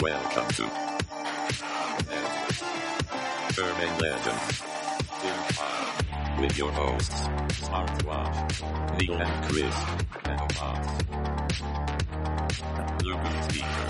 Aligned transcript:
Welcome 0.00 0.48
to 0.48 0.62
Urban 3.58 3.98
Legend. 3.98 4.40
File. 5.56 6.40
With 6.40 6.56
your 6.56 6.70
hosts, 6.70 7.28
Smartwatch, 7.66 9.00
Neil 9.00 9.16
and 9.16 9.44
Chris, 9.50 9.74
and 10.24 10.38
Bots. 10.54 11.04
Lumen 13.04 13.42
Speaker. 13.50 13.88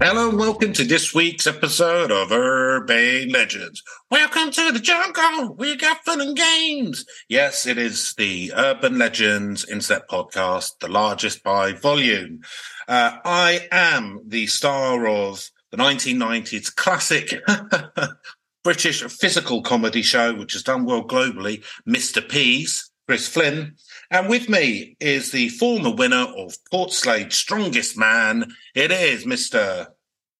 Hello 0.00 0.28
and 0.28 0.38
welcome 0.38 0.72
to 0.72 0.84
this 0.84 1.14
week's 1.14 1.46
episode 1.46 2.10
of 2.10 2.32
Urban 2.32 3.28
Legends. 3.28 3.82
Welcome 4.10 4.50
to 4.50 4.72
the 4.72 4.80
jungle. 4.80 5.54
We 5.54 5.76
got 5.76 6.04
fun 6.04 6.20
and 6.20 6.36
games. 6.36 7.06
Yes, 7.28 7.64
it 7.64 7.78
is 7.78 8.12
the 8.18 8.52
Urban 8.56 8.98
Legends 8.98 9.64
Inset 9.64 10.08
podcast, 10.10 10.70
the 10.80 10.88
largest 10.88 11.42
by 11.42 11.72
volume. 11.72 12.40
Uh, 12.88 13.18
I 13.24 13.68
am 13.70 14.20
the 14.26 14.46
star 14.46 15.06
of 15.06 15.48
the 15.70 15.76
1990s 15.76 16.74
classic 16.74 17.40
British 18.64 19.02
physical 19.04 19.62
comedy 19.62 20.02
show, 20.02 20.34
which 20.34 20.54
has 20.54 20.62
done 20.64 20.84
well 20.84 21.04
globally, 21.04 21.64
Mr. 21.88 22.26
Peas, 22.28 22.90
Chris 23.06 23.28
Flynn. 23.28 23.76
And 24.10 24.28
with 24.28 24.48
me 24.48 24.96
is 25.00 25.30
the 25.32 25.48
former 25.50 25.90
winner 25.94 26.26
of 26.36 26.54
Portslade's 26.70 27.36
Strongest 27.36 27.96
Man. 27.96 28.52
It 28.74 28.90
is 28.90 29.24
Mr. 29.24 29.88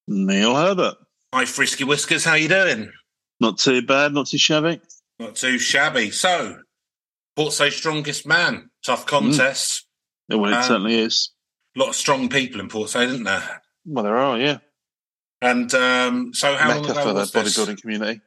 Neil 0.06 0.54
Herbert. 0.54 0.94
Hi, 1.32 1.44
Frisky 1.44 1.84
Whiskers. 1.84 2.24
How 2.24 2.34
you 2.34 2.48
doing? 2.48 2.92
Not 3.40 3.58
too 3.58 3.82
bad, 3.82 4.12
not 4.12 4.26
too 4.28 4.38
shabby. 4.38 4.80
Not 5.18 5.34
too 5.36 5.58
shabby. 5.58 6.10
So, 6.10 6.58
Portslade's 7.36 7.76
Strongest 7.76 8.26
Man. 8.26 8.70
Tough 8.84 9.06
contest. 9.06 9.86
Yeah, 10.28 10.36
Well, 10.36 10.52
it 10.52 10.56
Um, 10.56 10.62
certainly 10.62 10.94
is. 10.98 11.30
A 11.76 11.80
lot 11.80 11.88
of 11.88 11.96
strong 11.96 12.28
people 12.28 12.60
in 12.60 12.68
Portslade, 12.68 13.08
isn't 13.08 13.24
there? 13.24 13.62
Well, 13.84 14.04
there 14.04 14.16
are, 14.16 14.38
yeah. 14.38 14.58
And 15.42 15.72
um, 15.74 16.32
so, 16.32 16.54
how 16.56 16.68
long 16.70 16.84
ago 16.84 16.94
for 16.94 17.08
the 17.08 17.14
was 17.14 17.32
this? 17.32 17.58
bodybuilding 17.58 17.80
community. 17.80 18.20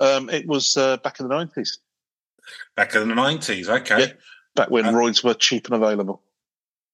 Um, 0.00 0.30
it 0.30 0.46
was 0.46 0.76
uh, 0.76 0.96
back 0.98 1.20
in 1.20 1.28
the 1.28 1.34
90s, 1.34 1.78
Back 2.76 2.94
in 2.94 3.08
the 3.08 3.14
90s. 3.14 3.68
Okay. 3.68 4.00
Yeah. 4.00 4.12
back 4.54 4.68
when 4.70 4.84
Uh, 4.86 4.92
roids 4.92 5.24
were 5.24 5.32
cheap 5.34 5.66
and 5.66 5.74
available. 5.82 6.22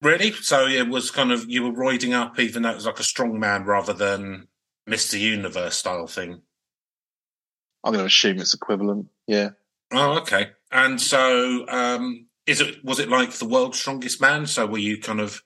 Really? 0.01 0.31
So 0.33 0.67
it 0.69 0.89
was 0.89 1.11
kind 1.11 1.33
of, 1.33 1.51
you 1.51 1.65
were 1.65 1.73
roiding 1.73 2.13
up, 2.15 2.39
even 2.39 2.63
though 2.63 2.71
it 2.71 2.77
was 2.77 2.87
like 2.87 3.01
a 3.01 3.05
strong 3.05 3.41
man 3.41 3.65
rather 3.65 3.93
than 3.93 4.47
Mr. 4.89 5.19
Universe 5.19 5.77
style 5.77 6.07
thing. 6.07 6.43
I'm 7.83 7.93
going 7.93 8.03
to 8.05 8.07
assume 8.07 8.39
it's 8.39 8.55
equivalent. 8.55 9.09
Yeah. 9.27 9.51
Oh, 9.93 10.19
okay. 10.19 10.51
And 10.71 11.01
so, 11.01 11.67
um, 11.69 12.27
is 12.47 12.61
it 12.61 12.85
was 12.85 12.99
it 12.99 13.09
like 13.09 13.31
the 13.33 13.45
world's 13.47 13.79
strongest 13.81 14.21
man? 14.21 14.47
So 14.47 14.67
were 14.67 14.79
you 14.79 14.99
kind 15.01 15.21
of, 15.21 15.43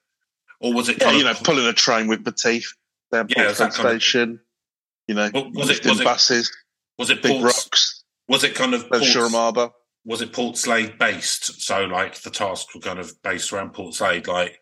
or 0.61 0.73
was 0.75 0.89
it 0.89 0.98
Yeah, 1.00 1.12
you 1.12 1.25
know, 1.25 1.34
pulling 1.34 1.67
a 1.67 1.73
train 1.73 2.08
with 2.08 2.25
teeth 2.36 2.73
down 3.11 3.28
Yeah, 3.34 3.48
is 3.50 3.58
kind 3.58 3.69
of- 3.70 3.75
station. 3.77 4.41
You 5.08 5.14
know, 5.14 5.30
was 5.34 5.70
it- 5.70 5.84
was 5.86 6.00
it- 6.00 6.05
buses, 6.05 6.50
was 6.98 7.11
it 7.11 7.23
big 7.23 7.33
Port, 7.41 7.45
rocks, 7.45 8.05
was 8.28 8.45
it 8.45 8.55
kind 8.55 8.75
of 8.75 8.89
Port, 8.89 9.03
Shoreham 9.05 9.33
Harbour. 9.33 9.70
Was 10.05 10.20
it 10.20 10.33
Portslade 10.33 10.98
based? 10.98 11.62
So 11.62 11.84
like 11.84 12.20
the 12.22 12.31
tasks 12.31 12.75
were 12.75 12.81
kind 12.81 12.98
of 12.98 13.12
based 13.22 13.53
around 13.53 13.75
Portslade, 13.75 14.27
like 14.27 14.58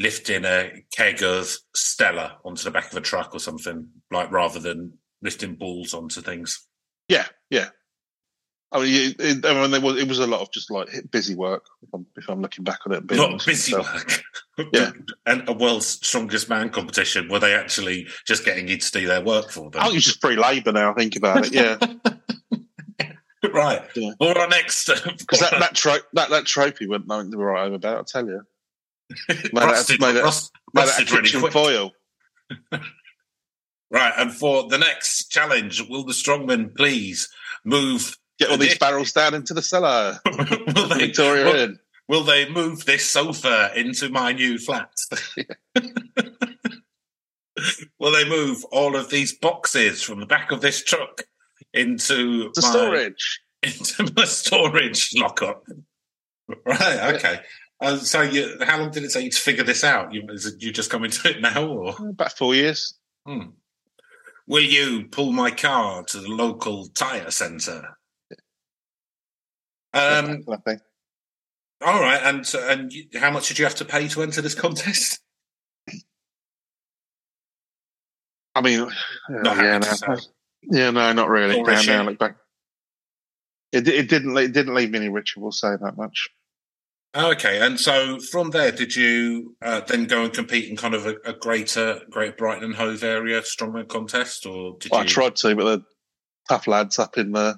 lifting 0.00 0.44
a 0.44 0.84
keg 0.92 1.22
of 1.22 1.54
Stella 1.74 2.38
onto 2.44 2.64
the 2.64 2.70
back 2.70 2.90
of 2.90 2.96
a 2.96 3.00
truck 3.00 3.34
or 3.34 3.40
something, 3.40 3.88
like 4.10 4.30
rather 4.32 4.58
than 4.58 4.94
lifting 5.22 5.54
balls 5.54 5.94
onto 5.94 6.20
things. 6.20 6.66
Yeah, 7.08 7.26
yeah. 7.50 7.68
I 8.72 8.82
mean, 8.82 9.10
it, 9.10 9.16
it, 9.20 9.46
I 9.46 9.54
mean, 9.54 9.70
there 9.70 9.80
was, 9.80 10.02
it 10.02 10.08
was 10.08 10.18
a 10.18 10.26
lot 10.26 10.40
of 10.40 10.50
just 10.50 10.68
like 10.68 10.88
busy 11.12 11.36
work. 11.36 11.64
If 11.82 11.90
I'm, 11.94 12.06
if 12.16 12.28
I'm 12.28 12.40
looking 12.40 12.64
back 12.64 12.80
on 12.86 12.92
it, 12.92 13.08
Not 13.08 13.44
busy 13.46 13.76
with 13.76 13.86
work. 13.92 14.68
Yeah. 14.72 14.90
and 15.26 15.48
a 15.48 15.52
world's 15.52 15.86
strongest 15.86 16.48
man 16.48 16.70
competition. 16.70 17.28
Were 17.28 17.38
they 17.38 17.54
actually 17.54 18.08
just 18.26 18.44
getting 18.44 18.66
you 18.66 18.76
to 18.76 18.90
do 18.90 19.06
their 19.06 19.22
work 19.22 19.52
for 19.52 19.70
them? 19.70 19.80
I 19.80 19.84
think 19.84 19.98
it's 19.98 20.06
just 20.06 20.20
free 20.20 20.36
labour 20.36 20.72
now. 20.72 20.90
I 20.90 20.94
think 20.94 21.14
about 21.14 21.46
it. 21.46 21.52
Yeah, 21.52 21.76
right. 23.52 23.82
Yeah. 23.96 24.12
All 24.20 24.32
right, 24.34 24.48
next. 24.50 24.86
because 25.18 25.40
that 25.40 25.58
that, 25.58 25.74
tro- 25.74 25.98
that 26.14 26.30
that 26.30 26.46
trophy 26.46 26.86
went 26.86 27.06
nothing 27.06 27.30
to 27.32 27.38
write 27.38 27.64
home 27.64 27.74
about. 27.74 27.98
I 27.98 28.02
tell 28.06 28.26
you, 28.26 28.42
made 29.28 29.52
rusted, 29.54 29.96
it- 29.96 30.00
made 30.00 30.20
rust- 30.22 30.52
made 30.72 30.82
it 30.82 31.12
rusted 31.12 31.34
a 31.34 31.38
really 31.38 31.50
foil. 31.50 31.90
Right, 33.90 34.12
and 34.16 34.32
for 34.32 34.68
the 34.68 34.78
next 34.78 35.28
challenge, 35.28 35.82
will 35.88 36.04
the 36.04 36.12
strongmen 36.12 36.74
please 36.76 37.28
move? 37.64 38.16
Get 38.38 38.50
all 38.50 38.56
these 38.58 38.76
barrels 38.78 39.12
down 39.12 39.34
into 39.34 39.54
the 39.54 39.62
cellar. 39.62 40.18
will, 40.26 40.88
they, 40.88 40.98
Victoria 41.06 41.44
will, 41.44 41.54
Inn. 41.54 41.78
will 42.08 42.24
they 42.24 42.48
move 42.48 42.84
this 42.84 43.08
sofa 43.08 43.70
into 43.76 44.08
my 44.08 44.32
new 44.32 44.58
flat? 44.58 44.90
will 48.00 48.10
they 48.10 48.28
move 48.28 48.64
all 48.72 48.96
of 48.96 49.10
these 49.10 49.32
boxes 49.38 50.02
from 50.02 50.18
the 50.18 50.26
back 50.26 50.50
of 50.50 50.60
this 50.60 50.82
truck 50.82 51.22
into 51.74 52.50
The 52.54 52.62
my, 52.62 52.70
storage. 52.70 53.40
into 53.62 54.12
my 54.16 54.24
storage 54.24 55.10
lockup? 55.16 55.64
Right, 56.66 57.14
okay. 57.14 57.40
Uh, 57.80 57.96
so, 57.96 58.22
you, 58.22 58.56
how 58.62 58.78
long 58.78 58.90
did 58.90 59.04
it 59.04 59.12
take 59.12 59.24
you 59.24 59.30
to 59.30 59.40
figure 59.40 59.64
this 59.64 59.84
out? 59.84 60.12
You, 60.12 60.22
is 60.28 60.46
it, 60.46 60.62
you 60.62 60.72
just 60.72 60.90
come 60.90 61.04
into 61.04 61.28
it 61.28 61.40
now, 61.40 61.66
or? 61.66 61.94
About 61.98 62.36
four 62.36 62.54
years. 62.54 62.94
Hmm. 63.26 63.50
Will 64.46 64.62
you 64.62 65.04
pull 65.10 65.32
my 65.32 65.50
car 65.50 66.04
to 66.04 66.20
the 66.20 66.28
local 66.28 66.86
tyre 66.88 67.30
centre? 67.30 67.96
Um, 69.94 70.44
all 71.80 72.00
right, 72.00 72.20
and 72.24 72.54
and 72.54 72.92
you, 72.92 73.04
how 73.14 73.30
much 73.30 73.48
did 73.48 73.58
you 73.58 73.64
have 73.64 73.76
to 73.76 73.84
pay 73.84 74.08
to 74.08 74.22
enter 74.22 74.40
this 74.42 74.54
contest? 74.54 75.20
I 78.56 78.60
mean, 78.60 78.80
uh, 78.80 78.90
yeah, 79.30 79.78
no. 79.78 80.16
Yeah, 80.70 80.90
no, 80.90 81.12
not 81.12 81.28
really. 81.28 81.62
Now, 81.62 81.72
now, 81.72 81.80
yeah. 81.80 82.02
look 82.02 82.18
back. 82.18 82.36
It, 83.72 83.88
it 83.88 84.08
didn't. 84.08 84.36
It 84.36 84.52
didn't 84.52 84.74
leave 84.74 84.90
me 84.90 84.98
any 84.98 85.08
richer. 85.08 85.40
We'll 85.40 85.52
say 85.52 85.70
that 85.80 85.96
much. 85.96 86.28
Okay, 87.16 87.64
and 87.64 87.78
so 87.78 88.18
from 88.18 88.50
there, 88.50 88.72
did 88.72 88.96
you 88.96 89.54
uh, 89.62 89.80
then 89.82 90.06
go 90.06 90.24
and 90.24 90.32
compete 90.32 90.68
in 90.68 90.76
kind 90.76 90.94
of 90.94 91.06
a, 91.06 91.14
a 91.24 91.32
greater, 91.32 92.00
Greater 92.10 92.34
Brighton 92.36 92.64
and 92.64 92.74
Hove 92.74 93.04
area 93.04 93.40
strongman 93.42 93.86
contest, 93.86 94.46
or 94.46 94.76
did 94.80 94.90
Well, 94.90 95.02
I 95.02 95.04
tried 95.04 95.36
to, 95.36 95.54
but 95.54 95.64
the 95.64 95.84
tough 96.48 96.66
lads 96.66 96.98
up 96.98 97.16
in 97.16 97.30
the, 97.30 97.56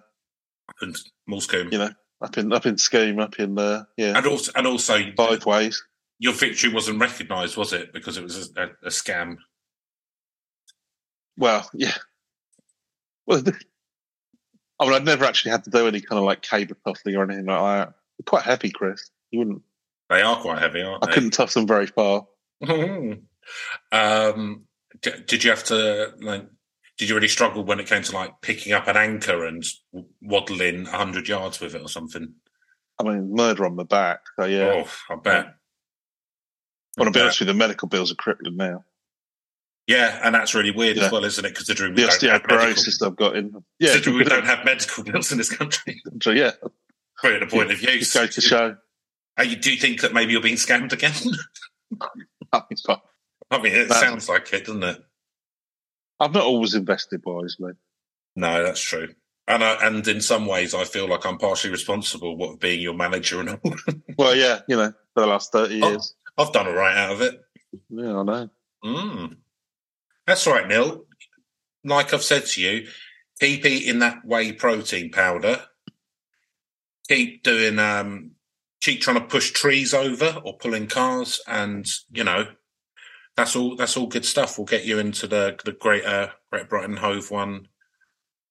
up 0.68 0.76
in 0.82 0.92
Moulsecoomb? 1.30 1.72
you 1.72 1.78
know, 1.78 1.90
up 2.20 2.36
in 2.36 2.52
up 2.52 2.66
in 2.66 2.76
scheme, 2.76 3.18
up 3.18 3.38
in 3.38 3.54
the, 3.54 3.86
yeah, 3.96 4.18
And 4.18 4.26
also, 4.26 4.52
and 4.54 4.66
also, 4.66 4.98
both 5.16 5.46
ways. 5.46 5.82
your 6.18 6.34
victory 6.34 6.70
wasn't 6.70 7.00
recognised, 7.00 7.56
was 7.56 7.72
it? 7.72 7.94
Because 7.94 8.18
it 8.18 8.22
was 8.22 8.52
a, 8.56 8.62
a, 8.62 8.66
a 8.84 8.90
scam. 8.90 9.36
Well, 11.38 11.66
yeah. 11.72 11.94
Well, 13.26 13.42
I 14.78 14.84
mean, 14.84 14.94
I'd 14.94 15.04
never 15.04 15.24
actually 15.24 15.52
had 15.52 15.64
to 15.64 15.70
do 15.70 15.86
any 15.86 16.00
kind 16.00 16.18
of 16.18 16.24
like 16.24 16.42
cable 16.42 16.76
tussling 16.86 17.16
or 17.16 17.24
anything 17.24 17.46
like 17.46 17.60
that. 17.60 17.94
They're 18.18 18.24
quite 18.24 18.44
heavy, 18.44 18.70
Chris. 18.70 19.10
You 19.30 19.40
wouldn't. 19.40 19.62
They 20.08 20.22
are 20.22 20.40
quite 20.40 20.60
heavy, 20.60 20.82
aren't 20.82 21.04
I 21.04 21.08
they? 21.08 21.14
couldn't 21.14 21.32
toss 21.32 21.54
them 21.54 21.66
very 21.66 21.86
far. 21.86 22.26
um, 23.92 24.64
d- 25.02 25.10
did 25.26 25.44
you 25.44 25.50
have 25.50 25.64
to 25.64 26.14
like? 26.20 26.46
Did 26.98 27.08
you 27.08 27.14
really 27.14 27.28
struggle 27.28 27.64
when 27.64 27.80
it 27.80 27.88
came 27.88 28.02
to 28.02 28.14
like 28.14 28.40
picking 28.40 28.72
up 28.72 28.88
an 28.88 28.96
anchor 28.96 29.44
and 29.44 29.62
waddling 30.22 30.86
hundred 30.86 31.28
yards 31.28 31.60
with 31.60 31.74
it 31.74 31.82
or 31.82 31.88
something? 31.88 32.34
I 32.98 33.02
mean, 33.02 33.34
murder 33.34 33.66
on 33.66 33.76
the 33.76 33.84
back. 33.84 34.20
So 34.38 34.46
yeah. 34.46 34.84
Oh, 34.84 35.14
I 35.14 35.16
bet. 35.16 35.54
Well, 36.96 37.04
to 37.06 37.10
be 37.10 37.20
I 37.20 37.24
honest 37.24 37.40
with 37.40 37.48
you, 37.48 37.52
the 37.52 37.58
medical 37.58 37.88
bills 37.88 38.10
are 38.10 38.16
crippling 38.16 38.56
now. 38.56 38.84
Yeah, 39.86 40.20
and 40.24 40.34
that's 40.34 40.54
really 40.54 40.72
weird 40.72 40.96
Yeah. 40.96 41.06
as 41.06 41.12
well, 41.12 41.24
isn't 41.24 41.44
it? 41.44 41.54
Considering 41.54 41.94
we 41.94 42.02
The 42.02 42.08
don't 42.08 42.30
have 42.30 42.42
medical, 42.48 42.74
osteoporosis 42.82 43.06
I've 43.06 43.16
got 43.16 43.36
in. 43.36 43.52
Yeah, 43.78 43.92
considering 43.92 44.16
we 44.18 44.24
don't 44.24 44.44
have 44.46 44.64
medical 44.64 45.04
bills 45.04 45.30
in 45.32 45.38
this 45.38 45.48
country. 45.50 46.02
So 46.22 46.30
yeah, 46.32 46.52
Quite 47.18 47.42
a 47.42 47.46
point 47.46 47.70
of 47.70 47.78
just 47.78 47.94
use. 47.94 48.12
goes 48.12 48.34
to 48.34 48.40
show. 48.40 48.76
Are 49.38 49.44
you, 49.44 49.56
do 49.56 49.70
you 49.70 49.78
think 49.78 50.00
that 50.00 50.12
maybe 50.12 50.32
you're 50.32 50.40
being 50.42 50.56
scammed 50.56 50.92
again? 50.92 51.12
I've 52.52 52.62
mean, 53.62 53.74
it 53.74 53.88
That- 53.88 54.00
sounds 54.00 54.28
like 54.28 54.52
it, 54.52 54.66
doesn't 54.66 54.82
it? 54.82 55.02
I've 56.18 56.32
not 56.32 56.44
always 56.44 56.74
invested 56.74 57.20
wisely. 57.24 57.72
No, 58.34 58.62
that's 58.64 58.80
true. 58.80 59.14
And 59.46 59.62
I, 59.62 59.74
and 59.86 60.06
in 60.08 60.20
some 60.20 60.46
ways, 60.46 60.74
I 60.74 60.84
feel 60.84 61.06
like 61.08 61.24
I'm 61.26 61.38
partially 61.38 61.70
responsible 61.70 62.36
what 62.36 62.58
being 62.58 62.80
your 62.80 62.94
manager 62.94 63.38
and 63.40 63.50
all. 63.50 63.60
Well, 64.18 64.34
yeah, 64.34 64.60
you 64.66 64.76
know, 64.76 64.92
for 65.14 65.20
the 65.20 65.26
last 65.26 65.52
thirty 65.52 65.76
years. 65.76 66.14
I've 66.38 66.52
done 66.52 66.66
all 66.66 66.72
right 66.72 66.96
out 66.96 67.12
of 67.12 67.20
it. 67.20 67.40
Yeah, 67.90 68.18
I 68.18 68.22
know. 68.22 68.50
Mm. 68.84 69.36
That's 70.26 70.46
right, 70.46 70.66
Neil. 70.66 71.04
Like 71.84 72.12
I've 72.12 72.22
said 72.22 72.46
to 72.46 72.60
you, 72.60 72.88
keep 73.40 73.64
eating 73.64 74.00
that 74.00 74.24
whey 74.24 74.52
protein 74.52 75.10
powder. 75.10 75.62
Keep 77.08 77.44
doing, 77.44 77.78
um, 77.78 78.32
keep 78.80 79.00
trying 79.00 79.20
to 79.20 79.26
push 79.26 79.52
trees 79.52 79.94
over 79.94 80.40
or 80.44 80.58
pulling 80.58 80.88
cars, 80.88 81.40
and 81.46 81.86
you 82.10 82.24
know, 82.24 82.48
that's 83.36 83.54
all. 83.54 83.76
That's 83.76 83.96
all 83.96 84.08
good 84.08 84.24
stuff. 84.24 84.58
We'll 84.58 84.64
get 84.64 84.84
you 84.84 84.98
into 84.98 85.28
the 85.28 85.56
the 85.64 85.72
greater 85.72 86.32
Great 86.50 86.68
Brighton 86.68 86.96
Hove 86.96 87.30
one. 87.30 87.68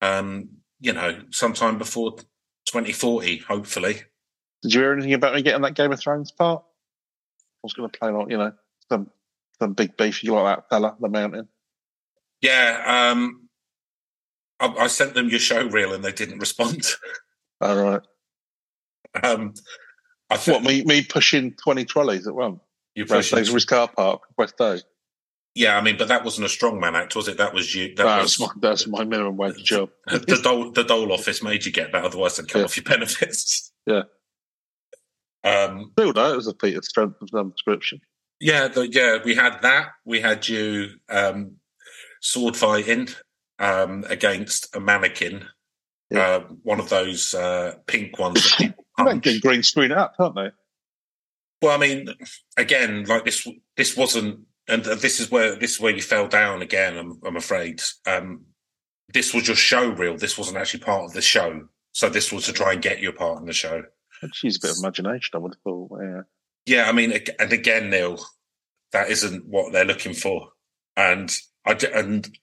Um, 0.01 0.49
you 0.79 0.93
know, 0.93 1.19
sometime 1.31 1.77
before 1.77 2.15
2040, 2.67 3.39
hopefully. 3.39 4.03
Did 4.61 4.73
you 4.73 4.81
hear 4.81 4.93
anything 4.93 5.13
about 5.13 5.35
me 5.35 5.41
getting 5.41 5.61
that 5.63 5.75
Game 5.75 5.91
of 5.91 5.99
Thrones 5.99 6.31
part? 6.31 6.63
I 6.63 7.59
was 7.63 7.73
going 7.73 7.89
to 7.89 7.99
play 7.99 8.11
like 8.11 8.29
you 8.29 8.37
know 8.37 8.53
some 8.89 9.09
some 9.59 9.73
big 9.73 9.97
beef. 9.97 10.23
You 10.23 10.33
like 10.33 10.57
that 10.57 10.69
fella, 10.69 10.95
the 10.99 11.09
mountain? 11.09 11.49
Yeah, 12.41 13.11
um, 13.11 13.47
I, 14.59 14.67
I 14.83 14.87
sent 14.87 15.13
them 15.13 15.29
your 15.29 15.39
show 15.39 15.63
reel 15.67 15.93
and 15.93 16.03
they 16.03 16.11
didn't 16.11 16.39
respond. 16.39 16.85
All 17.61 17.75
right. 17.81 18.01
um, 19.23 19.53
I 20.29 20.35
What 20.35 20.39
thought 20.41 20.63
me 20.63 20.83
me 20.83 21.03
pushing 21.03 21.53
twenty 21.53 21.85
trolleys 21.85 22.27
at 22.27 22.35
once? 22.35 22.59
you 22.95 23.05
West. 23.09 23.31
Days 23.33 23.65
car 23.65 23.87
park, 23.87 24.21
West 24.37 24.57
Day. 24.57 24.79
Yeah, 25.53 25.77
I 25.77 25.81
mean, 25.81 25.95
but 25.97 26.09
that 26.09 26.25
wasn't 26.25 26.47
a 26.47 26.49
strongman 26.49 26.95
act, 26.95 27.15
was 27.15 27.29
it? 27.29 27.37
That 27.37 27.53
was 27.53 27.73
you. 27.73 27.95
That 27.95 28.03
That's 28.03 28.37
was 28.39 28.49
my 28.49 28.53
that's 28.69 28.87
my 28.87 29.03
minimum 29.05 29.37
wage 29.37 29.55
job. 29.63 29.89
the 30.07 30.39
dole. 30.43 30.71
The 30.71 30.83
dole 30.83 31.13
office 31.13 31.41
made 31.41 31.65
you 31.65 31.71
get 31.71 31.91
that, 31.93 32.03
otherwise 32.03 32.35
they'd 32.37 32.47
cut 32.47 32.59
Yeah. 32.59 32.65
off 32.65 32.75
your 32.77 32.83
benefits. 32.83 33.71
Yeah. 33.87 34.01
Um, 35.43 35.91
Still, 35.91 36.11
though, 36.11 36.33
it 36.33 36.35
was 36.35 36.47
a 36.47 36.55
feat 36.55 36.75
of 36.75 36.83
strength 36.85 37.21
of 37.21 37.29
some 37.29 37.51
description. 37.51 38.01
yeah, 38.39 38.67
the, 38.67 38.87
yeah. 38.91 39.19
We 39.23 39.35
had 39.35 39.59
that. 39.61 39.89
We 40.05 40.19
had 40.19 40.47
you 40.47 40.89
um, 41.07 41.57
sword 42.25 42.57
fighting 42.57 43.07
um, 43.59 44.03
against 44.09 44.75
a 44.75 44.79
mannequin. 44.79 45.45
Yeah. 46.09 46.19
Uh, 46.19 46.39
one 46.63 46.79
of 46.79 46.89
those 46.89 47.33
uh, 47.33 47.75
pink 47.87 48.17
ones. 48.19 48.43
That 48.43 48.57
people 48.57 48.85
They 48.97 49.03
punch. 49.03 49.23
can 49.23 49.39
green 49.39 49.63
screen 49.63 49.91
up, 49.91 50.15
can't 50.17 50.35
they? 50.35 50.49
Well, 51.61 51.75
I 51.75 51.77
mean, 51.77 52.09
again, 52.57 53.05
like 53.05 53.25
this, 53.25 53.47
this 53.75 53.95
wasn't, 53.97 54.41
and 54.67 54.83
this 54.83 55.19
is 55.19 55.29
where 55.29 55.55
this 55.55 55.73
is 55.73 55.79
where 55.79 55.93
you 55.93 56.01
fell 56.01 56.27
down 56.27 56.61
again. 56.61 56.97
I'm, 56.97 57.19
I'm 57.25 57.35
afraid. 57.35 57.81
Um, 58.07 58.45
this 59.13 59.33
was 59.33 59.47
your 59.47 59.55
show 59.55 59.89
reel. 59.89 60.17
This 60.17 60.37
wasn't 60.37 60.57
actually 60.57 60.79
part 60.81 61.03
of 61.03 61.13
the 61.13 61.21
show. 61.21 61.67
So 61.91 62.09
this 62.09 62.31
was 62.31 62.45
to 62.45 62.53
try 62.53 62.73
and 62.73 62.81
get 62.81 62.99
you 62.99 63.09
a 63.09 63.13
part 63.13 63.39
in 63.39 63.45
the 63.45 63.53
show. 63.53 63.83
Use 64.43 64.57
a 64.57 64.67
bit 64.67 64.71
of 64.71 64.77
imagination. 64.81 65.31
I 65.33 65.37
would 65.37 65.53
have 65.53 65.61
thought. 65.63 65.91
Yeah. 66.01 66.21
Yeah, 66.65 66.89
I 66.89 66.93
mean, 66.93 67.13
and 67.39 67.53
again, 67.53 67.89
Neil, 67.89 68.19
that 68.91 69.09
isn't 69.09 69.45
what 69.45 69.71
they're 69.71 69.85
looking 69.85 70.13
for. 70.13 70.49
And 70.97 71.31
I 71.65 71.73
d- 71.73 71.87
and 71.93 72.37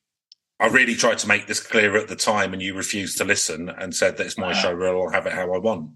I 0.58 0.66
really 0.66 0.94
tried 0.94 1.18
to 1.18 1.28
make 1.28 1.46
this 1.46 1.60
clear 1.60 1.96
at 1.96 2.08
the 2.08 2.16
time, 2.16 2.52
and 2.52 2.62
you 2.62 2.74
refused 2.74 3.18
to 3.18 3.24
listen 3.24 3.68
and 3.68 3.94
said 3.94 4.16
that 4.16 4.26
it's 4.26 4.38
my 4.38 4.52
show. 4.52 4.80
I'll 4.80 5.10
have 5.10 5.26
it 5.26 5.32
how 5.32 5.52
I 5.52 5.58
want. 5.58 5.90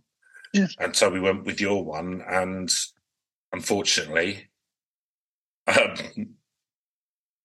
Yeah. 0.53 0.67
And 0.79 0.95
so 0.97 1.11
we 1.11 1.21
went 1.21 1.45
with 1.45 1.61
your 1.61 1.85
one, 1.85 2.23
and 2.27 2.69
unfortunately, 3.53 4.49
um, 5.69 5.97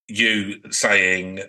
you 0.08 0.62
saying 0.72 1.42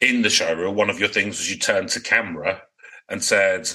in 0.00 0.22
the 0.22 0.30
show 0.30 0.52
reel, 0.54 0.74
one 0.74 0.90
of 0.90 0.98
your 0.98 1.08
things 1.08 1.38
was 1.38 1.50
you 1.50 1.58
turned 1.58 1.90
to 1.90 2.00
camera 2.00 2.62
and 3.08 3.22
said, 3.22 3.70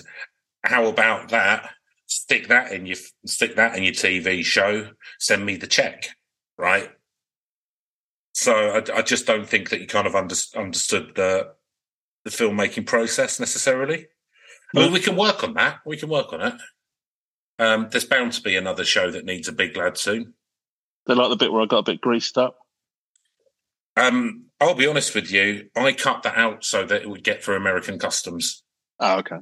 "How 0.64 0.88
about 0.88 1.30
that? 1.30 1.70
Stick 2.06 2.48
that 2.50 2.72
in 2.72 2.86
your 2.86 2.98
stick 3.26 3.56
that 3.56 3.76
in 3.78 3.84
your 3.84 3.94
TV 3.94 4.44
show. 4.44 4.92
Send 5.20 5.46
me 5.46 5.56
the 5.56 5.68
check." 5.68 6.10
Right. 6.58 6.92
So 8.34 8.54
I, 8.54 8.98
I 8.98 9.02
just 9.04 9.26
don't 9.28 9.48
think 9.48 9.70
that 9.70 9.80
you 9.80 9.88
kind 9.88 10.08
of 10.08 10.16
under, 10.16 10.36
understood 10.56 11.14
the 11.16 11.54
the 12.24 12.30
filmmaking 12.32 12.86
process 12.86 13.40
necessarily. 13.40 14.08
I 14.76 14.80
mean, 14.80 14.92
we 14.94 15.00
can 15.02 15.16
work 15.16 15.44
on 15.44 15.54
that. 15.56 15.80
We 15.86 15.98
can 15.98 16.10
work 16.10 16.32
on 16.34 16.42
it. 16.42 16.54
Um, 17.60 17.90
there's 17.92 18.06
bound 18.06 18.32
to 18.34 18.42
be 18.42 18.56
another 18.56 18.86
show 18.86 19.12
that 19.12 19.26
needs 19.26 19.48
a 19.48 19.52
big 19.52 19.76
lad 19.78 19.98
soon. 19.98 20.34
They 21.06 21.14
like 21.14 21.30
the 21.30 21.36
bit 21.36 21.52
where 21.52 21.62
I 21.62 21.66
got 21.66 21.80
a 21.80 21.92
bit 21.92 22.02
greased 22.02 22.38
up. 22.38 22.58
Um, 23.98 24.46
I'll 24.60 24.74
be 24.74 24.88
honest 24.88 25.14
with 25.14 25.32
you. 25.32 25.70
I 25.76 25.92
cut 25.92 26.24
that 26.24 26.38
out 26.38 26.64
so 26.64 26.86
that 26.86 27.02
it 27.02 27.10
would 27.10 27.24
get 27.24 27.44
for 27.44 27.56
American 27.56 28.00
customs 28.00 28.64
Oh, 29.00 29.18
okay. 29.20 29.38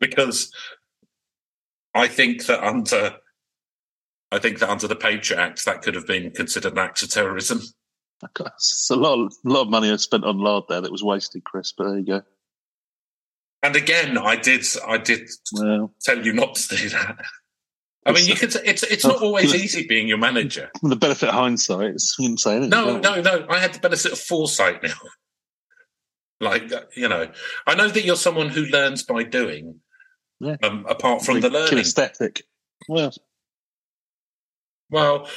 because 0.00 0.50
I 1.94 2.08
think 2.08 2.46
that 2.46 2.64
under, 2.66 3.16
I 4.30 4.38
think 4.38 4.58
that 4.58 4.68
under 4.68 4.86
the 4.86 4.96
Patriot 4.96 5.40
Act, 5.40 5.64
that 5.64 5.82
could 5.82 5.94
have 5.94 6.06
been 6.06 6.30
considered 6.30 6.72
an 6.72 6.78
act 6.78 7.02
of 7.02 7.10
terrorism. 7.10 7.60
It's 8.22 8.90
a 8.90 8.96
lot, 8.96 9.18
of, 9.18 9.32
a 9.46 9.48
lot 9.48 9.62
of 9.62 9.68
money 9.70 9.90
I 9.90 9.96
spent 9.96 10.24
on 10.24 10.38
lard 10.38 10.64
there 10.68 10.80
that 10.80 10.92
was 10.92 11.04
wasted, 11.04 11.44
Chris. 11.44 11.72
But 11.72 11.84
there 11.84 11.98
you 11.98 12.04
go. 12.06 12.22
And 13.62 13.74
again, 13.76 14.18
I 14.18 14.36
did, 14.36 14.64
I 14.86 14.98
did 14.98 15.28
Well, 15.52 15.92
tell 16.02 16.24
you 16.24 16.32
not 16.32 16.56
to 16.56 16.76
do 16.76 16.88
that. 16.90 17.16
I 18.06 18.12
mean, 18.12 18.26
you 18.26 18.34
could. 18.36 18.54
It's 18.64 18.82
it's 18.84 19.04
not 19.04 19.20
always 19.22 19.54
easy 19.54 19.86
being 19.86 20.08
your 20.08 20.16
manager. 20.18 20.70
the 20.82 20.96
benefit 20.96 21.28
of 21.28 21.34
hindsight, 21.34 21.90
it's, 21.90 22.16
you 22.18 22.36
say 22.38 22.52
anything. 22.52 22.70
No, 22.70 22.98
no, 22.98 23.20
no. 23.20 23.46
I 23.50 23.58
had 23.58 23.74
the 23.74 23.80
benefit 23.80 24.12
of 24.12 24.18
foresight 24.18 24.82
now. 24.82 24.94
Like 26.40 26.70
you 26.94 27.08
know, 27.08 27.26
I 27.66 27.74
know 27.74 27.88
that 27.88 28.04
you're 28.04 28.14
someone 28.14 28.48
who 28.48 28.62
learns 28.66 29.02
by 29.02 29.24
doing. 29.24 29.80
Yeah. 30.38 30.54
Um, 30.62 30.86
apart 30.88 31.22
from 31.22 31.40
the 31.40 31.50
learning. 31.50 31.78
kinesthetic. 31.80 32.42
Well, 32.88 33.12
Well, 34.90 35.28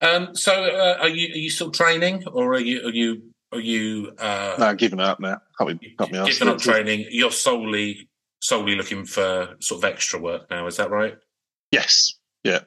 um, 0.00 0.34
so 0.34 0.52
uh, 0.64 0.98
are 1.00 1.08
you 1.08 1.32
are 1.32 1.38
you 1.38 1.50
still 1.50 1.70
training, 1.70 2.24
or 2.26 2.54
are 2.54 2.60
you 2.60 2.86
are 2.86 2.90
you 2.90 3.22
are 3.52 3.60
you 3.60 4.12
uh, 4.18 4.56
no, 4.58 4.74
giving 4.74 5.00
up 5.00 5.20
now. 5.20 5.40
Can't 5.58 5.80
be, 5.80 5.94
can't 5.98 6.12
be 6.12 6.24
giving 6.24 6.48
up 6.48 6.58
training? 6.58 7.06
You're 7.10 7.30
solely 7.30 8.08
solely 8.40 8.76
looking 8.76 9.04
for 9.04 9.56
sort 9.60 9.84
of 9.84 9.90
extra 9.90 10.20
work 10.20 10.50
now. 10.50 10.66
Is 10.66 10.76
that 10.76 10.90
right? 10.90 11.16
Yes. 11.70 12.14
Yeah. 12.44 12.60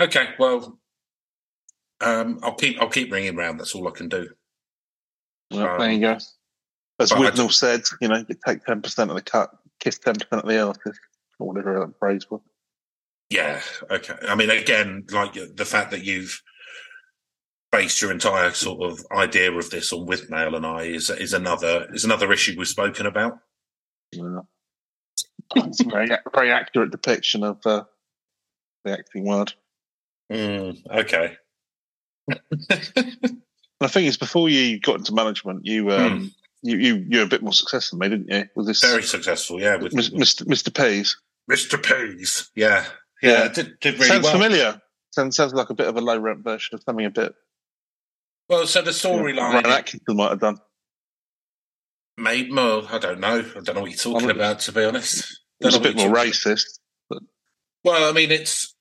Okay. 0.00 0.28
Well, 0.38 0.78
um, 2.00 2.40
I'll 2.42 2.54
keep 2.54 2.80
I'll 2.80 2.88
keep 2.88 3.12
ringing 3.12 3.36
round. 3.36 3.60
That's 3.60 3.74
all 3.74 3.88
I 3.88 3.92
can 3.92 4.08
do. 4.08 4.28
Well, 5.50 5.68
Um, 5.68 5.78
there 5.78 5.92
you 5.92 6.00
go. 6.00 6.18
As 7.00 7.10
but 7.10 7.50
said, 7.50 7.82
you 8.00 8.08
know, 8.08 8.24
you 8.28 8.36
take 8.46 8.64
10% 8.64 9.08
of 9.08 9.16
the 9.16 9.22
cut, 9.22 9.50
kiss 9.80 9.98
10% 9.98 10.22
of 10.30 10.46
the 10.46 10.60
artist, 10.60 11.00
or 11.40 11.48
whatever 11.48 11.80
that 11.80 11.98
phrase 11.98 12.30
was. 12.30 12.40
Yeah. 13.30 13.60
Okay. 13.90 14.14
I 14.28 14.34
mean, 14.34 14.50
again, 14.50 15.04
like 15.10 15.32
the 15.32 15.64
fact 15.64 15.90
that 15.90 16.04
you've 16.04 16.42
based 17.72 18.00
your 18.00 18.12
entire 18.12 18.50
sort 18.52 18.82
of 18.82 19.04
idea 19.10 19.50
of 19.52 19.70
this 19.70 19.92
on 19.92 20.06
with 20.06 20.30
Mail 20.30 20.54
and 20.54 20.64
I 20.64 20.82
is 20.82 21.10
is 21.10 21.32
another 21.32 21.88
is 21.92 22.04
another 22.04 22.32
issue 22.32 22.54
we've 22.56 22.68
spoken 22.68 23.06
about. 23.06 23.38
Yeah. 24.12 24.40
It's 25.56 25.80
a 25.80 25.84
very, 25.84 26.08
very 26.34 26.50
accurate 26.50 26.90
depiction 26.90 27.42
of 27.42 27.58
uh, 27.66 27.84
the 28.84 28.92
acting 28.92 29.24
world. 29.24 29.54
Mm, 30.32 30.78
okay. 30.90 31.36
The 33.80 33.88
thing 33.88 34.06
is, 34.06 34.16
before 34.16 34.48
you 34.48 34.80
got 34.80 34.96
into 34.96 35.12
management, 35.12 35.66
you 35.66 35.90
um, 35.90 36.32
you, 36.62 36.78
you 36.78 37.04
you 37.08 37.18
were 37.18 37.24
a 37.24 37.28
bit 37.28 37.42
more 37.42 37.52
successful 37.52 37.98
than 37.98 38.10
me, 38.10 38.16
didn't 38.16 38.32
you? 38.32 38.48
Was 38.56 38.66
this 38.66 38.80
Very 38.80 39.02
successful. 39.02 39.60
Yeah. 39.60 39.76
With, 39.76 39.92
Mis- 39.92 40.10
Mr. 40.10 40.46
Mr. 40.46 40.74
Pease? 40.74 41.16
Mr. 41.50 41.82
Pease. 41.82 42.50
Yeah. 42.54 42.86
Yeah. 43.24 43.44
Yeah. 43.44 43.48
Did, 43.48 43.80
did 43.80 43.94
really 43.94 44.06
sounds 44.06 44.24
well. 44.24 44.32
familiar. 44.32 44.80
Sounds, 45.12 45.36
sounds 45.36 45.54
like 45.54 45.70
a 45.70 45.74
bit 45.74 45.86
of 45.88 45.96
a 45.96 46.00
low 46.00 46.18
rent 46.18 46.42
version 46.44 46.74
of 46.74 46.82
something 46.82 47.06
a 47.06 47.10
bit 47.10 47.34
Well, 48.48 48.66
so 48.66 48.82
the 48.82 48.90
Rowan 49.08 49.34
storyline, 49.36 49.64
Atkinson 49.64 50.16
might 50.16 50.30
have 50.30 50.40
done. 50.40 50.58
made 52.16 52.52
well, 52.52 52.86
I 52.90 52.98
don't 52.98 53.20
know. 53.20 53.38
I 53.38 53.60
don't 53.60 53.74
know 53.74 53.80
what 53.82 53.90
you're 53.90 53.98
talking 53.98 54.26
Well, 54.28 54.36
about, 54.36 54.60
to 54.60 54.72
be 54.72 54.84
honest. 54.84 55.40
It 55.60 55.66
was 55.66 55.76
a 55.76 55.80
bit 55.80 55.96
more 55.96 56.06
you're 56.06 56.14
talking- 56.14 56.32
racist. 56.32 56.78
Well, 57.84 58.08
I 58.08 58.12
mean, 58.12 58.30
it's 58.30 58.74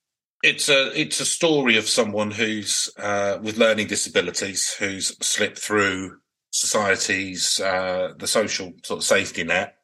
it's 0.43 0.69
a 0.69 0.99
it's 0.99 1.19
a 1.19 1.25
story 1.25 1.77
of 1.77 1.87
someone 1.89 2.31
who's 2.31 2.89
uh, 2.97 3.37
with 3.41 3.57
learning 3.57 3.87
disabilities 3.87 4.73
who's 4.79 5.15
slipped 5.25 5.59
through 5.59 6.17
society's 6.51 7.59
uh, 7.59 8.13
the 8.17 8.27
social 8.27 8.71
sort 8.85 8.99
of 8.99 9.03
safety 9.03 9.43
net 9.43 9.75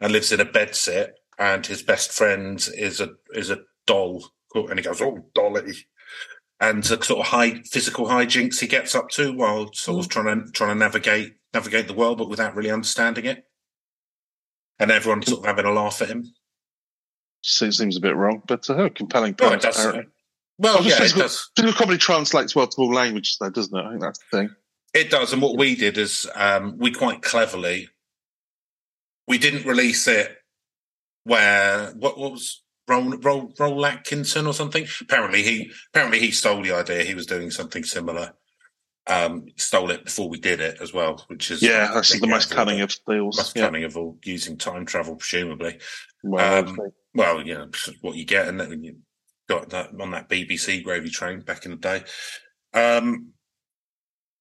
and 0.00 0.12
lives 0.12 0.30
in 0.32 0.40
a 0.40 0.44
bedsit. 0.44 1.10
and 1.38 1.66
his 1.66 1.82
best 1.82 2.12
friend 2.12 2.68
is 2.76 3.00
a 3.00 3.10
is 3.34 3.50
a 3.50 3.58
doll, 3.88 4.24
and 4.54 4.78
he 4.78 4.84
goes, 4.84 5.02
"Oh, 5.02 5.26
dolly." 5.34 5.72
And 6.60 6.82
the 6.84 7.02
sort 7.02 7.20
of 7.20 7.26
high 7.26 7.62
physical 7.70 8.06
hijinks 8.06 8.60
he 8.60 8.66
gets 8.68 8.94
up 8.94 9.08
to 9.10 9.32
while 9.32 9.72
sort 9.72 9.98
of 10.04 10.08
trying 10.08 10.44
to 10.44 10.50
trying 10.52 10.70
to 10.70 10.74
navigate 10.78 11.34
navigate 11.54 11.86
the 11.88 11.94
world, 11.94 12.18
but 12.18 12.28
without 12.28 12.54
really 12.54 12.70
understanding 12.70 13.24
it, 13.24 13.44
and 14.78 14.90
everyone 14.90 15.22
sort 15.22 15.40
of 15.40 15.46
having 15.46 15.64
a 15.66 15.72
laugh 15.72 16.00
at 16.02 16.08
him. 16.08 16.24
Seems, 17.42 17.78
seems 17.78 17.96
a 17.96 18.00
bit 18.00 18.16
wrong, 18.16 18.42
but 18.46 18.68
uh, 18.68 18.88
compelling 18.94 19.34
Well, 19.38 19.50
point. 19.50 19.62
it 19.64 19.66
does. 19.66 19.78
apparently. 19.78 20.12
Well, 20.58 20.78
Oh, 20.78 20.82
yeah, 20.82 20.94
it 20.94 20.98
physical, 20.98 21.22
does. 21.22 21.50
physical 21.56 21.78
comedy 21.78 21.98
translates 21.98 22.56
well 22.56 22.66
to 22.66 22.76
all 22.82 22.92
languages, 22.92 23.36
though, 23.40 23.48
doesn't 23.50 23.76
it? 23.78 23.84
I 23.84 23.90
think 23.90 24.00
that's 24.02 24.18
the 24.18 24.38
thing. 24.38 24.50
It 24.92 25.10
does, 25.10 25.32
and 25.32 25.40
what 25.40 25.56
we 25.56 25.76
did 25.76 25.96
is 25.98 26.28
um, 26.34 26.76
we 26.78 26.90
quite 26.92 27.22
cleverly 27.22 27.88
we 29.28 29.38
didn't 29.38 29.66
release 29.66 30.08
it 30.08 30.36
where 31.24 31.92
what, 31.92 32.18
what 32.18 32.32
was 32.32 32.62
Roll, 32.88 33.10
Roll, 33.18 33.52
Rowan 33.58 33.84
Atkinson 33.92 34.46
or 34.46 34.54
something. 34.54 34.86
Apparently 35.00 35.42
he 35.42 35.70
apparently 35.92 36.20
he 36.20 36.30
stole 36.30 36.62
the 36.62 36.72
idea. 36.72 37.02
He 37.04 37.14
was 37.14 37.26
doing 37.26 37.50
something 37.50 37.84
similar. 37.84 38.32
Um, 39.06 39.46
stole 39.56 39.90
it 39.90 40.04
before 40.04 40.28
we 40.28 40.38
did 40.38 40.60
it 40.60 40.78
as 40.82 40.92
well, 40.92 41.24
which 41.28 41.50
is 41.50 41.62
Yeah, 41.62 41.90
that's 41.94 42.18
the 42.18 42.26
most 42.26 42.50
cunning 42.50 42.80
of 42.82 42.94
deals. 43.08 43.38
most 43.38 43.56
Yeah. 43.56 43.64
cunning 43.64 43.84
of 43.84 43.96
all 43.96 44.18
using 44.22 44.58
time 44.58 44.84
travel, 44.84 45.16
presumably. 45.16 45.80
Well, 46.22 46.68
Um, 46.68 46.78
Well, 47.14 47.46
you 47.46 47.54
know 47.54 47.70
what 48.02 48.16
you 48.16 48.24
get, 48.26 48.48
and 48.48 48.60
then 48.60 48.82
you 48.84 48.98
got 49.48 49.70
that 49.70 49.90
on 49.98 50.10
that 50.10 50.28
BBC 50.28 50.82
gravy 50.82 51.08
train 51.08 51.40
back 51.40 51.64
in 51.64 51.70
the 51.72 51.76
day. 51.78 52.04
Um, 52.74 53.32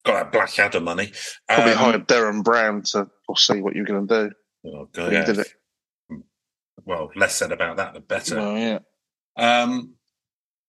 got 0.03 0.15
that 0.15 0.31
Blackadder 0.33 0.81
money. 0.81 1.13
probably 1.47 1.71
Um, 1.71 1.77
hired 1.77 2.07
Derren 2.07 2.43
Brown 2.43 2.81
to 2.91 3.07
foresee 3.25 3.61
what 3.61 3.73
you're 3.75 3.85
going 3.85 4.05
to 4.07 4.29
do. 4.29 4.35
Oh, 4.69 4.85
God, 4.91 5.13
yeah. 5.13 5.23
did 5.25 5.37
it. 5.39 5.53
Well, 6.87 7.11
less 7.17 7.35
said 7.35 7.51
about 7.51 7.75
that, 7.77 7.93
the 7.93 7.99
better. 7.99 8.39
Yeah. 8.57 8.79
Um, 9.35 9.95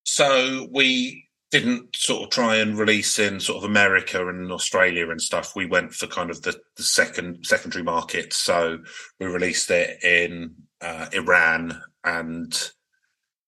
so 0.03 0.67
we 0.73 1.29
didn't 1.53 1.95
sort 1.95 2.25
of 2.25 2.31
try 2.31 2.57
and 2.57 2.77
release 2.77 3.19
in 3.21 3.39
sort 3.39 3.59
of 3.59 3.71
America 3.71 4.27
and 4.29 4.51
Australia 4.51 5.09
and 5.11 5.23
stuff. 5.23 5.55
We 5.55 5.65
went 5.65 5.95
for 5.95 6.09
kind 6.09 6.29
of 6.29 6.43
the, 6.43 6.59
the 6.77 6.83
second 6.83 7.47
secondary 7.47 7.85
market. 7.85 8.33
So 8.33 8.81
we 9.21 9.27
released 9.27 9.71
it 9.71 10.03
in 10.03 10.55
uh, 10.81 11.07
Iran 11.13 11.81
and 12.05 12.71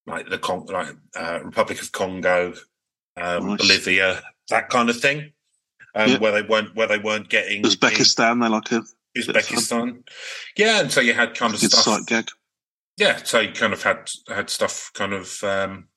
like 0.06 0.30
the 0.30 0.38
Con- 0.38 0.66
like 0.66 0.94
uh, 1.16 1.40
Republic 1.44 1.82
of 1.82 1.90
Congo, 1.90 2.54
um, 3.16 3.48
Nice. 3.48 3.58
Bolivia, 3.58 4.22
that 4.48 4.70
kind 4.70 4.88
of 4.88 4.98
thing. 5.00 5.32
Um, 5.94 6.10
Yeah. 6.10 6.18
Where 6.18 6.32
they 6.32 6.42
weren't 6.42 6.74
where 6.76 6.86
they 6.86 6.98
weren't 6.98 7.28
getting 7.28 7.64
Uzbekistan, 7.64 8.40
they 8.40 8.48
like 8.48 8.70
a 8.70 8.82
Uzbekistan. 9.18 10.04
Yeah, 10.56 10.80
and 10.80 10.92
so 10.92 11.00
you 11.00 11.14
had 11.14 11.34
kind 11.34 11.52
of 11.52 11.58
stuff. 11.58 11.82
sight 11.82 12.06
gag. 12.06 12.28
Yeah, 13.00 13.16
so 13.24 13.40
you 13.40 13.52
kind 13.52 13.72
of 13.72 13.82
had 13.82 14.10
had 14.28 14.50
stuff 14.50 14.90
kind 14.92 15.14
of 15.14 15.42
um 15.42 15.88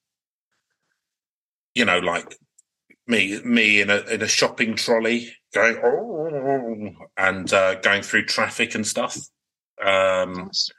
you 1.76 1.84
know, 1.84 2.00
like 2.00 2.38
me 3.08 3.42
me 3.44 3.82
in 3.82 3.90
a 3.90 3.98
in 4.10 4.22
a 4.22 4.28
shopping 4.28 4.76
trolley 4.76 5.34
going 5.54 5.82
oh 5.84 7.08
and 7.18 7.52
uh 7.52 7.76
going 7.82 8.04
through 8.04 8.26
traffic 8.26 8.74
and 8.74 8.88
stuff. 8.88 9.18
Um 9.86 10.46
Nice. 10.46 10.72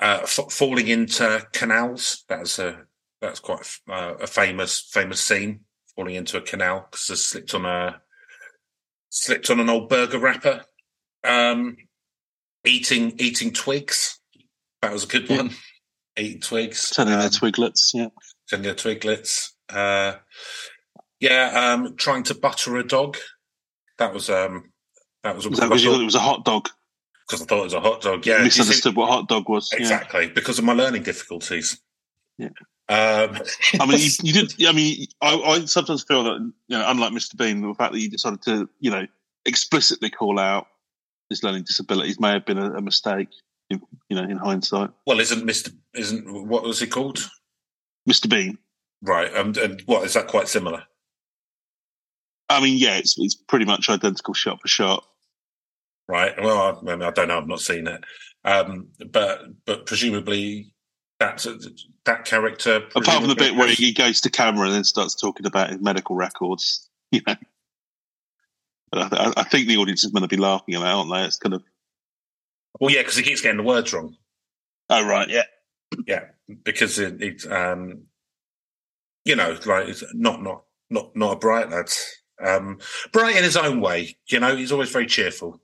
uh 0.00 0.20
f- 0.22 0.50
falling 0.50 0.88
into 0.88 1.46
canals. 1.52 2.24
That's 2.30 2.58
a 2.58 2.84
that's 3.20 3.38
quite 3.40 3.68
uh, 3.90 4.14
a 4.18 4.26
famous 4.26 4.80
famous 4.80 5.20
scene. 5.20 5.60
Falling 5.94 6.14
into 6.14 6.38
a 6.38 6.40
canal 6.40 6.88
because 6.90 7.10
I 7.10 7.14
slipped 7.16 7.54
on 7.54 7.66
a 7.66 8.00
slipped 9.10 9.50
on 9.50 9.60
an 9.60 9.68
old 9.68 9.90
burger 9.90 10.18
wrapper. 10.18 10.64
Um, 11.22 11.76
eating 12.64 13.12
eating 13.18 13.52
twigs. 13.52 14.21
That 14.82 14.92
was 14.92 15.04
a 15.04 15.06
good 15.06 15.28
Yeah. 15.30 15.36
one. 15.38 15.50
Eating 16.18 16.40
twigs. 16.40 16.90
Turning 16.90 17.14
their 17.14 17.26
um, 17.26 17.30
twiglets, 17.30 17.94
yeah. 17.94 18.08
turning 18.50 18.64
their 18.64 18.74
twiglets. 18.74 19.52
Uh, 19.68 20.16
yeah, 21.20 21.72
um, 21.72 21.96
trying 21.96 22.24
to 22.24 22.34
butter 22.34 22.76
a 22.76 22.84
dog. 22.84 23.16
That 23.98 24.12
was 24.12 24.28
um, 24.28 24.72
that 25.22 25.34
was 25.36 25.48
Was 25.48 25.58
that 25.60 25.68
because 25.68 25.82
you 25.84 25.92
thought 25.92 26.02
it 26.02 26.04
was 26.04 26.14
a 26.14 26.20
hot 26.20 26.44
dog? 26.44 26.68
because 27.26 27.42
I 27.42 27.44
thought 27.46 27.60
it 27.60 27.64
was 27.64 27.74
a 27.74 27.80
hot 27.80 28.02
dog. 28.02 28.26
Yeah, 28.26 28.32
you 28.34 28.38
do 28.38 28.42
you 28.42 28.44
misunderstood 28.48 28.96
what 28.96 29.08
hot 29.08 29.28
dog 29.28 29.48
was. 29.48 29.70
yeah. 29.72 29.78
exactly 29.78 30.26
because 30.28 30.58
of 30.58 30.64
my 30.64 30.72
learning 30.74 31.04
difficulties. 31.04 31.80
Yeah. 32.36 32.48
Um, 32.88 33.38
I 33.80 33.86
mean, 33.86 33.98
you, 34.00 34.10
you 34.22 34.32
did. 34.32 34.66
I 34.66 34.72
mean, 34.72 35.06
I, 35.22 35.34
I 35.36 35.64
sometimes 35.64 36.02
feel 36.02 36.24
that 36.24 36.40
you 36.40 36.76
know, 36.76 36.84
unlike 36.90 37.12
Mr. 37.12 37.36
Bean, 37.38 37.62
the 37.62 37.72
fact 37.74 37.92
that 37.92 38.00
you 38.00 38.10
decided 38.10 38.42
to, 38.42 38.68
you 38.80 38.90
know, 38.90 39.06
explicitly 39.46 40.10
call 40.10 40.38
out 40.38 40.66
his 41.30 41.42
learning 41.42 41.62
disabilities 41.62 42.20
may 42.20 42.32
have 42.32 42.44
been 42.44 42.58
a, 42.58 42.72
a 42.72 42.82
mistake. 42.82 43.28
You 44.08 44.16
know, 44.16 44.24
in 44.24 44.36
hindsight, 44.36 44.90
well, 45.06 45.20
isn't 45.20 45.44
Mister 45.44 45.70
isn't 45.94 46.48
what 46.48 46.62
was 46.62 46.80
he 46.80 46.86
called? 46.86 47.28
Mr. 48.08 48.28
Bean. 48.28 48.58
Right, 49.00 49.34
um, 49.36 49.54
and 49.60 49.82
what 49.86 50.04
is 50.04 50.14
that 50.14 50.28
quite 50.28 50.48
similar? 50.48 50.84
I 52.48 52.60
mean, 52.60 52.76
yeah, 52.78 52.98
it's 52.98 53.18
it's 53.18 53.34
pretty 53.34 53.64
much 53.64 53.88
identical 53.88 54.34
shot 54.34 54.60
for 54.60 54.68
shot. 54.68 55.04
Right. 56.08 56.34
Well, 56.42 56.58
I, 56.58 56.70
I 56.78 56.96
mean, 56.96 57.02
I 57.02 57.10
don't 57.10 57.28
know. 57.28 57.38
I've 57.38 57.48
not 57.48 57.60
seen 57.60 57.86
it, 57.86 58.04
um, 58.44 58.88
but 59.10 59.42
but 59.64 59.86
presumably 59.86 60.74
that's 61.18 61.46
that 62.04 62.24
character. 62.24 62.82
Apart 62.94 63.20
from 63.20 63.28
the 63.28 63.34
bit 63.34 63.54
where 63.54 63.68
he 63.68 63.92
goes 63.92 64.20
to 64.22 64.30
camera 64.30 64.66
and 64.66 64.74
then 64.74 64.84
starts 64.84 65.14
talking 65.14 65.46
about 65.46 65.70
his 65.70 65.80
medical 65.80 66.16
records, 66.16 66.88
you 67.10 67.20
know. 67.26 67.36
I, 68.94 69.32
I 69.38 69.42
think 69.44 69.68
the 69.68 69.78
audience 69.78 70.04
is 70.04 70.10
going 70.10 70.22
to 70.22 70.28
be 70.28 70.36
laughing 70.36 70.74
at 70.74 70.80
that, 70.80 70.94
aren't 70.94 71.10
they? 71.10 71.24
It's 71.24 71.38
kind 71.38 71.54
of, 71.54 71.62
well, 72.80 72.90
yeah, 72.90 73.00
because 73.00 73.16
he 73.16 73.22
keeps 73.22 73.40
getting 73.40 73.58
the 73.58 73.62
words 73.62 73.92
wrong. 73.92 74.16
oh 74.90 75.06
right, 75.06 75.28
yeah, 75.28 75.44
Yeah, 76.06 76.24
because 76.64 76.98
it, 76.98 77.22
it 77.22 77.50
um, 77.50 78.04
you 79.24 79.36
know, 79.36 79.58
like 79.66 79.88
it's 79.88 80.04
not 80.14 80.42
not 80.42 80.64
not 80.90 81.14
not 81.16 81.34
a 81.34 81.38
bright 81.38 81.70
lad. 81.70 81.90
Um, 82.44 82.78
bright 83.12 83.36
in 83.36 83.44
his 83.44 83.56
own 83.56 83.80
way. 83.80 84.16
You 84.28 84.40
know, 84.40 84.56
he's 84.56 84.72
always 84.72 84.90
very 84.90 85.06
cheerful. 85.06 85.60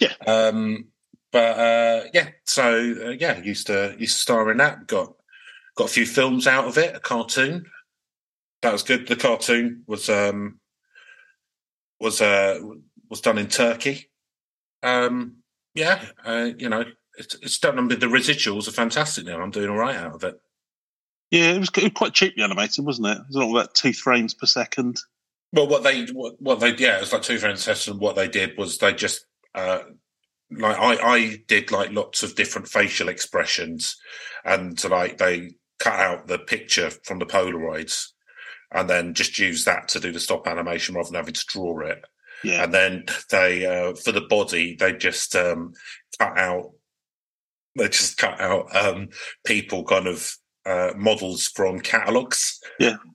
Yeah. 0.00 0.12
Um, 0.26 0.88
but 1.32 1.58
uh, 1.58 2.04
yeah, 2.14 2.28
so 2.44 2.94
uh, 3.06 3.10
yeah, 3.10 3.42
used 3.42 3.66
to 3.66 3.96
used 3.98 4.14
to 4.14 4.20
star 4.20 4.50
in 4.50 4.58
that. 4.58 4.86
Got 4.86 5.14
got 5.76 5.88
a 5.88 5.92
few 5.92 6.06
films 6.06 6.46
out 6.46 6.66
of 6.66 6.78
it. 6.78 6.94
A 6.94 7.00
cartoon 7.00 7.66
that 8.64 8.72
was 8.72 8.82
good. 8.82 9.06
The 9.06 9.14
cartoon 9.14 9.84
was 9.86 10.08
um 10.08 10.58
was 12.00 12.20
uh 12.22 12.58
was 13.10 13.20
done 13.20 13.36
in 13.38 13.48
Turkey. 13.48 14.10
Um, 14.82 15.36
yeah, 15.74 16.04
uh, 16.24 16.50
you 16.56 16.68
know, 16.68 16.84
it's, 17.16 17.34
it's 17.36 17.58
done. 17.58 17.78
I 17.78 17.82
mean, 17.82 17.98
the 17.98 18.06
residuals 18.06 18.68
are 18.68 18.72
fantastic 18.72 19.24
now. 19.24 19.40
I'm 19.40 19.50
doing 19.50 19.70
all 19.70 19.76
right 19.76 19.96
out 19.96 20.14
of 20.14 20.24
it. 20.24 20.40
yeah. 21.30 21.52
It 21.52 21.58
was, 21.58 21.70
quite 21.70 22.14
cheaply 22.14 22.42
animated, 22.42 22.84
wasn't 22.84 23.08
it? 23.08 23.18
It 23.18 23.26
was 23.28 23.36
all 23.36 23.56
about 23.56 23.74
two 23.74 23.92
frames 23.92 24.34
per 24.34 24.46
second. 24.46 25.00
Well, 25.52 25.68
what 25.68 25.84
they 25.84 26.06
what, 26.06 26.40
what 26.40 26.60
they 26.60 26.74
yeah, 26.74 26.96
it 26.96 27.00
was 27.00 27.12
like 27.12 27.22
two 27.22 27.38
frames 27.38 27.64
per 27.64 27.74
second. 27.74 28.00
What 28.00 28.16
they 28.16 28.28
did 28.28 28.58
was 28.58 28.78
they 28.78 28.92
just 28.92 29.26
uh 29.54 29.80
like 30.50 30.76
I 30.76 30.96
I 30.96 31.42
did 31.46 31.70
like 31.70 31.92
lots 31.92 32.22
of 32.22 32.34
different 32.34 32.68
facial 32.68 33.08
expressions, 33.08 33.96
and 34.44 34.82
like 34.84 35.18
they 35.18 35.52
cut 35.78 35.98
out 35.98 36.26
the 36.26 36.38
picture 36.38 36.90
from 36.90 37.18
the 37.18 37.26
Polaroids, 37.26 38.08
and 38.72 38.90
then 38.90 39.14
just 39.14 39.38
use 39.38 39.64
that 39.64 39.88
to 39.88 40.00
do 40.00 40.12
the 40.12 40.20
stop 40.20 40.46
animation 40.46 40.94
rather 40.94 41.06
than 41.08 41.16
having 41.16 41.34
to 41.34 41.46
draw 41.46 41.80
it. 41.80 42.04
Yeah, 42.44 42.64
And 42.64 42.74
then 42.74 43.04
they 43.30 43.66
uh 43.66 43.94
for 43.94 44.12
the 44.12 44.20
body 44.22 44.76
they 44.78 44.92
just 44.92 45.34
um 45.34 45.72
cut 46.18 46.38
out 46.38 46.70
they 47.76 47.88
just 47.88 48.16
cut 48.18 48.40
out 48.40 48.74
um 48.76 49.08
people 49.44 49.84
kind 49.84 50.06
of 50.06 50.30
uh 50.66 50.92
models 50.96 51.48
from 51.48 51.80
catalogs. 51.80 52.60
Yeah. 52.78 52.96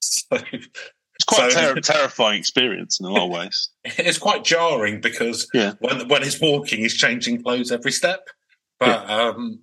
So 0.00 0.38
it's 0.52 1.24
quite 1.26 1.50
so- 1.52 1.72
a 1.72 1.74
ter- 1.74 1.80
terrifying 1.92 2.38
experience 2.38 3.00
in 3.00 3.06
a 3.06 3.10
lot 3.10 3.24
of 3.24 3.30
ways. 3.30 3.70
it's 3.84 4.18
quite 4.18 4.44
jarring 4.44 5.00
because 5.00 5.48
Yeah. 5.54 5.72
when 5.80 6.06
when 6.08 6.22
he's 6.22 6.40
walking, 6.40 6.80
he's 6.80 6.96
changing 6.96 7.42
clothes 7.42 7.72
every 7.72 7.90
step. 7.92 8.20
But 8.78 9.08
um, 9.10 9.60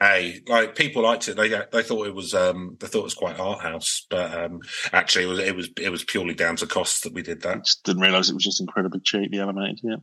hey, 0.00 0.40
like 0.48 0.74
people 0.76 1.02
liked 1.02 1.28
it. 1.28 1.36
They 1.36 1.48
they 1.48 1.82
thought 1.82 2.06
it 2.06 2.14
was 2.14 2.34
um, 2.34 2.76
they 2.80 2.86
thought 2.86 3.00
it 3.00 3.04
was 3.04 3.14
quite 3.14 3.38
art 3.38 3.60
house, 3.60 4.06
but 4.10 4.32
um, 4.36 4.60
actually 4.92 5.24
it 5.24 5.28
was 5.28 5.38
it 5.38 5.56
was 5.56 5.68
it 5.80 5.90
was 5.90 6.04
purely 6.04 6.34
down 6.34 6.56
to 6.56 6.66
costs 6.66 7.00
that 7.02 7.12
we 7.12 7.22
did 7.22 7.44
I 7.46 7.50
that. 7.54 7.64
just 7.64 7.84
didn't 7.84 8.02
realise 8.02 8.28
it 8.30 8.34
was 8.34 8.44
just 8.44 8.60
incredibly 8.60 9.00
cheaply 9.00 9.40
animated. 9.40 9.80
Yeah, 9.82 9.96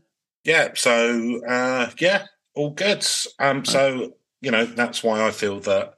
Yeah. 0.44 0.68
So 0.76 1.42
uh, 1.46 1.90
yeah, 2.00 2.26
all 2.56 2.72
good. 2.72 3.06
Um, 3.40 3.66
so 3.66 4.14
you 4.42 4.52
know 4.52 4.66
that's 4.66 5.04
why 5.04 5.26
I 5.26 5.32
feel 5.32 5.60
that. 5.62 5.94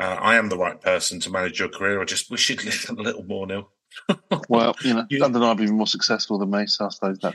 Uh, 0.00 0.16
I 0.20 0.36
am 0.36 0.48
the 0.48 0.56
right 0.56 0.80
person 0.80 1.18
to 1.18 1.28
manage 1.30 1.58
your 1.58 1.68
career. 1.68 2.00
I 2.00 2.04
just 2.04 2.30
wish 2.30 2.48
you'd 2.48 2.62
listen 2.64 3.00
a 3.00 3.02
little 3.02 3.24
more, 3.24 3.48
Neil. 3.48 3.68
well, 4.48 4.76
you 4.84 4.94
know, 4.94 5.04
You- 5.10 5.24
undeniably 5.24 5.66
more 5.72 5.88
successful 5.88 6.38
than 6.38 6.50
me. 6.52 6.68
So 6.68 6.86
I 6.86 6.88
suppose 6.90 7.18
that. 7.18 7.34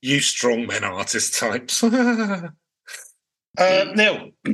You 0.00 0.16
strongmen 0.20 0.84
artist 0.84 1.38
types. 1.38 1.84
uh, 3.58 3.92
Neil, 3.94 4.30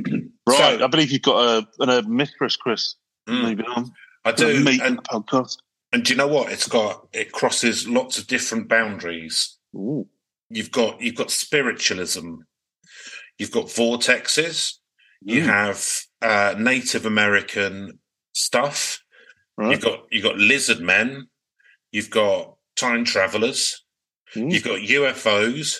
right, 0.47 0.57
So- 0.57 0.83
I 0.83 0.87
believe 0.87 1.11
you've 1.11 1.21
got 1.21 1.37
a, 1.63 1.67
an, 1.83 1.89
a 1.89 2.01
myth 2.07 2.31
for 2.37 2.45
us, 2.45 2.55
Chris. 2.55 2.95
Mm. 3.29 3.41
Moving 3.43 3.65
on. 3.67 3.91
I 4.23 4.31
do. 4.31 4.63
meet 4.63 4.81
in 4.81 4.85
And, 4.87 4.97
the 4.97 5.01
podcast. 5.03 5.57
and 5.93 6.03
do 6.03 6.13
you 6.13 6.17
know 6.17 6.27
what? 6.27 6.51
It's 6.51 6.67
got 6.67 7.07
it 7.13 7.31
crosses 7.31 7.87
lots 7.87 8.17
of 8.17 8.27
different 8.27 8.67
boundaries. 8.67 9.57
Ooh. 9.75 10.07
You've 10.49 10.71
got 10.71 11.01
you've 11.01 11.15
got 11.15 11.31
spiritualism, 11.31 12.35
you've 13.39 13.51
got 13.51 13.65
vortexes, 13.65 14.73
you 15.21 15.41
Mm. 15.41 15.45
have 15.45 15.87
uh, 16.21 16.55
Native 16.57 17.05
American 17.05 17.99
stuff, 18.33 18.99
Right. 19.57 19.71
you've 19.71 19.81
got 19.81 20.05
you've 20.11 20.23
got 20.23 20.37
lizard 20.37 20.81
men, 20.81 21.27
you've 21.91 22.09
got 22.11 22.55
time 22.75 23.05
travelers, 23.05 23.83
Mm. 24.35 24.51
you've 24.51 24.63
got 24.63 24.81
UFOs, 24.81 25.77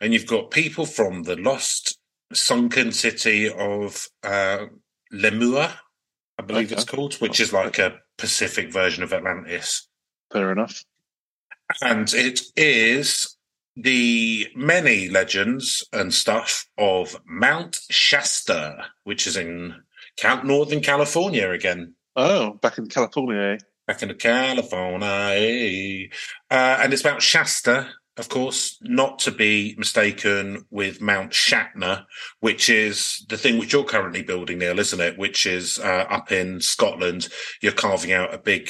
and 0.00 0.12
you've 0.12 0.26
got 0.26 0.50
people 0.50 0.86
from 0.86 1.24
the 1.24 1.36
lost 1.36 1.97
sunken 2.32 2.92
city 2.92 3.48
of 3.50 4.06
uh, 4.22 4.66
Lemuria, 5.10 5.80
I 6.38 6.42
believe 6.42 6.66
Okay. 6.72 6.74
it's 6.80 6.84
called, 6.84 7.14
which 7.14 7.40
is 7.40 7.52
like 7.52 7.78
a 7.78 7.98
Pacific 8.16 8.72
version 8.72 9.02
of 9.02 9.12
Atlantis. 9.12 9.88
Fair 10.32 10.52
enough. 10.52 10.84
And 11.82 12.12
it 12.14 12.40
is 12.56 13.36
the 13.76 14.48
many 14.56 15.08
legends 15.08 15.86
and 15.92 16.12
stuff 16.12 16.66
of 16.76 17.16
Mount 17.26 17.78
Shasta, 17.90 18.86
which 19.04 19.26
is 19.26 19.36
in 19.36 19.74
Northern 20.44 20.80
California 20.80 21.50
again. 21.50 21.94
Oh, 22.16 22.54
back 22.54 22.78
in 22.78 22.88
California. 22.88 23.58
Back 23.86 24.02
in 24.02 24.12
California. 24.14 26.08
Uh, 26.50 26.78
and 26.80 26.92
it's 26.92 27.04
Mount 27.04 27.22
Shasta, 27.22 27.88
of 28.18 28.28
course, 28.28 28.76
not 28.82 29.18
to 29.20 29.30
be 29.30 29.74
mistaken 29.78 30.66
with 30.70 31.00
Mount 31.00 31.30
Shatner, 31.32 32.04
which 32.40 32.68
is 32.68 33.24
the 33.28 33.38
thing 33.38 33.58
which 33.58 33.72
you're 33.72 33.84
currently 33.84 34.22
building, 34.22 34.58
Neil, 34.58 34.78
isn't 34.78 35.00
it? 35.00 35.16
Which 35.18 35.46
is 35.46 35.78
uh, 35.78 36.04
up 36.10 36.32
in 36.32 36.60
Scotland. 36.60 37.28
You're 37.62 37.72
carving 37.72 38.12
out 38.12 38.34
a 38.34 38.38
big, 38.38 38.68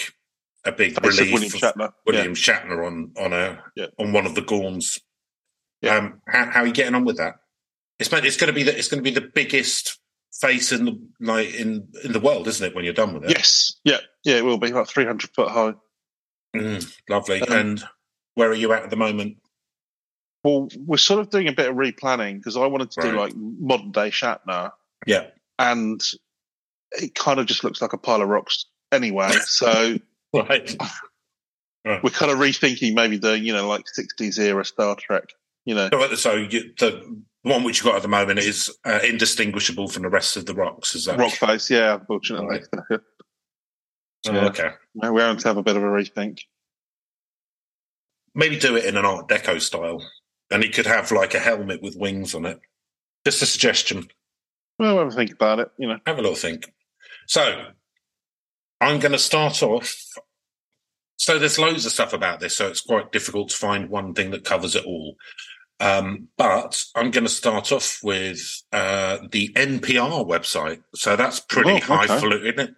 a 0.64 0.72
big 0.72 1.02
relief 1.04 1.32
William 1.32 1.50
Shatner. 1.52 1.92
William 2.06 2.34
Shatner 2.34 2.86
on 2.86 3.12
on 3.18 3.32
a 3.32 3.62
Yeah. 3.74 3.86
on 3.98 4.12
one 4.12 4.26
of 4.26 4.34
the 4.34 4.42
Gorns. 4.42 5.00
Yeah. 5.80 5.96
Um, 5.96 6.20
how, 6.26 6.50
how 6.50 6.60
are 6.60 6.66
you 6.66 6.72
getting 6.72 6.94
on 6.94 7.04
with 7.04 7.16
that? 7.18 7.36
It's 7.98 8.12
meant, 8.12 8.24
it's 8.26 8.36
going 8.36 8.48
to 8.48 8.52
be 8.52 8.62
the, 8.62 8.76
it's 8.76 8.88
going 8.88 9.02
to 9.02 9.10
be 9.10 9.14
the 9.18 9.28
biggest 9.34 9.98
face 10.40 10.70
in 10.72 10.84
the 10.84 11.00
like 11.20 11.52
in 11.54 11.88
in 12.04 12.12
the 12.12 12.20
world, 12.20 12.46
isn't 12.48 12.64
it? 12.66 12.74
When 12.74 12.84
you're 12.84 12.94
done 12.94 13.14
with 13.14 13.24
it, 13.24 13.30
Yes, 13.30 13.72
yeah, 13.84 13.98
yeah, 14.24 14.36
it 14.36 14.44
will 14.44 14.58
be 14.58 14.70
about 14.70 14.88
three 14.88 15.04
hundred 15.04 15.30
foot 15.34 15.48
high. 15.48 15.74
Mm, 16.56 16.92
lovely. 17.08 17.40
Um, 17.42 17.52
and 17.52 17.84
where 18.38 18.48
are 18.50 18.54
you 18.54 18.72
at 18.72 18.84
at 18.84 18.90
the 18.90 18.96
moment? 18.96 19.36
Well, 20.44 20.68
we're 20.78 20.96
sort 20.96 21.18
of 21.20 21.30
doing 21.30 21.48
a 21.48 21.52
bit 21.52 21.68
of 21.68 21.74
replanning 21.74 22.36
because 22.38 22.56
I 22.56 22.66
wanted 22.66 22.92
to 22.92 23.00
do 23.02 23.12
like 23.18 23.34
modern 23.36 23.90
day 23.90 24.10
Shatner, 24.10 24.70
Yeah, 25.06 25.26
and 25.58 26.00
it 26.92 27.14
kind 27.16 27.40
of 27.40 27.46
just 27.46 27.64
looks 27.64 27.82
like 27.82 27.92
a 27.92 27.98
pile 27.98 28.22
of 28.22 28.28
rocks 28.28 28.64
anyway. 28.92 29.32
So 29.42 29.96
right. 30.32 30.76
we're 31.84 32.10
kind 32.10 32.30
of 32.30 32.38
rethinking 32.38 32.94
maybe 32.94 33.18
doing 33.18 33.44
you 33.44 33.52
know 33.52 33.66
like 33.68 33.88
sixties 33.88 34.38
era 34.38 34.64
Star 34.64 34.94
Trek. 34.94 35.24
You 35.64 35.74
know, 35.74 35.88
So, 35.92 36.14
so 36.14 36.34
you, 36.36 36.72
the 36.78 37.20
one 37.42 37.62
which 37.64 37.78
you've 37.78 37.86
got 37.86 37.96
at 37.96 38.02
the 38.02 38.08
moment 38.08 38.38
is 38.38 38.74
uh, 38.86 39.00
indistinguishable 39.04 39.88
from 39.88 40.02
the 40.04 40.08
rest 40.08 40.36
of 40.36 40.46
the 40.46 40.54
rocks. 40.54 40.94
Is 40.94 41.04
that 41.06 41.18
rock 41.18 41.32
face. 41.32 41.68
Yeah, 41.68 41.94
unfortunately, 41.96 42.60
Oh, 42.92 42.98
Yeah. 44.32 44.46
okay. 44.46 44.70
we're 44.94 45.20
having 45.20 45.36
to 45.38 45.48
have 45.48 45.56
a 45.58 45.62
bit 45.62 45.76
of 45.76 45.82
a 45.82 45.86
rethink. 45.86 46.38
Maybe 48.34 48.58
do 48.58 48.76
it 48.76 48.84
in 48.84 48.96
an 48.96 49.04
Art 49.04 49.28
Deco 49.28 49.60
style, 49.60 50.02
and 50.50 50.62
he 50.62 50.70
could 50.70 50.86
have 50.86 51.10
like 51.12 51.34
a 51.34 51.38
helmet 51.38 51.82
with 51.82 51.96
wings 51.96 52.34
on 52.34 52.46
it. 52.46 52.60
Just 53.24 53.42
a 53.42 53.46
suggestion. 53.46 54.08
Well, 54.78 54.98
have 54.98 55.08
a 55.08 55.10
think 55.10 55.32
about 55.32 55.58
it. 55.58 55.70
You 55.78 55.88
know, 55.88 55.98
Have 56.06 56.18
a 56.18 56.22
little 56.22 56.36
think. 56.36 56.72
So, 57.26 57.64
I'm 58.80 59.00
going 59.00 59.12
to 59.12 59.18
start 59.18 59.62
off. 59.62 59.94
So, 61.16 61.38
there's 61.38 61.58
loads 61.58 61.84
of 61.84 61.92
stuff 61.92 62.12
about 62.12 62.38
this, 62.40 62.56
so 62.56 62.68
it's 62.68 62.80
quite 62.80 63.10
difficult 63.12 63.48
to 63.50 63.56
find 63.56 63.90
one 63.90 64.14
thing 64.14 64.30
that 64.30 64.44
covers 64.44 64.76
it 64.76 64.84
all. 64.84 65.16
Um, 65.80 66.28
but 66.36 66.82
I'm 66.96 67.10
going 67.10 67.24
to 67.24 67.30
start 67.30 67.70
off 67.70 68.00
with 68.02 68.40
uh, 68.72 69.18
the 69.30 69.48
NPR 69.54 70.26
website. 70.26 70.82
So 70.94 71.14
that's 71.14 71.38
pretty 71.38 71.70
Oh, 71.70 71.76
okay. 71.76 71.86
highfalutin, 71.86 72.46
isn't 72.54 72.60
it? 72.70 72.74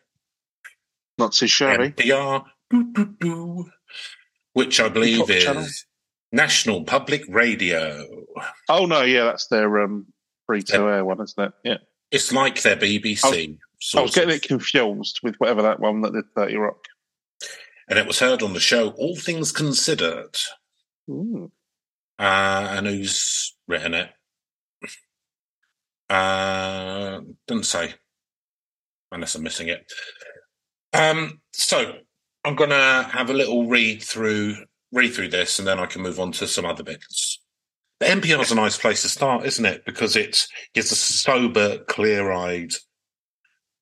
not 1.17 1.33
too 1.33 1.47
shabby. 1.47 1.91
NPR, 1.91 2.45
doo, 2.71 2.93
doo, 2.93 3.15
doo, 3.21 3.71
which 4.53 4.81
I 4.81 4.89
believe 4.89 5.29
is 5.31 5.45
channel? 5.45 5.67
National 6.33 6.85
Public 6.85 7.23
Radio. 7.29 8.07
Oh 8.69 8.87
no, 8.87 9.03
yeah, 9.03 9.25
that's 9.25 9.49
their 9.49 9.83
um, 9.83 10.07
free 10.47 10.63
to 10.63 10.77
air 10.89 11.05
one, 11.05 11.21
isn't 11.21 11.43
it? 11.43 11.53
Yeah, 11.65 11.79
It's 12.11 12.33
like 12.33 12.63
their 12.63 12.77
BBC. 12.77 13.25
I 13.25 13.59
sort 13.81 14.03
was 14.05 14.15
getting 14.15 14.35
it 14.35 14.43
confused 14.43 15.21
with 15.23 15.37
whatever 15.37 15.63
that 15.63 15.81
one 15.81 16.03
that 16.03 16.13
did 16.13 16.25
Thirty 16.35 16.57
Rock. 16.57 16.85
And 17.89 17.99
it 17.99 18.07
was 18.07 18.21
heard 18.21 18.43
on 18.43 18.53
the 18.53 18.61
show 18.61 18.91
All 18.91 19.17
Things 19.17 19.51
Considered. 19.51 20.37
Ooh. 21.11 21.51
Uh, 22.19 22.69
and 22.77 22.87
who's 22.87 23.57
written 23.67 23.95
it? 23.95 24.11
Uh, 26.09 27.21
doesn't 27.47 27.65
say, 27.65 27.95
unless 29.11 29.35
I'm 29.35 29.43
missing 29.43 29.69
it. 29.69 29.91
Um, 30.93 31.41
so 31.53 31.95
I'm 32.45 32.57
going 32.57 32.71
to 32.71 33.09
have 33.13 33.31
a 33.31 33.35
little 33.35 33.67
read 33.67 34.03
through 34.03 34.57
read 34.93 35.15
through 35.15 35.29
this, 35.29 35.59
and 35.59 35.69
then 35.69 35.79
I 35.79 35.87
can 35.87 36.03
move 36.03 36.19
on 36.19 36.33
to 36.33 36.47
some 36.49 36.65
other 36.67 36.83
bits. 36.83 37.41
The 38.01 38.07
NPR 38.07 38.41
is 38.41 38.51
a 38.51 38.55
nice 38.57 38.77
place 38.79 39.03
to 39.03 39.09
start, 39.09 39.45
isn't 39.47 39.65
it? 39.65 39.85
Because 39.85 40.17
it's 40.17 40.49
it's 40.75 40.91
a 40.91 40.97
sober, 40.97 41.79
clear-eyed, 41.89 42.73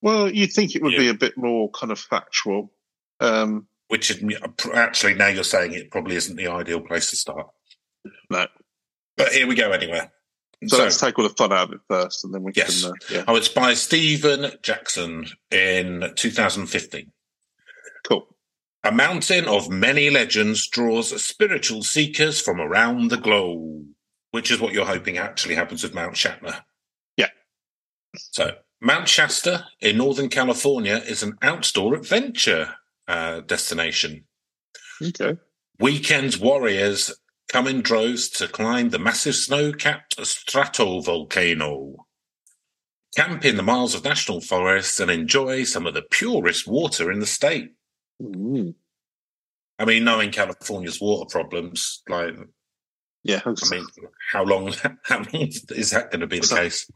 Well, 0.03 0.31
you'd 0.31 0.53
think 0.53 0.75
it 0.77 0.83
would 0.83 0.93
Yeah. 0.93 0.99
be 0.99 1.09
a 1.09 1.15
bit 1.15 1.37
more 1.37 1.71
kind 1.71 1.91
of 1.93 1.99
factual. 1.99 2.73
Um, 3.21 3.67
which 3.89 4.11
is 4.11 4.23
actually 4.75 5.15
now 5.15 5.29
you're 5.29 5.43
saying 5.45 5.73
it 5.73 5.91
probably 5.91 6.15
isn't 6.17 6.37
the 6.37 6.47
ideal 6.49 6.81
place 6.81 7.11
to 7.11 7.17
start. 7.17 7.47
No. 8.31 8.47
but 9.17 9.33
here 9.33 9.47
we 9.49 9.55
go 9.57 9.71
anyway. 9.73 10.09
so, 10.67 10.79
let's 10.79 11.01
take 11.01 11.19
all 11.19 11.25
the 11.27 11.35
fun 11.35 11.53
out 11.53 11.69
of 11.69 11.73
it 11.75 11.81
first, 11.89 12.25
and 12.25 12.33
then 12.35 12.43
we 12.43 12.53
Yes. 12.55 12.83
can. 12.83 12.91
Uh, 12.91 12.95
yeah, 13.11 13.25
Oh, 13.29 13.35
it's 13.37 13.49
by 13.49 13.75
Stephen 13.75 14.53
Jackson 14.63 15.27
in 15.51 16.13
2015. 16.17 17.13
cool. 18.07 18.37
A 18.85 18.93
mountain 18.93 19.47
of 19.47 19.69
many 19.69 20.09
legends 20.09 20.69
draws 20.69 21.23
spiritual 21.23 21.83
seekers 21.83 22.41
from 22.41 22.61
around 22.61 23.11
the 23.11 23.17
globe, 23.17 23.87
which 24.31 24.51
is 24.51 24.61
what 24.61 24.73
you're 24.73 24.87
hoping 24.87 25.19
actually 25.19 25.57
happens 25.57 25.83
with 25.83 25.95
Mount 25.95 26.15
Shatner. 26.15 26.63
Yeah. 27.17 27.31
So, 28.15 28.53
Mount 28.81 29.09
Shasta 29.09 29.67
in 29.81 29.97
Northern 29.97 30.29
California 30.29 31.03
is 31.05 31.25
an 31.25 31.37
outdoor 31.43 31.97
adventure 31.97 32.77
uh, 33.09 33.41
destination. 33.41 34.25
Okay. 35.03 35.37
Weekend 35.81 36.37
warriors 36.37 37.13
come 37.49 37.67
in 37.67 37.81
droves 37.81 38.29
to 38.29 38.47
climb 38.47 38.91
the 38.91 38.99
massive 38.99 39.35
snow-capped 39.35 40.17
stratovolcano, 40.19 41.95
camp 43.17 43.45
in 43.45 43.57
the 43.57 43.63
miles 43.63 43.95
of 43.95 44.05
national 44.05 44.41
forests, 44.41 45.01
and 45.01 45.11
enjoy 45.11 45.65
some 45.65 45.87
of 45.87 45.95
the 45.95 46.03
purest 46.03 46.67
water 46.69 47.11
in 47.11 47.19
the 47.19 47.27
state. 47.27 47.73
Mm. 48.23 48.75
I 49.79 49.85
mean, 49.85 50.05
knowing 50.05 50.31
California's 50.33 51.01
water 51.01 51.27
problems, 51.31 52.03
like, 52.09 52.35
Yeah, 53.23 53.41
I 53.45 53.55
mean, 53.71 53.87
how 54.33 54.45
long, 54.45 54.75
how 55.05 55.19
long 55.19 55.29
is 55.33 55.91
that 55.91 56.11
going 56.11 56.21
to 56.21 56.27
be 56.27 56.41
the 56.41 56.47
So- 56.47 56.57
case? 56.57 56.91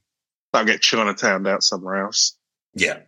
I'll 0.54 0.64
get 0.66 0.82
Chinatown 0.82 1.46
out 1.46 1.62
somewhere 1.62 2.04
else. 2.04 2.36
Yeah. 2.74 2.98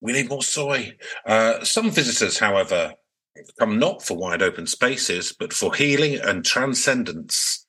We 0.00 0.12
need 0.12 0.28
more 0.28 0.42
soy. 0.42 0.96
Uh, 1.24 1.64
some 1.64 1.90
visitors, 1.92 2.38
however, 2.40 2.94
come 3.60 3.78
not 3.78 4.02
for 4.02 4.16
wide 4.16 4.42
open 4.42 4.66
spaces, 4.66 5.32
but 5.38 5.52
for 5.52 5.72
healing 5.74 6.16
and 6.16 6.44
transcendence. 6.44 7.64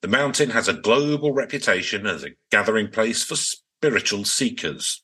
The 0.00 0.08
mountain 0.08 0.50
has 0.50 0.68
a 0.68 0.72
global 0.72 1.32
reputation 1.34 2.06
as 2.06 2.24
a 2.24 2.30
gathering 2.50 2.88
place 2.90 3.22
for 3.24 3.36
spiritual 3.36 4.24
seekers, 4.24 5.02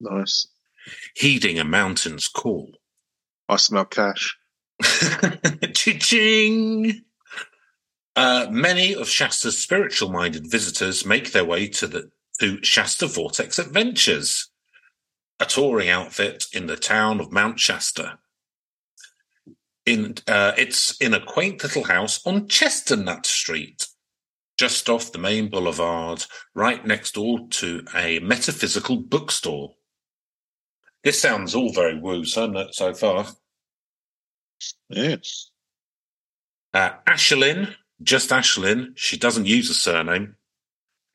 Nice. 0.00 0.48
Heeding 1.14 1.58
a 1.58 1.64
mountain's 1.64 2.28
call. 2.28 2.70
I 3.48 3.56
smell 3.56 3.84
cash. 3.84 4.36
Cha-ching! 4.82 7.02
Uh, 8.14 8.46
many 8.50 8.94
of 8.94 9.08
Shasta's 9.08 9.58
spiritual-minded 9.58 10.50
visitors 10.50 11.06
make 11.06 11.32
their 11.32 11.44
way 11.44 11.68
to 11.68 11.86
the 11.86 12.10
to 12.40 12.62
Shasta 12.62 13.06
Vortex 13.06 13.58
Adventures, 13.58 14.50
a 15.38 15.44
touring 15.44 15.88
outfit 15.88 16.46
in 16.52 16.66
the 16.66 16.76
town 16.76 17.20
of 17.20 17.30
Mount 17.30 17.60
Shasta. 17.60 18.18
In 19.86 20.14
uh, 20.26 20.52
it's 20.56 20.96
in 20.98 21.14
a 21.14 21.24
quaint 21.24 21.62
little 21.62 21.84
house 21.84 22.24
on 22.26 22.48
Chestnut 22.48 23.26
Street, 23.26 23.86
just 24.58 24.88
off 24.88 25.12
the 25.12 25.18
main 25.18 25.48
boulevard, 25.48 26.24
right 26.54 26.84
next 26.86 27.14
door 27.14 27.46
to 27.50 27.84
a 27.94 28.18
metaphysical 28.20 28.96
bookstore. 28.96 29.74
This 31.04 31.20
sounds 31.20 31.54
all 31.54 31.72
very 31.72 31.98
woo, 31.98 32.24
doesn't 32.24 32.56
it, 32.56 32.74
so 32.74 32.94
far? 32.94 33.26
Yes. 34.88 35.50
Uh, 36.72 36.90
Ashelin, 37.06 37.74
just 38.02 38.30
Ashelin, 38.30 38.92
she 38.94 39.16
doesn't 39.16 39.46
use 39.46 39.68
a 39.68 39.74
surname, 39.74 40.36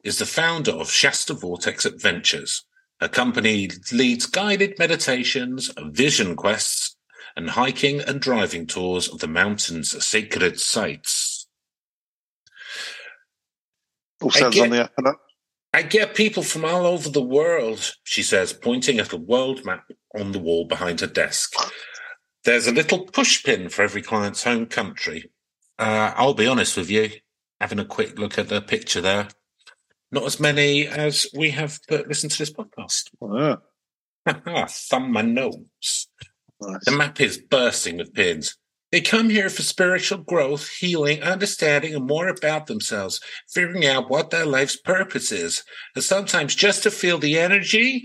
is 0.04 0.20
the 0.20 0.26
founder 0.26 0.72
of 0.72 0.92
Shasta 0.92 1.34
Vortex 1.34 1.86
Adventures. 1.86 2.64
Her 3.00 3.08
company 3.08 3.70
leads 3.92 4.26
guided 4.26 4.78
meditations, 4.80 5.72
vision 5.78 6.36
quests, 6.36 6.96
and 7.36 7.52
hiking 7.52 8.02
and 8.02 8.20
driving 8.20 8.66
tours 8.66 9.08
of 9.08 9.20
the 9.20 9.28
mountain's 9.28 10.04
sacred 10.04 10.60
sites. 10.60 11.48
All 14.22 14.32
sounds 14.32 14.60
on 14.60 14.72
the 14.72 14.86
up 14.86 14.92
and 14.98 15.08
up. 15.08 15.22
I 15.74 15.82
get 15.84 16.16
people 16.16 16.44
from 16.44 16.66
all 16.66 16.86
over 16.86 17.10
the 17.10 17.22
world, 17.22 17.94
she 18.04 18.24
says, 18.24 18.54
pointing 18.54 19.00
at 19.00 19.14
a 19.14 19.18
world 19.18 19.66
map 19.66 19.90
on 20.18 20.32
the 20.32 20.40
wall 20.40 20.66
behind 20.66 21.02
her 21.02 21.08
desk. 21.08 21.54
There's 22.46 22.68
a 22.68 22.72
little 22.72 23.06
pushpin 23.06 23.70
for 23.72 23.82
every 23.82 24.02
client's 24.02 24.44
home 24.44 24.66
country. 24.68 25.30
Uh, 25.78 26.14
I'll 26.16 26.34
be 26.34 26.48
honest 26.48 26.78
with 26.78 26.90
you, 26.90 27.12
having 27.60 27.80
a 27.80 27.86
quick 27.86 28.18
look 28.18 28.40
at 28.40 28.48
the 28.50 28.62
picture 28.62 29.02
there, 29.02 29.28
not 30.12 30.24
as 30.24 30.40
many 30.40 30.88
as 30.88 31.28
we 31.36 31.52
have 31.52 31.80
that 31.90 32.08
listen 32.08 32.30
to 32.30 32.38
this 32.38 32.52
podcast. 32.52 33.10
Ah, 34.26 34.66
Thumb 34.70 35.12
my 35.12 35.22
nose. 35.22 36.08
nice. 36.62 36.86
The 36.86 36.92
map 36.92 37.20
is 37.22 37.38
bursting 37.38 37.98
with 37.98 38.14
pins. 38.14 38.58
They 38.92 39.02
come 39.02 39.30
here 39.30 39.50
for 39.50 39.64
spiritual 39.64 40.20
growth, 40.20 40.70
healing, 40.70 41.22
understanding, 41.22 41.94
and 41.94 42.08
more 42.08 42.30
about 42.30 42.68
themselves, 42.68 43.20
figuring 43.50 43.86
out 43.86 44.10
what 44.10 44.30
their 44.30 44.46
life's 44.46 44.78
purpose 44.78 45.32
is, 45.32 45.64
and 45.94 46.04
sometimes 46.04 46.56
just 46.56 46.84
to 46.84 46.92
feel 46.92 47.18
the 47.18 47.38
energy. 47.38 48.04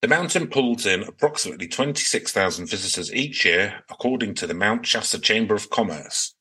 The 0.00 0.08
mountain 0.08 0.46
pulls 0.46 0.86
in 0.86 1.02
approximately 1.02 1.68
26,000 1.68 2.66
visitors 2.66 3.12
each 3.12 3.44
year, 3.44 3.84
according 3.90 4.34
to 4.36 4.46
the 4.46 4.54
Mount 4.54 4.86
Shasta 4.86 5.18
Chamber 5.18 5.54
of 5.54 5.68
Commerce. 5.68 6.34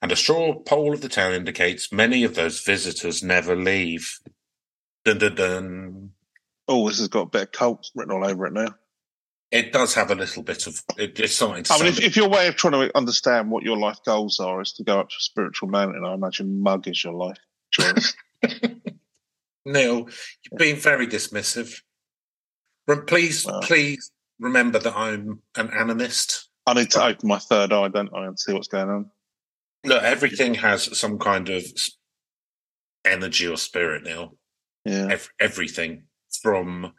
And 0.00 0.12
a 0.12 0.16
straw 0.16 0.54
poll 0.54 0.94
of 0.94 1.00
the 1.00 1.08
town 1.08 1.34
indicates 1.34 1.92
many 1.92 2.22
of 2.22 2.36
those 2.36 2.60
visitors 2.60 3.24
never 3.24 3.56
leave. 3.56 4.20
Dun 5.04 5.18
dun 5.18 5.34
dun. 5.34 6.10
Oh, 6.68 6.88
this 6.88 7.00
has 7.00 7.08
got 7.08 7.22
a 7.22 7.26
bit 7.26 7.42
of 7.42 7.52
cult 7.52 7.90
written 7.96 8.14
all 8.14 8.24
over 8.24 8.46
it 8.46 8.52
now. 8.52 8.76
It 9.50 9.72
does 9.72 9.94
have 9.94 10.10
a 10.10 10.14
little 10.14 10.42
bit 10.44 10.66
of. 10.68 10.80
It, 10.96 11.18
it's 11.18 11.38
to. 11.38 11.46
I 11.46 11.78
mean, 11.78 11.88
if, 11.88 12.00
if 12.00 12.16
your 12.16 12.28
way 12.28 12.46
of 12.46 12.54
trying 12.54 12.72
to 12.72 12.96
understand 12.96 13.50
what 13.50 13.64
your 13.64 13.76
life 13.76 13.98
goals 14.04 14.38
are 14.38 14.60
is 14.60 14.72
to 14.74 14.84
go 14.84 15.00
up 15.00 15.08
to 15.10 15.16
a 15.18 15.20
spiritual 15.22 15.68
mountain, 15.68 16.04
I 16.04 16.14
imagine 16.14 16.62
mug 16.62 16.86
is 16.86 17.02
your 17.02 17.14
life 17.14 17.38
choice. 17.72 18.14
Neil, 19.64 20.08
you're 20.50 20.58
being 20.58 20.76
very 20.76 21.06
dismissive. 21.06 21.80
Please, 23.06 23.44
Well. 23.44 23.60
please 23.62 24.10
remember 24.38 24.78
that 24.78 24.96
I'm 24.96 25.40
an 25.56 25.68
animist. 25.68 26.44
I 26.66 26.74
need 26.74 26.90
to 26.92 27.04
open 27.04 27.28
my 27.28 27.38
third 27.38 27.72
eye, 27.72 27.88
don't 27.88 28.14
I, 28.14 28.26
and 28.26 28.38
see 28.38 28.52
what's 28.52 28.68
going 28.68 28.88
on. 28.88 29.10
Look, 29.84 30.02
everything 30.02 30.54
has 30.54 30.96
some 30.98 31.18
kind 31.18 31.48
of 31.48 31.64
energy 33.04 33.46
or 33.46 33.56
spirit, 33.56 34.04
Neil. 34.04 34.36
Yeah. 34.84 35.08
Ev- 35.10 35.28
everything 35.40 36.04
from 36.42 36.92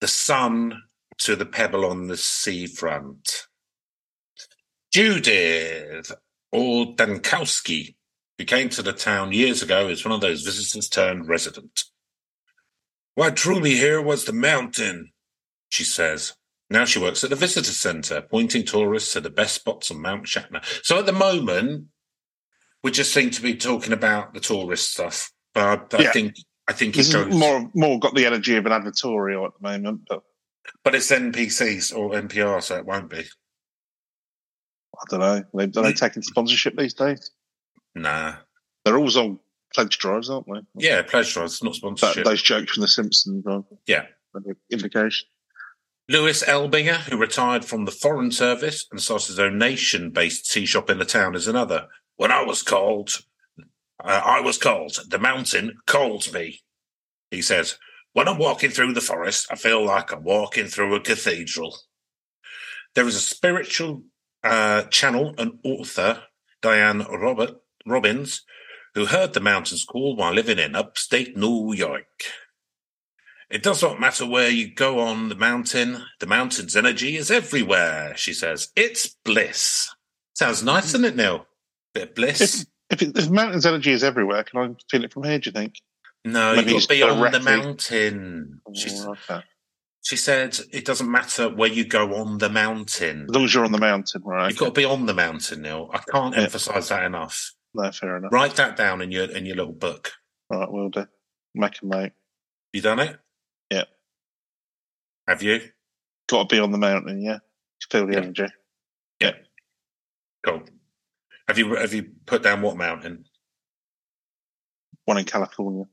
the 0.00 0.08
sun 0.08 0.82
to 1.18 1.36
the 1.36 1.46
pebble 1.46 1.84
on 1.84 2.06
the 2.06 2.16
seafront. 2.16 3.46
Judith 4.92 6.12
or 6.52 6.94
Dankowski, 6.94 7.96
who 8.38 8.44
came 8.44 8.68
to 8.70 8.82
the 8.82 8.92
town 8.92 9.32
years 9.32 9.62
ago 9.62 9.88
is 9.88 10.04
one 10.04 10.14
of 10.14 10.20
those 10.20 10.42
visitors 10.42 10.88
turned 10.88 11.28
resident. 11.28 11.84
What 13.14 13.36
drew 13.36 13.60
me 13.60 13.74
here 13.74 14.00
was 14.00 14.24
the 14.24 14.32
mountain, 14.32 15.10
she 15.70 15.84
says. 15.84 16.34
Now 16.70 16.84
she 16.84 17.00
works 17.00 17.24
at 17.24 17.30
the 17.30 17.36
visitor 17.36 17.72
centre, 17.72 18.22
pointing 18.22 18.64
tourists 18.64 19.12
to 19.14 19.20
the 19.20 19.30
best 19.30 19.54
spots 19.56 19.90
on 19.90 20.00
Mount 20.02 20.24
Shatner. 20.24 20.64
So 20.84 20.98
at 20.98 21.06
the 21.06 21.12
moment, 21.12 21.86
we 22.82 22.90
just 22.90 23.12
seem 23.12 23.30
to 23.30 23.42
be 23.42 23.56
talking 23.56 23.92
about 23.92 24.34
the 24.34 24.40
tourist 24.40 24.92
stuff. 24.92 25.32
But 25.54 25.94
I 25.94 26.04
Yeah. 26.04 26.12
think 26.12 26.36
I 26.68 26.74
think 26.74 26.94
it 26.94 26.98
This 26.98 27.08
is 27.08 27.14
goes 27.14 27.34
more 27.34 27.70
more 27.74 27.98
got 27.98 28.14
the 28.14 28.26
energy 28.26 28.56
of 28.56 28.66
an 28.66 28.72
advertorial 28.72 29.46
at 29.46 29.52
the 29.60 29.68
moment, 29.68 30.02
but 30.08 30.22
But 30.84 30.94
it's 30.94 31.10
NPCs 31.10 31.96
or 31.96 32.10
NPR, 32.12 32.62
so 32.62 32.76
it 32.76 32.86
won't 32.86 33.10
be. 33.10 33.18
I 34.96 35.04
don't 35.10 35.20
know. 35.20 35.42
They, 35.54 35.64
are 35.80 35.84
they 35.84 35.92
taking 35.92 36.22
sponsorship 36.22 36.76
these 36.76 36.94
days? 36.94 37.30
Nah. 37.94 38.34
They're 38.84 38.96
always 38.96 39.16
on 39.16 39.38
pledge 39.74 39.98
drives, 39.98 40.30
aren't 40.30 40.46
they? 40.46 40.60
Yeah, 40.76 41.02
pleasure. 41.02 41.40
drives, 41.40 41.62
not 41.62 41.72
That, 41.72 41.76
sponsorship. 41.76 42.24
those 42.24 42.42
jokes 42.42 42.72
from 42.72 42.80
The 42.82 42.88
Simpsons 42.88 43.44
are 43.46 43.64
Yeah. 43.86 44.06
an 44.34 44.44
indication. 44.70 45.28
Lewis 46.08 46.42
Elbinger, 46.42 46.96
who 47.10 47.18
retired 47.18 47.64
from 47.66 47.84
the 47.84 47.92
Foreign 47.92 48.32
Service 48.32 48.86
and 48.90 49.00
started 49.00 49.26
his 49.28 49.38
own 49.38 49.58
nation-based 49.58 50.50
tea 50.50 50.64
shop 50.64 50.88
in 50.88 50.98
the 50.98 51.04
town, 51.04 51.34
is 51.34 51.46
another. 51.46 51.86
When 52.16 52.32
I 52.32 52.42
was 52.42 52.62
called, 52.62 53.10
uh, 54.02 54.22
I 54.24 54.40
was 54.40 54.56
called. 54.58 54.98
The 55.08 55.18
mountain 55.18 55.76
called 55.86 56.32
me. 56.32 56.60
He 57.30 57.42
says, 57.42 57.78
"When 58.12 58.28
I'm 58.28 58.38
walking 58.38 58.70
through 58.70 58.94
the 58.94 59.00
forest, 59.00 59.46
I 59.50 59.56
feel 59.56 59.84
like 59.84 60.12
I'm 60.12 60.24
walking 60.24 60.66
through 60.66 60.94
a 60.94 61.00
cathedral." 61.00 61.78
There 62.94 63.06
is 63.06 63.16
a 63.16 63.20
spiritual 63.20 64.04
uh, 64.42 64.82
channel 64.84 65.34
and 65.38 65.58
author, 65.64 66.24
Diane 66.62 67.00
Robert 67.02 67.56
Robbins, 67.86 68.44
who 68.94 69.06
heard 69.06 69.34
the 69.34 69.40
mountains 69.40 69.84
call 69.84 70.16
while 70.16 70.32
living 70.32 70.58
in 70.58 70.74
upstate 70.74 71.36
New 71.36 71.72
York. 71.72 72.06
It 73.50 73.62
does 73.62 73.82
not 73.82 74.00
matter 74.00 74.26
where 74.26 74.50
you 74.50 74.74
go 74.74 74.98
on 75.00 75.30
the 75.30 75.34
mountain, 75.34 76.04
the 76.20 76.26
mountain's 76.26 76.76
energy 76.76 77.16
is 77.16 77.30
everywhere, 77.30 78.14
she 78.16 78.34
says. 78.34 78.68
It's 78.76 79.16
bliss. 79.24 79.88
Sounds 80.34 80.62
nice, 80.62 80.92
doesn't 80.92 81.04
it, 81.04 81.16
Neil? 81.16 81.46
Bit 81.94 82.10
of 82.10 82.14
bliss. 82.14 82.66
If, 82.90 83.02
if 83.02 83.30
mountain's 83.30 83.66
energy 83.66 83.92
is 83.92 84.04
everywhere, 84.04 84.44
can 84.44 84.60
I 84.60 84.74
feel 84.90 85.04
it 85.04 85.12
from 85.12 85.24
here, 85.24 85.38
do 85.38 85.48
you 85.48 85.52
think? 85.52 85.74
No, 86.24 86.54
maybe 86.56 86.72
you've 86.72 86.80
got 86.80 86.82
to 86.82 86.88
be 86.88 87.02
on 87.02 87.32
the 87.32 87.40
mountain. 87.40 88.60
She, 88.74 88.90
Oh, 88.92 89.12
okay. 89.12 89.44
she 90.02 90.16
said 90.16 90.58
it 90.72 90.84
doesn't 90.84 91.10
matter 91.10 91.48
where 91.48 91.68
you 91.70 91.84
go 91.86 92.14
on 92.16 92.38
the 92.38 92.48
mountain. 92.50 93.24
As 93.28 93.34
long 93.34 93.44
as 93.44 93.54
you're 93.54 93.64
on 93.64 93.72
the 93.72 93.78
mountain, 93.78 94.22
right? 94.24 94.48
You've 94.50 94.58
got 94.58 94.66
to 94.66 94.72
be 94.72 94.84
on 94.84 95.06
the 95.06 95.14
mountain, 95.14 95.62
Neil. 95.62 95.90
I 95.92 95.98
can't 95.98 96.34
Yeah. 96.36 96.42
emphasize 96.42 96.88
that 96.88 97.04
enough. 97.04 97.52
No, 97.74 97.90
fair 97.92 98.16
enough. 98.16 98.32
Write 98.32 98.56
that 98.56 98.76
down 98.76 99.00
in 99.02 99.10
your 99.10 99.24
in 99.30 99.46
your 99.46 99.56
little 99.56 99.72
book. 99.72 100.12
All 100.50 100.60
right, 100.60 100.70
we'll 100.70 100.88
do. 100.90 101.06
Make 101.54 101.82
a 101.82 101.86
note. 101.86 102.12
You 102.72 102.80
done 102.82 102.98
it? 103.00 103.18
Yeah. 103.70 103.84
Have 105.26 105.42
you? 105.42 105.60
Got 106.28 106.48
to 106.48 106.54
be 106.56 106.60
on 106.60 106.72
the 106.72 106.78
mountain, 106.78 107.20
yeah. 107.22 107.38
Feel 107.90 108.06
the 108.06 108.12
Yeah. 108.12 108.18
energy. 108.18 108.46
Yeah. 109.20 109.32
Cool. 110.44 110.62
Have 111.48 111.58
you 111.58 111.74
have 111.76 111.92
you 111.94 112.10
put 112.26 112.42
down 112.42 112.60
what 112.62 112.76
mountain? 112.76 113.24
One 115.04 115.18
in 115.18 115.24
California. 115.24 115.84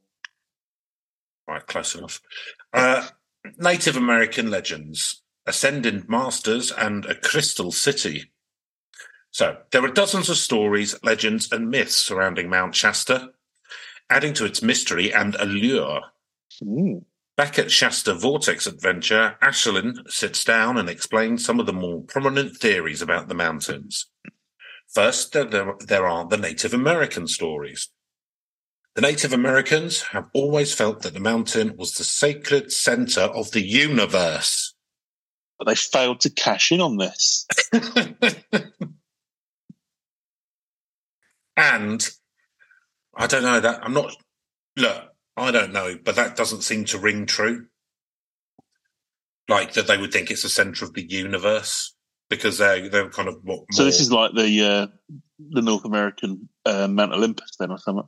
Right, 1.48 1.66
close 1.66 1.96
enough. 1.96 2.22
Uh, 2.74 3.08
Native 3.58 3.96
American 3.96 4.50
legends, 4.50 5.22
Ascendant 5.46 6.10
Masters, 6.10 6.72
and 6.72 7.06
a 7.06 7.16
Crystal 7.16 7.72
City. 7.72 8.32
So 9.32 9.58
there 9.72 9.84
are 9.84 9.92
dozens 9.92 10.30
of 10.30 10.38
stories, 10.38 10.96
legends, 11.04 11.52
and 11.52 11.70
myths 11.70 11.98
surrounding 11.98 12.50
Mount 12.50 12.74
Shasta, 12.74 13.32
adding 14.10 14.34
to 14.34 14.46
its 14.46 14.62
mystery 14.62 15.14
and 15.14 15.36
allure. 15.36 16.02
Mm. 16.64 17.04
Back 17.36 17.60
at 17.60 17.70
Shasta 17.70 18.14
Vortex 18.14 18.66
Adventure, 18.66 19.36
Ashelin 19.44 20.10
sits 20.10 20.46
down 20.46 20.78
and 20.78 20.90
explains 20.90 21.44
some 21.44 21.60
of 21.60 21.66
the 21.66 21.74
more 21.74 22.02
prominent 22.02 22.56
theories 22.56 23.02
about 23.02 23.28
the 23.28 23.36
mountains. 23.36 24.08
First, 24.94 25.34
there, 25.34 25.74
there 25.86 26.08
are 26.08 26.26
the 26.26 26.38
Native 26.38 26.74
American 26.74 27.28
stories. 27.28 27.90
The 28.96 29.02
Native 29.02 29.34
Americans 29.34 30.02
have 30.04 30.30
always 30.34 30.74
felt 30.74 31.02
that 31.02 31.14
the 31.14 31.20
mountain 31.20 31.76
was 31.76 31.94
the 31.94 32.06
sacred 32.06 32.72
center 32.72 33.22
of 33.22 33.52
the 33.52 33.62
universe. 33.62 34.74
But 35.60 35.68
they 35.68 35.76
failed 35.76 36.22
to 36.22 36.30
cash 36.30 36.72
in 36.72 36.80
on 36.80 36.96
this. 36.96 37.46
and 41.58 42.10
I 43.18 43.28
don't 43.28 43.44
know 43.44 43.60
that 43.60 43.84
I'm 43.84 43.94
not 43.94 44.16
look, 44.78 45.04
I 45.36 45.52
don't 45.52 45.74
know, 45.74 45.98
but 46.02 46.16
that 46.16 46.38
doesn't 46.38 46.62
seem 46.62 46.86
to 46.86 46.98
ring 46.98 47.26
true. 47.26 47.66
Like 49.50 49.74
that 49.74 49.88
they 49.88 49.98
would 49.98 50.14
think 50.14 50.32
it's 50.32 50.44
the 50.44 50.50
center 50.50 50.86
of 50.86 50.94
the 50.94 51.04
universe 51.04 51.94
because 52.30 52.60
they 52.60 52.88
they're 52.88 53.10
kind 53.10 53.28
of 53.28 53.44
more, 53.44 53.66
So 53.72 53.84
this 53.84 54.00
is 54.00 54.12
like 54.12 54.32
the 54.34 54.62
uh, 54.62 54.88
the 55.50 55.62
North 55.62 55.84
American 55.84 56.48
uh, 56.66 56.88
Mount 56.88 57.14
Olympus, 57.14 57.58
then, 57.60 57.72
or 57.72 57.78
something. 57.78 58.08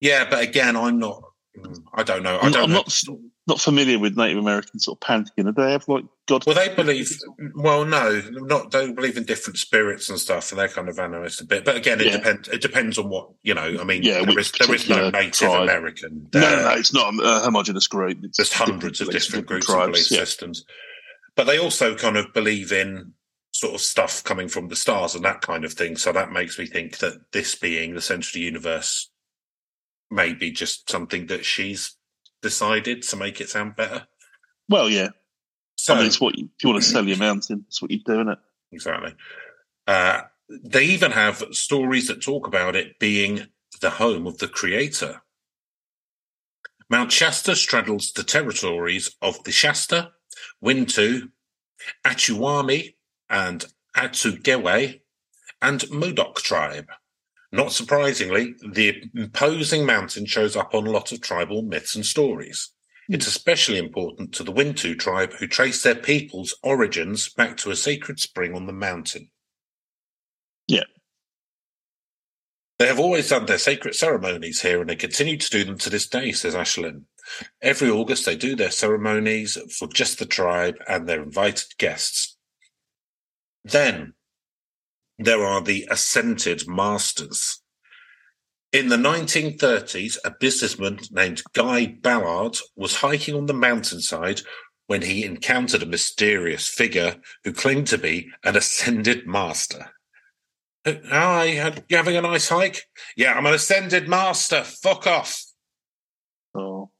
Yeah, 0.00 0.26
but 0.28 0.42
again, 0.42 0.76
I'm 0.76 0.98
not. 0.98 1.22
mm, 1.56 1.76
I 1.94 2.02
don't 2.02 2.22
know. 2.22 2.36
I 2.36 2.46
I'm, 2.46 2.52
don't 2.52 2.64
I'm 2.64 2.70
know. 2.70 2.76
not 2.76 3.04
not 3.46 3.60
familiar 3.60 3.98
with 3.98 4.16
Native 4.16 4.38
American 4.38 4.78
sort 4.78 4.96
of 4.96 5.00
pantheon. 5.00 5.46
Do 5.46 5.52
they 5.52 5.72
have 5.72 5.88
like 5.88 6.04
God? 6.28 6.44
Well, 6.46 6.54
they 6.54 6.72
believe. 6.74 7.10
Well, 7.56 7.84
no, 7.84 8.22
not. 8.32 8.70
They 8.70 8.92
believe 8.92 9.16
in 9.16 9.24
different 9.24 9.58
spirits 9.58 10.08
and 10.08 10.18
stuff, 10.20 10.52
and 10.52 10.58
they're 10.60 10.68
kind 10.68 10.88
of 10.88 10.96
animist 10.96 11.40
a 11.40 11.46
bit. 11.46 11.64
But 11.64 11.76
again, 11.76 12.00
it 12.00 12.06
Yeah. 12.06 12.18
depends. 12.18 12.48
It 12.48 12.60
depends 12.60 12.98
on 12.98 13.08
what 13.08 13.30
you 13.42 13.54
know. 13.54 13.78
I 13.80 13.84
mean, 13.84 14.02
Yeah, 14.02 14.24
there 14.24 14.38
is 14.38 14.52
there 14.52 14.72
is 14.74 14.88
no 14.88 15.10
Native 15.10 15.32
tribe. 15.32 15.62
American. 15.62 16.28
no, 16.32 16.40
no, 16.40 16.62
no, 16.62 16.70
it's 16.76 16.92
not 16.94 17.12
a 17.22 17.40
homogenous 17.40 17.88
group. 17.88 18.18
It's 18.22 18.36
there's 18.36 18.52
hundreds 18.52 19.00
of 19.00 19.08
beliefs, 19.08 19.26
different 19.26 19.46
groups 19.46 19.68
and 19.68 19.78
belief 19.78 19.94
tribes. 19.94 20.10
Yeah. 20.12 20.18
systems, 20.20 20.64
but 21.34 21.44
they 21.48 21.58
also 21.58 21.96
kind 21.96 22.16
of 22.16 22.32
believe 22.32 22.70
in 22.72 23.14
sort 23.52 23.74
of 23.74 23.80
stuff 23.80 24.22
coming 24.22 24.46
from 24.48 24.68
the 24.68 24.76
stars 24.76 25.16
and 25.16 25.24
that 25.24 25.40
kind 25.40 25.64
of 25.64 25.72
thing. 25.72 25.96
So 25.96 26.12
that 26.12 26.30
makes 26.30 26.56
me 26.58 26.66
think 26.66 26.98
that 26.98 27.14
this 27.32 27.56
being 27.56 27.94
the 27.94 28.00
center 28.00 28.28
of 28.28 28.32
the 28.32 28.40
universe 28.40 29.09
may 30.10 30.34
be 30.34 30.50
just 30.50 30.90
something 30.90 31.26
that 31.26 31.44
she's 31.44 31.96
decided 32.42 33.02
to 33.02 33.16
make 33.16 33.40
it 33.40 33.48
sound 33.48 33.76
better. 33.76 34.06
Well, 34.68 34.88
yeah. 34.88 35.08
So 35.76 35.94
I 35.94 35.98
mean, 35.98 36.06
it's 36.06 36.20
what 36.20 36.36
you, 36.36 36.48
if 36.56 36.64
you 36.64 36.70
want 36.70 36.82
to 36.82 36.88
sell 36.88 37.06
your 37.06 37.16
mountain, 37.28 37.64
that's 37.66 37.80
what 37.80 37.90
you 37.90 38.00
do, 38.04 38.12
isn't 38.14 38.28
it? 38.28 38.38
Exactly. 38.72 39.14
Uh, 39.86 40.22
they 40.48 40.84
even 40.84 41.12
have 41.12 41.44
stories 41.52 42.08
that 42.08 42.22
talk 42.22 42.46
about 42.46 42.76
it 42.76 42.98
being 42.98 43.46
the 43.80 43.90
home 43.90 44.26
of 44.26 44.38
the 44.38 44.48
creator. 44.48 45.22
Mount 46.88 47.12
Shasta 47.12 47.54
straddles 47.54 48.12
the 48.12 48.24
territories 48.24 49.14
of 49.22 49.42
the 49.44 49.52
Shasta, 49.52 50.10
Wintu, 50.62 51.30
Achumawi, 52.04 52.94
and 53.28 53.64
Atsugewe, 53.96 55.00
and 55.62 55.90
Modoc 55.90 56.40
tribe. 56.42 56.88
Not 57.52 57.72
surprisingly, 57.72 58.54
the 58.60 59.02
imposing 59.14 59.84
mountain 59.84 60.24
shows 60.26 60.54
up 60.54 60.74
on 60.74 60.86
a 60.86 60.90
lot 60.90 61.10
of 61.10 61.20
tribal 61.20 61.62
myths 61.62 61.96
and 61.96 62.06
stories. 62.06 62.70
Hmm. 63.08 63.14
It's 63.14 63.26
especially 63.26 63.78
important 63.78 64.32
to 64.34 64.44
the 64.44 64.52
Wintu 64.52 64.98
tribe 64.98 65.32
who 65.34 65.46
trace 65.46 65.82
their 65.82 65.96
people's 65.96 66.56
origins 66.62 67.28
back 67.28 67.56
to 67.58 67.70
a 67.70 67.76
sacred 67.76 68.20
spring 68.20 68.54
on 68.54 68.66
the 68.66 68.72
mountain. 68.72 69.30
Yeah. 70.68 70.84
They 72.78 72.86
have 72.86 73.00
always 73.00 73.28
done 73.28 73.46
their 73.46 73.58
sacred 73.58 73.94
ceremonies 73.94 74.62
here 74.62 74.80
and 74.80 74.88
they 74.88 74.96
continue 74.96 75.36
to 75.36 75.50
do 75.50 75.64
them 75.64 75.76
to 75.78 75.90
this 75.90 76.06
day, 76.06 76.32
says 76.32 76.54
Ashlyn. 76.54 77.02
Every 77.60 77.90
August 77.90 78.24
they 78.24 78.36
do 78.36 78.56
their 78.56 78.70
ceremonies 78.70 79.58
for 79.76 79.88
just 79.88 80.18
the 80.18 80.24
tribe 80.24 80.76
and 80.88 81.08
their 81.08 81.22
invited 81.22 81.76
guests. 81.78 82.38
Then 83.64 84.14
there 85.20 85.44
are 85.44 85.60
the 85.60 85.86
Ascended 85.90 86.66
Masters. 86.66 87.60
In 88.72 88.88
the 88.88 88.96
1930s, 88.96 90.16
a 90.24 90.30
businessman 90.30 91.00
named 91.10 91.42
Guy 91.52 91.86
Ballard 91.86 92.56
was 92.74 92.96
hiking 92.96 93.34
on 93.34 93.46
the 93.46 93.52
mountainside 93.52 94.40
when 94.86 95.02
he 95.02 95.24
encountered 95.24 95.82
a 95.82 95.86
mysterious 95.86 96.66
figure 96.68 97.16
who 97.44 97.52
claimed 97.52 97.86
to 97.88 97.98
be 97.98 98.30
an 98.44 98.56
ascended 98.56 99.26
master. 99.26 99.90
Hi, 100.86 101.74
you 101.88 101.96
having 101.96 102.16
a 102.16 102.22
nice 102.22 102.48
hike? 102.48 102.84
Yeah, 103.16 103.34
I'm 103.34 103.44
an 103.46 103.54
ascended 103.54 104.08
master. 104.08 104.62
Fuck 104.62 105.06
off. 105.06 105.44
Oh, 106.54 106.90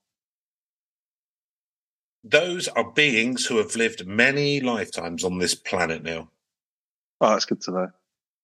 Those 2.23 2.69
are 2.69 2.93
beings 2.93 3.47
who 3.47 3.57
have 3.57 3.77
lived 3.77 4.07
many 4.07 4.61
lifetimes 4.61 5.25
on 5.25 5.39
this 5.39 5.55
planet 5.55 6.03
now 6.03 6.29
oh, 7.21 7.31
that's 7.31 7.45
good 7.45 7.61
to 7.63 7.71
know. 7.71 7.89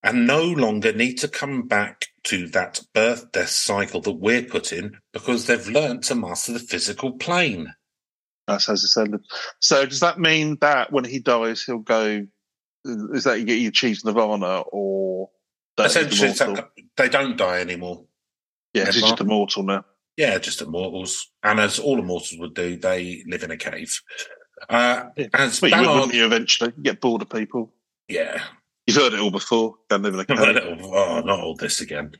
And 0.07 0.27
no 0.27 0.43
longer 0.43 0.93
need 0.93 1.15
to 1.19 1.29
come 1.29 1.67
back 1.67 2.07
to 2.25 2.47
that 2.49 2.81
birth 2.95 3.31
death 3.33 3.49
cycle 3.51 4.01
that 4.03 4.13
we're 4.13 4.43
put 4.43 4.73
in 4.73 4.97
because 5.13 5.47
they've 5.47 5.69
learnt 5.69 6.05
to 6.05 6.15
master 6.15 6.53
the 6.53 6.59
physical 6.59 7.13
plane. 7.13 7.75
That's 8.47 8.69
as 8.69 8.83
descended. 8.83 9.21
So 9.61 9.85
does 9.87 10.01
that 10.01 10.19
mean 10.19 10.59
that 10.61 10.93
when 10.93 11.05
he 11.05 11.19
dies, 11.19 11.63
he'll 11.65 11.79
go? 11.79 12.27
Is 12.85 13.25
that 13.25 13.41
you 13.41 13.69
achieve 13.69 13.99
nirvana 14.05 14.61
or 14.61 15.31
Essentially, 15.79 16.33
they 16.97 17.09
don't 17.09 17.37
die 17.37 17.61
anymore. 17.61 18.05
yeah, 18.73 18.87
he's 18.87 19.01
just 19.03 19.21
immortal 19.21 19.63
now. 19.65 19.85
Yeah, 20.17 20.39
just 20.39 20.63
immortals. 20.63 21.31
And 21.43 21.61
as 21.61 21.79
all 21.79 21.99
immortals 21.99 22.37
would 22.39 22.55
do, 22.55 22.77
they 22.77 23.23
live 23.27 23.43
in 23.43 23.51
a 23.51 23.57
cave. 23.59 24.01
Uh, 24.71 25.07
Yeah. 25.17 25.27
as 25.35 25.61
But 25.61 25.71
you 25.73 25.77
would, 25.77 25.83
Ballard, 25.85 25.97
wouldn't 26.01 26.15
you 26.15 26.25
eventually 26.25 26.73
You 26.77 26.83
get 26.83 27.01
bored 27.03 27.21
of 27.23 27.29
people? 27.29 27.75
yeah, 28.09 28.43
You've 28.87 28.97
heard 28.97 29.15
it 29.15 29.21
all 29.21 29.31
before. 29.31 29.77
Don't 29.89 30.03
live 30.03 30.15
in 30.15 30.21
a 30.21 30.27
I've 30.29 30.39
heard 30.39 30.57
cave. 30.57 30.79
it 30.79 30.83
all. 30.83 30.95
Oh, 30.95 31.21
not 31.21 31.41
all 31.41 31.57
this 31.57 31.81
again. 31.81 32.13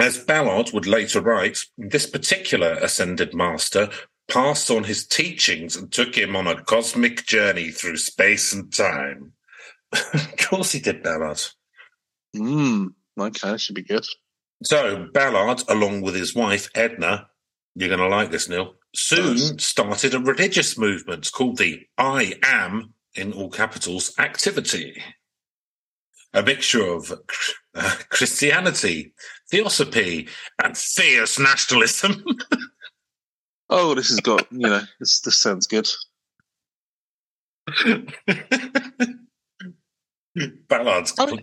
As 0.00 0.18
Ballard 0.18 0.70
would 0.72 0.86
later 0.86 1.20
write, 1.20 1.58
this 1.76 2.06
particular 2.06 2.74
ascended 2.74 3.34
master 3.34 3.90
passed 4.28 4.70
on 4.70 4.84
his 4.84 5.06
teachings 5.06 5.74
and 5.74 5.90
took 5.90 6.16
him 6.16 6.36
on 6.36 6.46
a 6.46 6.62
cosmic 6.62 7.26
journey 7.26 7.70
through 7.70 7.96
space 7.96 8.52
and 8.52 8.72
time. 8.72 9.32
of 9.92 10.36
course 10.38 10.72
he 10.72 10.80
did, 10.80 11.02
Ballard. 11.02 11.40
Mm, 12.36 12.92
okay, 13.18 13.50
that 13.50 13.60
should 13.60 13.74
be 13.74 13.82
good. 13.82 14.04
So 14.62 15.08
Ballard, 15.12 15.62
along 15.68 16.02
with 16.02 16.14
his 16.14 16.34
wife 16.34 16.68
Edna, 16.74 17.28
you're 17.74 17.88
going 17.88 18.00
to 18.00 18.08
like 18.08 18.30
this, 18.30 18.48
Neil, 18.48 18.74
soon 18.94 19.58
started 19.58 20.14
a 20.14 20.20
religious 20.20 20.76
movement 20.76 21.30
called 21.32 21.58
the 21.58 21.86
I 21.96 22.34
Am, 22.42 22.94
in 23.14 23.32
all 23.32 23.50
capitals, 23.50 24.12
activity. 24.18 25.02
A 26.34 26.42
mixture 26.42 26.84
of 26.86 27.12
uh, 27.74 27.94
Christianity, 28.10 29.14
theosophy, 29.50 30.28
and 30.62 30.76
fierce 30.76 31.38
nationalism. 31.38 32.24
Oh, 33.70 33.94
this 33.94 34.08
has 34.08 34.20
got 34.20 34.50
you 34.50 34.60
know. 34.60 34.80
This 34.98 35.20
this 35.20 35.38
sounds 35.38 35.66
good. 35.66 35.86
Ballard's 40.68 41.12
I 41.18 41.26
mean, 41.26 41.42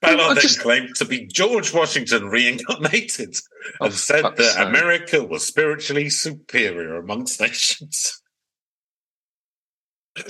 Ballard 0.00 0.36
then 0.36 0.42
just- 0.42 0.60
claimed 0.60 0.94
to 0.96 1.04
be 1.04 1.26
George 1.26 1.74
Washington 1.74 2.28
reincarnated 2.28 3.36
Oh, 3.80 3.86
and 3.86 3.94
said 3.94 4.24
that 4.24 4.38
sake. 4.38 4.66
America 4.66 5.22
was 5.24 5.44
spiritually 5.44 6.08
superior 6.08 6.96
amongst 6.96 7.38
nations. 7.40 8.22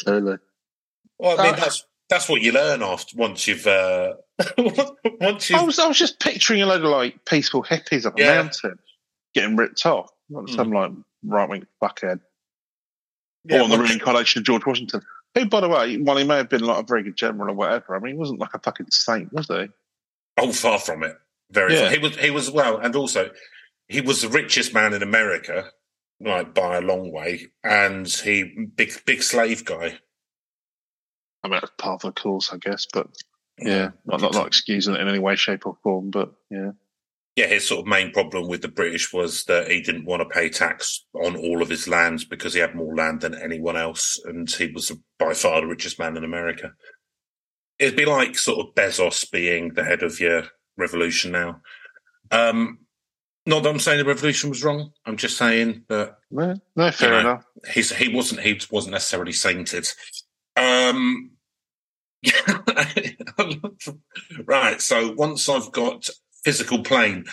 Really. 0.07 0.39
Well, 1.19 1.39
I 1.39 1.45
mean, 1.45 1.55
Uh, 1.55 1.57
that's 1.57 1.85
that's 2.09 2.29
what 2.29 2.41
you 2.43 2.53
learn 2.53 2.83
after 2.83 3.17
once 3.17 3.47
you've 3.47 3.67
uh, 3.67 4.15
once 5.21 5.51
I 5.51 5.57
you've 5.59 5.67
was 5.67 5.79
I 5.79 5.87
was 5.87 5.99
just 5.99 6.21
picturing 6.21 6.63
a 6.63 6.67
load 6.67 6.83
of 6.85 6.91
like 6.91 7.25
peaceful 7.25 7.63
hippies 7.63 8.07
up 8.07 8.19
a 8.19 8.23
Yeah. 8.23 8.43
mountain 8.43 8.79
getting 9.35 9.57
ripped 9.57 9.85
off. 9.87 10.11
Not 10.31 10.45
Mm. 10.45 10.55
some 10.55 10.71
like 10.73 10.93
right 11.25 11.49
wing 11.49 11.67
fuckhead. 11.83 12.21
yeah, 13.45 13.59
or 13.61 13.63
on 13.65 13.71
the 13.71 13.79
reincarnation 13.79 14.41
of 14.41 14.45
George 14.47 14.65
Washington. 14.67 15.03
Who, 15.35 15.47
by 15.47 15.61
the 15.61 15.69
way, 15.69 15.97
while 15.99 16.17
he 16.17 16.25
may 16.25 16.37
have 16.37 16.49
been 16.49 16.63
like 16.63 16.83
a 16.83 16.87
very 16.87 17.03
good 17.03 17.17
general 17.17 17.51
or 17.51 17.55
whatever, 17.55 17.95
I 17.95 17.99
mean, 18.01 18.15
he 18.15 18.19
wasn't 18.19 18.41
like 18.41 18.55
a 18.55 18.59
fucking 18.59 18.87
saint, 18.91 19.33
was 19.33 19.47
he? 19.47 19.67
oh, 20.39 20.53
far 20.53 20.79
from 20.79 21.03
it. 21.03 21.17
Very 21.51 21.75
Yeah. 21.75 21.83
far. 21.83 21.91
He 21.91 21.99
was 21.99 22.17
he 22.17 22.31
was 22.31 22.51
well, 22.51 22.79
and 22.79 22.95
also 22.97 23.31
he 23.89 24.01
was 24.01 24.23
the 24.23 24.29
richest 24.29 24.73
man 24.75 24.95
in 24.95 25.03
America, 25.03 25.71
like 26.21 26.55
by 26.55 26.77
a 26.77 26.81
long 26.81 27.11
way, 27.13 27.49
and 27.65 28.07
he 28.09 28.45
big 28.77 28.93
big 29.05 29.23
slave 29.23 29.65
guy. 29.65 29.99
I 31.49 31.53
mean, 31.53 31.61
that's 31.63 31.73
part 31.79 32.05
of 32.05 32.15
the 32.15 32.21
course, 32.21 32.51
I 32.53 32.59
guess, 32.59 32.87
but 32.93 33.09
yeah, 33.59 33.91
not, 34.07 34.21
not, 34.21 34.35
not 34.35 34.47
excusing 34.47 34.95
it 34.95 35.01
in 35.01 35.09
any 35.09 35.19
way, 35.19 35.37
shape, 35.37 35.67
or 35.67 35.77
form, 35.83 36.11
but 36.11 36.33
yeah. 36.51 36.73
yeah, 37.37 37.47
his 37.47 37.67
sort 37.67 37.81
of 37.81 37.87
main 37.87 38.13
problem 38.13 38.49
with 38.49 38.63
the 38.63 38.69
British 38.69 39.13
was 39.13 39.45
that 39.45 39.71
he 39.71 39.81
didn't 39.81 40.05
want 40.05 40.21
to 40.23 40.29
pay 40.29 40.49
tax 40.49 41.05
on 41.15 41.37
all 41.37 41.63
of 41.63 41.69
his 41.69 41.89
lands 41.89 42.25
because 42.25 42.55
he 42.55 42.61
had 42.61 42.75
more 42.75 42.95
land 42.95 43.23
than 43.23 43.35
anyone 43.35 43.77
else, 43.77 44.21
and 44.25 44.51
he 44.51 44.71
was 44.71 44.93
by 45.19 45.33
far 45.35 45.61
the 45.61 45.67
richest 45.67 45.99
man 45.99 46.17
in 46.17 46.25
America. 46.25 46.73
It'd 47.79 47.97
be 47.97 48.07
like 48.07 48.37
sort 48.37 48.67
of 48.67 48.75
Bezos 48.75 49.31
being 49.31 49.75
the 49.75 49.85
head 49.85 50.03
of 50.03 50.19
your 50.21 50.45
revolution 50.77 51.33
now. 51.33 51.61
Um, 52.31 52.81
not 53.47 53.63
that 53.63 53.71
I'm 53.71 53.79
saying 53.79 53.99
the 53.99 54.05
revolution 54.05 54.51
was 54.51 54.63
wrong. 54.63 54.93
I'm 55.07 55.17
just 55.17 55.39
saying 55.39 55.85
that 55.89 56.17
No, 56.31 56.55
no 56.77 56.91
fair 56.91 57.11
know. 57.11 57.21
enough. 57.21 57.45
he's 57.73 57.91
he 57.97 58.15
wasn't 58.15 58.41
he 58.41 58.61
wasn't 58.71 58.93
necessarily 58.93 59.33
sainted. 59.33 59.89
Um, 60.57 61.31
right. 64.45 64.81
So 64.81 65.13
once 65.13 65.49
I've 65.49 65.71
got 65.73 66.09
physical 66.45 66.83
plane 66.83 67.25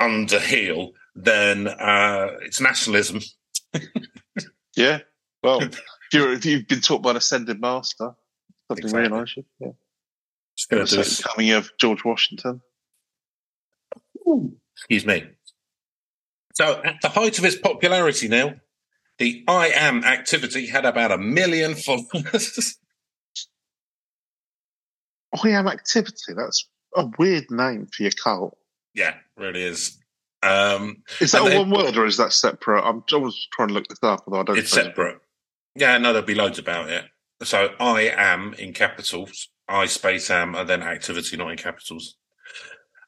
under 0.00 0.40
heel, 0.40 0.92
then 1.14 1.68
uh, 1.68 2.28
it's 2.42 2.60
nationalism. 2.60 3.20
Yeah. 4.76 5.00
Well, 5.42 5.60
if 6.12 6.44
you've 6.44 6.66
been 6.66 6.80
taught 6.80 7.02
by 7.02 7.10
an 7.10 7.16
ascended 7.16 7.60
master, 7.60 8.14
something 8.66 8.84
Exactly. 8.84 9.24
you. 9.36 9.44
Yeah. 9.60 9.68
Just 10.56 10.68
gonna 10.68 10.84
do 10.84 10.96
this- 10.96 11.22
coming 11.22 11.50
of 11.52 11.70
George 11.78 12.04
Washington. 12.04 12.60
Excuse 14.76 15.06
me. 15.06 15.24
So 16.54 16.82
at 16.84 16.96
the 17.02 17.08
height 17.08 17.38
of 17.38 17.44
its 17.44 17.56
popularity 17.56 18.26
now, 18.28 18.54
the 19.18 19.44
I 19.46 19.68
Am 19.68 20.02
activity 20.02 20.66
had 20.66 20.84
about 20.84 21.12
a 21.12 21.18
million 21.18 21.74
followers. 21.76 22.76
I 25.42 25.48
am 25.50 25.66
activity. 25.68 26.32
That's 26.36 26.68
a 26.96 27.06
weird 27.18 27.50
name 27.50 27.86
for 27.86 28.02
your 28.02 28.12
cult. 28.12 28.56
yeah, 28.94 29.14
really 29.36 29.62
is. 29.64 29.98
Um, 30.42 31.02
Is 31.20 31.32
that 31.32 31.44
they- 31.44 31.56
one 31.56 31.70
word 31.70 31.96
or 31.96 32.04
is 32.04 32.18
that 32.18 32.32
separate? 32.32 32.82
I'm, 32.82 33.02
I 33.12 33.16
was 33.16 33.48
trying 33.52 33.68
to 33.68 33.74
look 33.74 33.88
this 33.88 33.98
up, 34.02 34.24
although 34.26 34.40
I 34.40 34.42
don't 34.44 34.58
it's 34.58 34.70
separate. 34.70 35.18
Yeah, 35.74 35.96
no, 35.98 36.12
there'll 36.12 36.26
be 36.26 36.34
loads 36.34 36.58
about 36.58 36.90
it. 36.90 37.04
So 37.42 37.74
I 37.80 38.12
am 38.14 38.54
in 38.54 38.72
capitals, 38.72 39.48
I 39.68 39.86
space 39.86 40.30
am, 40.30 40.54
and 40.54 40.68
then 40.68 40.82
activity 40.82 41.36
not 41.36 41.50
in 41.50 41.56
capitals. 41.56 42.16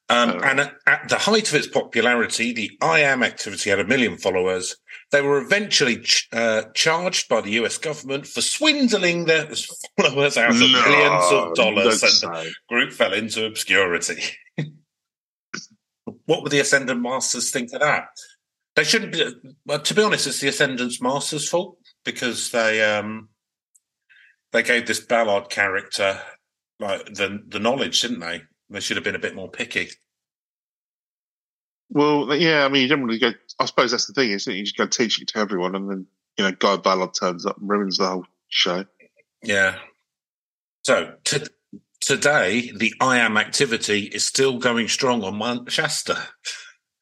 Um. 0.09 0.41
And 0.45 0.61
at, 0.61 0.75
at 0.87 1.09
the 1.09 1.19
height 1.19 1.49
of 1.49 1.55
its 1.57 1.67
popularity, 1.67 2.53
the 2.53 2.71
I 2.81 3.01
am 3.01 3.23
activity 3.25 3.71
had 3.71 3.81
a 3.81 3.85
million 3.85 4.17
followers. 4.17 4.77
They 5.11 5.21
were 5.21 5.39
eventually 5.39 5.99
ch- 5.99 6.29
uh, 6.33 6.65
charged 6.75 7.29
by 7.29 7.41
the 7.41 7.51
US 7.63 7.77
government 7.79 8.27
for 8.27 8.41
swindling 8.41 9.25
their 9.25 9.49
followers 10.01 10.37
out 10.37 10.51
of 10.51 10.61
No, 10.61 10.67
millions 10.69 11.33
of 11.33 11.55
dollars, 11.55 12.03
and 12.03 12.13
say. 12.13 12.29
the 12.29 12.53
group 12.69 12.93
fell 12.93 13.13
into 13.13 13.47
obscurity. 13.47 14.23
what 16.27 16.43
would 16.43 16.53
the 16.53 16.61
Ascendant 16.61 17.01
Masters 17.01 17.51
think 17.51 17.73
of 17.73 17.81
that? 17.81 18.09
They 18.77 18.85
shouldn't 18.85 19.13
be. 19.13 19.33
Well, 19.65 19.81
to 19.81 19.95
be 19.95 20.03
honest, 20.03 20.27
it's 20.27 20.41
the 20.41 20.49
Ascendant 20.49 20.95
Masters' 21.01 21.49
fault 21.49 21.79
because 22.05 22.51
they 22.51 22.83
um 22.83 23.29
they 24.53 24.63
gave 24.63 24.87
this 24.87 25.01
Ballard 25.01 25.49
character 25.51 26.21
like 26.79 27.07
the 27.07 27.43
the 27.49 27.59
knowledge, 27.59 28.03
didn't 28.03 28.21
they? 28.21 28.43
They 28.71 28.81
should 28.81 28.97
have 28.97 29.05
been 29.05 29.15
a 29.15 29.21
bit 29.21 29.35
more 29.35 29.51
picky. 29.51 29.91
Well, 31.91 32.35
yeah, 32.35 32.65
I 32.65 32.69
mean, 32.69 32.83
you 32.83 32.89
don't 32.89 33.07
go. 33.07 33.33
I 33.61 33.65
suppose 33.65 33.93
that's 33.93 34.07
the 34.07 34.13
thing, 34.13 34.31
isn't 34.31 34.53
it? 34.53 34.57
You 34.57 34.65
just 34.65 34.77
go 34.77 34.87
teach 34.87 35.21
it 35.23 35.29
to 35.29 35.39
everyone, 35.39 35.75
and 35.75 35.89
then 35.89 36.07
you 36.37 36.45
know, 36.45 36.53
Guy 36.53 36.77
Ballard 36.77 37.15
turns 37.15 37.47
up 37.47 37.59
and 37.59 37.69
ruins 37.69 37.99
the 37.99 38.07
whole 38.07 38.27
show. 38.49 38.85
Yeah. 39.43 39.77
So 40.85 41.15
to, 41.25 41.49
today, 42.01 42.73
the 42.75 42.93
I 43.01 43.19
am 43.19 43.37
activity 43.37 44.05
is 44.05 44.25
still 44.25 44.59
going 44.59 44.89
strong 44.89 45.23
on 45.23 45.37
Mount 45.37 45.71
Shasta. 45.71 46.19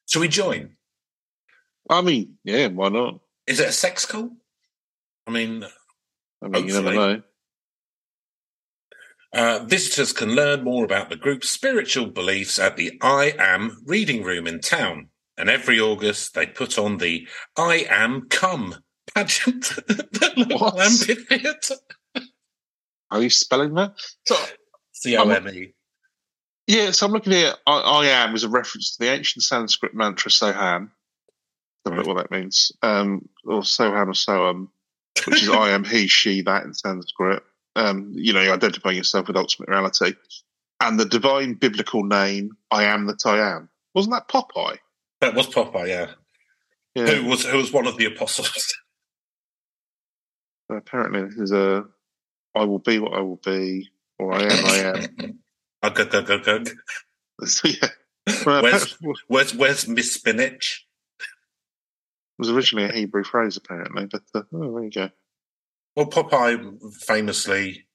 Shall 0.07 0.21
we 0.21 0.29
join? 0.29 0.77
I 1.89 2.03
mean, 2.03 2.37
yeah, 2.45 2.69
why 2.69 2.89
not? 2.91 3.21
Is 3.47 3.61
it 3.61 3.69
a 3.69 3.73
sex 3.73 4.07
cult? 4.07 4.33
I 5.27 5.31
mean, 5.31 5.65
I 6.43 6.49
mean, 6.49 6.69
you 6.69 6.75
never 6.75 6.95
know. 6.95 7.23
Uh, 9.35 9.65
visitors 9.65 10.13
can 10.13 10.35
learn 10.35 10.63
more 10.63 10.85
about 10.85 11.09
the 11.11 11.17
group's 11.17 11.51
spiritual 11.51 12.07
beliefs 12.07 12.59
at 12.59 12.77
the 12.77 12.97
I 13.03 13.35
Am 13.39 13.83
Reading 13.85 14.23
Room 14.23 14.47
in 14.47 14.61
town. 14.61 15.09
And 15.37 15.51
every 15.51 15.81
August, 15.81 16.35
they 16.35 16.47
put 16.47 16.79
on 16.79 16.99
the 16.99 17.27
I 17.59 17.87
Am 17.91 18.29
Come 18.29 18.77
pageant 19.13 19.73
at 19.79 19.87
the 19.87 20.33
local 20.37 20.59
What? 20.59 20.79
amphitheatre. 20.81 21.75
Are 23.11 23.23
you 23.23 23.31
spelling 23.31 23.75
that? 23.75 23.95
So, 24.27 24.37
C 24.93 25.17
O 25.17 25.29
M 25.29 25.49
E. 25.49 25.73
yeah, 26.67 26.93
so 26.93 27.07
I'm 27.07 27.13
looking 27.13 27.33
here. 27.33 27.55
I, 27.67 27.79
I 27.79 28.07
am 28.07 28.35
is 28.35 28.45
a 28.45 28.49
reference 28.49 28.97
to 28.97 29.05
the 29.05 29.13
ancient 29.13 29.43
Sanskrit 29.43 29.95
mantra 29.95 30.31
Soham. 30.31 30.91
I 31.87 31.91
don't 31.91 31.99
know 31.99 32.05
what 32.15 32.17
that 32.17 32.31
means. 32.31 32.73
Um, 32.83 33.29
or 33.45 33.61
Soham 33.63 34.07
or 34.09 34.13
Soham, 34.13 34.69
which 35.27 35.43
is 35.43 35.49
I 35.51 35.71
am 35.71 35.85
he, 35.85 36.07
she, 36.07 36.43
that 36.43 36.65
in 36.65 36.73
Sanskrit. 36.73 37.43
Um, 37.77 38.13
you 38.15 38.33
know, 38.33 38.41
identifying 38.53 38.97
yourself 38.97 39.27
with 39.27 39.37
ultimate 39.37 39.69
reality. 39.69 40.15
And 40.81 40.99
the 40.99 41.05
divine 41.05 41.55
biblical 41.55 42.05
name, 42.05 42.51
I 42.71 42.85
am 42.85 43.07
that 43.07 43.25
I 43.27 43.39
am. 43.57 43.69
Wasn't 43.95 44.15
that 44.15 44.29
Popeye? 44.29 44.79
That 45.21 45.35
was 45.35 45.47
Popeye, 45.49 45.89
yeah. 45.89 46.11
Yeah. 46.95 47.07
who 47.07 47.29
was 47.29 47.45
who 47.45 47.57
was 47.57 47.73
one 47.73 47.87
of 47.87 47.97
the 47.97 48.05
apostles. 48.05 48.75
Apparently, 50.71 51.23
this 51.23 51.35
is 51.37 51.53
a 51.53 51.85
I 52.55 52.65
will 52.65 52.79
be 52.79 52.99
what 52.99 53.15
I 53.15 53.21
will 53.21 53.41
be, 53.45 53.91
or 54.19 54.33
I 54.33 54.43
am, 54.43 54.65
I 54.67 54.77
am. 54.77 55.39
Ugh, 55.83 56.01
ugh, 56.01 56.31
ugh, 56.31 56.49
ugh. 56.49 56.69
So, 57.47 57.69
yeah. 57.69 57.89
Well, 58.47 58.63
Where's- 58.63 58.97
Where's 59.29 59.55
where's 59.55 59.89
Miss 59.89 60.15
Spinach? 60.15 60.87
was 62.39 62.49
originally 62.51 62.89
a 62.89 62.93
Hebrew 62.93 63.23
phrase, 63.25 63.57
apparently, 63.57 64.07
but 64.07 64.23
uh, 64.35 64.43
oh, 64.53 64.73
there 64.75 64.85
you 64.85 64.91
go. 64.91 65.11
Well, 65.97 66.07
Popeye 66.07 66.79
famously 67.03 67.87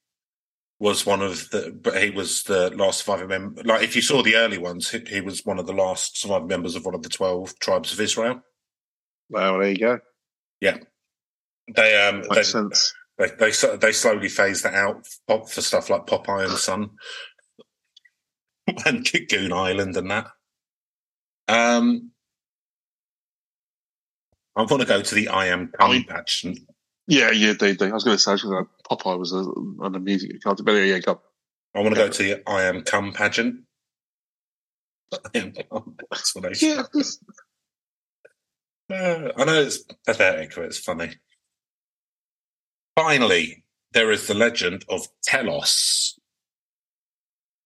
was 0.78 1.04
one 1.04 1.20
of 1.20 1.50
the, 1.50 1.78
but 1.82 2.02
he 2.02 2.10
was 2.10 2.44
the 2.44 2.70
last 2.74 3.04
surviving 3.04 3.28
member. 3.28 3.62
Like, 3.64 3.82
if 3.82 3.94
you 3.94 4.02
saw 4.02 4.22
the 4.22 4.36
early 4.36 4.58
ones, 4.58 4.90
he, 4.90 5.00
he 5.06 5.20
was 5.20 5.44
one 5.44 5.58
of 5.58 5.66
the 5.66 5.74
last 5.74 6.18
surviving 6.18 6.48
members 6.48 6.74
of 6.76 6.84
one 6.86 6.94
of 6.94 7.02
the 7.02 7.10
twelve 7.10 7.58
tribes 7.58 7.92
of 7.92 8.00
Israel. 8.00 8.40
Well, 9.28 9.58
there 9.58 9.70
you 9.70 9.76
go. 9.78 9.98
Yeah. 10.60 10.78
They 11.74 12.06
um 12.08 12.22
they, 12.34 12.42
sense. 12.42 12.92
they 13.18 13.28
they 13.38 13.52
so- 13.52 13.76
they 13.76 13.92
slowly 13.92 14.28
phased 14.28 14.64
that 14.64 14.74
out 14.74 15.06
for 15.28 15.46
for 15.46 15.60
stuff 15.60 15.90
like 15.90 16.06
Popeye 16.06 16.44
and 16.48 16.58
Son 16.58 16.90
and 18.86 19.08
Goon 19.28 19.52
Island 19.52 19.96
and 19.96 20.10
that. 20.10 20.26
Um, 21.48 22.10
I 24.56 24.62
want 24.62 24.80
to 24.80 24.86
go 24.88 25.02
to 25.02 25.14
the 25.14 25.28
I 25.28 25.46
am 25.46 25.70
I 25.78 25.78
Cum 25.78 25.90
mean- 25.92 26.04
pageant. 26.04 26.58
Yeah, 27.10 27.32
yeah, 27.32 27.54
they, 27.60 27.74
they, 27.74 27.88
I 27.90 27.94
was 27.94 28.04
going 28.04 28.18
to 28.18 28.22
say, 28.22 28.32
I 28.34 28.36
Popeye 28.90 29.18
was 29.20 29.34
a, 29.34 29.38
on 29.38 29.92
the 29.92 30.00
music 30.00 30.42
card, 30.42 30.60
but 30.64 30.72
yeah, 30.74 30.84
yeah, 30.84 31.00
go. 31.00 31.22
I 31.76 31.80
want 31.80 31.94
to 31.96 32.00
go 32.02 32.08
to 32.10 32.24
the 32.24 32.42
I 32.50 32.64
am 32.64 32.82
Cum 32.82 33.12
pageant. 33.14 33.62
I 35.34 35.38
am 35.38 35.52
cum 35.70 35.96
explanation. 36.12 36.68
Yeah, 36.70 36.82
this- 36.94 37.20
Uh, 38.92 39.32
I 39.36 39.44
know 39.44 39.62
it's 39.62 39.84
pathetic, 40.06 40.54
but 40.54 40.66
it's 40.66 40.78
funny. 40.78 41.10
Finally, 42.96 43.64
there 43.92 44.10
is 44.12 44.26
the 44.28 44.34
legend 44.34 44.84
of 44.88 45.08
Telos. 45.24 46.18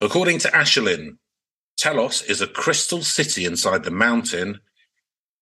According 0.01 0.39
to 0.39 0.49
Ashelin, 0.49 1.17
Telos 1.77 2.23
is 2.23 2.41
a 2.41 2.47
crystal 2.47 3.03
city 3.03 3.45
inside 3.45 3.83
the 3.83 3.91
mountain 3.91 4.61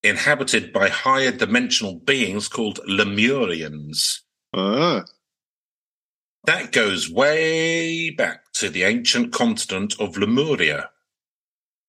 inhabited 0.04 0.74
by 0.74 0.90
higher 0.90 1.32
dimensional 1.32 1.96
beings 1.96 2.48
called 2.48 2.80
Lemurians. 2.88 4.20
ah, 4.54 5.06
That 6.46 6.72
goes 6.72 7.10
way 7.10 8.10
back 8.10 8.52
to 8.56 8.70
the 8.70 8.84
ancient 8.84 9.32
continent 9.32 9.96
of 10.00 10.18
Lemuria. 10.18 10.90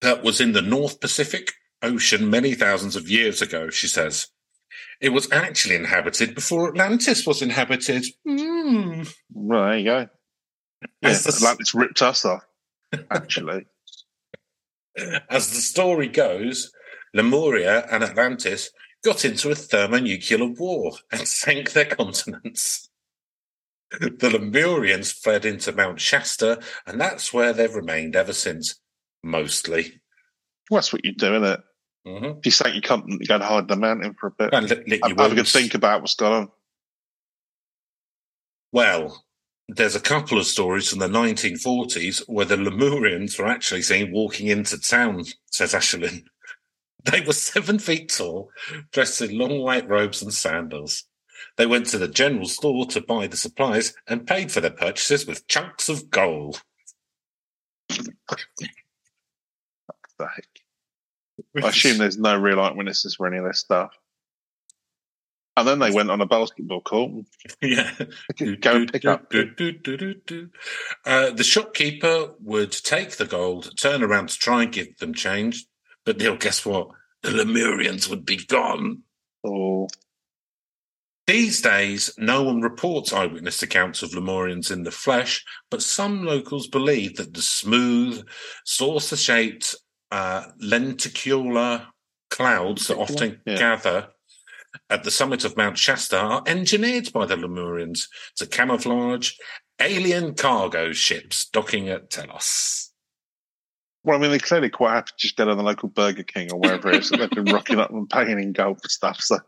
That 0.01 0.23
was 0.23 0.41
in 0.41 0.53
the 0.53 0.63
North 0.63 1.01
Pacific 1.01 1.53
Ocean 1.83 2.31
many 2.31 2.55
thousands 2.55 2.95
of 2.97 3.09
years 3.11 3.43
ago, 3.43 3.69
she 3.71 3.89
says. 3.89 4.29
It 5.01 5.11
was 5.11 5.31
actually 5.33 5.75
inhabited 5.75 6.35
before 6.35 6.69
Atlantis 6.69 7.27
was 7.27 7.43
inhabited. 7.43 8.05
Mm. 8.27 9.13
well, 9.33 9.65
there 9.65 9.79
you 9.79 9.85
go. 9.85 10.09
Yeah, 11.03 11.13
the- 11.13 11.33
Atlantis 11.37 11.75
ripped 11.75 12.01
us 12.03 12.25
off, 12.25 12.43
actually. 13.11 13.67
As 15.29 15.51
the 15.51 15.61
story 15.61 16.09
goes, 16.09 16.71
Lemuria 17.15 17.87
and 17.91 18.03
Atlantis 18.05 18.71
got 19.05 19.25
into 19.25 19.51
a 19.51 19.55
thermonuclear 19.55 20.45
war 20.47 20.93
and 21.13 21.21
sank 21.29 21.73
their 21.73 21.85
continents. 21.87 22.91
The 23.91 24.29
Lemurians 24.31 25.13
fled 25.13 25.45
into 25.45 25.71
Mount 25.71 26.01
Shasta, 26.01 26.61
and 26.87 27.01
that's 27.01 27.33
where 27.33 27.53
they've 27.53 27.73
remained 27.75 28.17
ever 28.17 28.33
since, 28.33 28.81
mostly. 29.23 30.01
well, 30.69 30.79
that's 30.79 30.93
what 30.93 31.05
you 31.05 31.15
do, 31.15 31.33
isn't 31.37 31.45
it? 31.45 31.61
hmm 32.05 32.39
If 32.39 32.47
you 32.47 32.51
sank 32.51 32.75
your 32.75 32.83
continent, 32.83 33.21
you 33.21 33.29
go 33.29 33.37
and 33.37 33.45
hide 33.45 33.61
in 33.61 33.67
the 33.69 33.77
mountain 33.77 34.17
for 34.19 34.29
a 34.29 34.31
bit. 34.33 34.53
And 34.53 34.69
lick, 34.69 34.89
lick 34.89 35.01
Have, 35.07 35.17
have 35.17 35.33
a 35.33 35.37
good 35.37 35.47
think 35.47 35.75
about 35.75 36.01
what's 36.01 36.17
going 36.17 36.33
on. 36.33 36.49
Well, 38.73 39.25
there's 39.69 39.95
a 39.95 40.01
couple 40.01 40.39
of 40.39 40.47
stories 40.47 40.89
from 40.89 40.99
the 40.99 41.09
1940s 41.09 42.25
where 42.27 42.45
the 42.45 42.57
Lemurians 42.57 43.39
were 43.39 43.47
actually 43.47 43.83
seen 43.83 44.13
walking 44.13 44.49
into 44.49 44.79
town, 44.79 45.25
says 45.51 45.73
Ashelin. 45.73 46.25
They 47.05 47.21
were 47.21 47.33
seven 47.35 47.79
feet 47.79 48.09
tall, 48.09 48.51
dressed 48.93 49.21
in 49.21 49.37
long 49.37 49.61
white 49.61 49.89
robes 49.89 50.23
and 50.23 50.33
sandals. 50.33 51.05
They 51.57 51.67
went 51.67 51.87
to 51.87 51.99
the 51.99 52.09
general 52.09 52.49
store 52.49 52.87
to 52.87 53.01
buy 53.01 53.27
the 53.27 53.37
supplies 53.37 53.95
and 54.09 54.27
paid 54.27 54.51
for 54.51 54.61
their 54.61 54.71
purchases 54.71 55.27
with 55.27 55.47
chunks 55.47 55.89
of 55.89 56.11
gold. 56.11 56.63
The 60.19 60.27
heck? 60.27 60.49
I 61.63 61.69
assume 61.69 61.99
there's 61.99 62.19
no 62.19 62.39
real 62.39 62.61
eyewitnesses 62.61 63.17
for 63.17 63.27
any 63.27 63.39
of 63.39 63.45
this 63.45 63.61
stuff. 63.61 63.91
And 65.57 65.69
then 65.69 65.79
they 65.79 65.93
went 65.93 66.11
on 66.11 66.21
a 66.21 66.27
basketball 66.27 66.81
court. 66.81 67.27
yeah. 67.63 67.93
Go 68.61 68.77
and 68.77 68.93
pick 68.93 69.05
up. 69.05 69.33
Uh, 71.07 71.31
the 71.31 71.45
shopkeeper 71.45 72.31
would 72.41 72.73
take 72.73 73.17
the 73.17 73.27
gold, 73.27 73.71
turn 73.79 74.03
around 74.03 74.31
to 74.31 74.39
try 74.39 74.63
and 74.63 74.73
give 74.73 74.97
them 74.99 75.13
change, 75.13 75.67
but 76.05 76.19
Neil, 76.19 76.37
guess 76.37 76.65
what? 76.65 76.89
The 77.23 77.31
Lemurians 77.31 78.09
would 78.09 78.25
be 78.25 78.37
gone. 78.37 79.03
Or 79.43 79.89
These 81.27 81.63
days, 81.63 82.13
no 82.19 82.43
one 82.43 82.61
reports 82.61 83.13
eyewitness 83.13 83.63
accounts 83.63 84.03
of 84.03 84.11
Lemurians 84.11 84.71
in 84.71 84.83
the 84.83 84.91
flesh, 84.91 85.45
but 85.71 85.83
some 85.83 86.25
locals 86.25 86.67
believe 86.67 87.17
that 87.17 87.33
the 87.33 87.43
smooth, 87.43 88.27
saucer 88.65 89.17
shaped 89.17 89.75
uh, 90.11 90.45
lenticular 90.61 91.87
clouds 92.31 92.89
that 92.89 92.99
often 92.99 93.41
Yeah. 93.47 93.57
gather 93.57 94.09
at 94.91 95.05
the 95.05 95.11
summit 95.11 95.45
of 95.45 95.57
Mount 95.57 95.79
Shasta 95.79 96.19
are 96.19 96.43
engineered 96.47 97.13
by 97.13 97.27
the 97.27 97.37
Lemurians 97.37 98.09
to 98.37 98.47
camouflage 98.47 99.33
alien 99.81 100.35
cargo 100.35 100.93
ships 100.93 101.47
docking 101.47 101.89
at 101.89 102.11
Telos. 102.11 102.93
Well, 104.05 104.19
I 104.19 104.21
mean, 104.21 104.31
they're 104.31 104.39
clearly 104.39 104.69
quite 104.69 104.93
happy 104.93 105.13
to 105.17 105.17
just 105.17 105.37
go 105.37 105.47
to 105.47 105.55
the 105.55 105.63
local 105.63 105.89
Burger 105.89 106.23
King 106.23 106.53
or 106.53 106.59
wherever 106.59 106.91
it 106.91 106.97
is 106.97 107.09
that 107.09 107.21
they've 107.21 107.31
been 107.31 107.53
rocking 107.53 107.79
up 107.79 107.91
and 107.91 108.09
paying 108.09 108.39
in 108.39 108.53
gold 108.53 108.83
for 108.83 108.89
stuff. 108.89 109.21
So, 109.21 109.39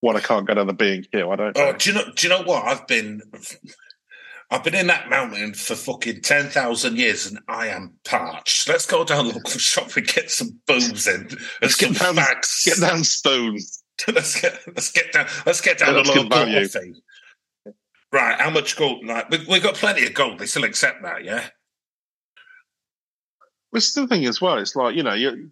what 0.00 0.16
I 0.16 0.20
can't 0.20 0.46
go 0.46 0.54
down 0.54 0.66
the 0.66 0.72
B 0.72 1.08
here, 1.12 1.30
I 1.30 1.36
don't. 1.36 1.56
Oh, 1.56 1.70
know. 1.70 1.76
do 1.76 1.90
you 1.90 1.96
know? 1.96 2.04
Do 2.14 2.26
you 2.26 2.34
know 2.34 2.42
what? 2.42 2.64
I've 2.64 2.88
been, 2.88 3.22
I've 4.50 4.64
been 4.64 4.74
in 4.74 4.88
that 4.88 5.08
mountain 5.08 5.54
for 5.54 5.76
fucking 5.76 6.22
ten 6.22 6.46
thousand 6.46 6.98
years, 6.98 7.26
and 7.26 7.38
I 7.48 7.68
am 7.68 7.94
parched. 8.04 8.68
Let's 8.68 8.84
go 8.84 9.04
down 9.04 9.28
the 9.28 9.34
local 9.34 9.60
shop 9.60 9.96
and 9.96 10.06
get 10.06 10.30
some 10.30 10.58
booze 10.66 11.06
in. 11.06 11.28
Let's 11.62 11.76
get 11.76 11.94
some 11.94 12.16
down- 12.16 12.24
fags. 12.24 12.64
Get 12.64 12.80
down 12.80 13.04
spoon. 13.04 13.58
let's 14.08 14.40
get 14.40 14.60
let's 14.66 14.90
get 14.90 15.12
down. 15.12 15.26
Let's 15.46 15.60
get 15.60 15.78
down 15.78 15.94
let's 15.94 16.08
local 16.08 16.28
value. 16.28 16.68
Right, 18.10 18.40
how 18.40 18.50
much 18.50 18.76
gold? 18.76 19.04
Like, 19.04 19.28
we, 19.28 19.44
we've 19.46 19.62
got 19.62 19.74
plenty 19.74 20.06
of 20.06 20.14
gold. 20.14 20.38
They 20.38 20.46
still 20.46 20.64
accept 20.64 21.02
that, 21.02 21.24
yeah. 21.24 21.48
It's 23.72 23.92
the 23.94 24.06
thing 24.06 24.24
as 24.26 24.40
well. 24.40 24.58
It's 24.58 24.74
like 24.76 24.94
you 24.96 25.02
know, 25.02 25.14
you 25.14 25.50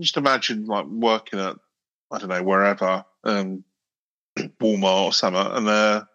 just 0.00 0.16
imagine 0.16 0.66
like 0.66 0.86
working 0.86 1.38
at 1.40 1.56
I 2.10 2.18
don't 2.18 2.28
know 2.28 2.42
wherever, 2.42 3.04
um, 3.24 3.64
Walmart 4.38 5.04
or 5.06 5.12
something, 5.12 5.40
and 5.46 5.66
they're 5.66 6.06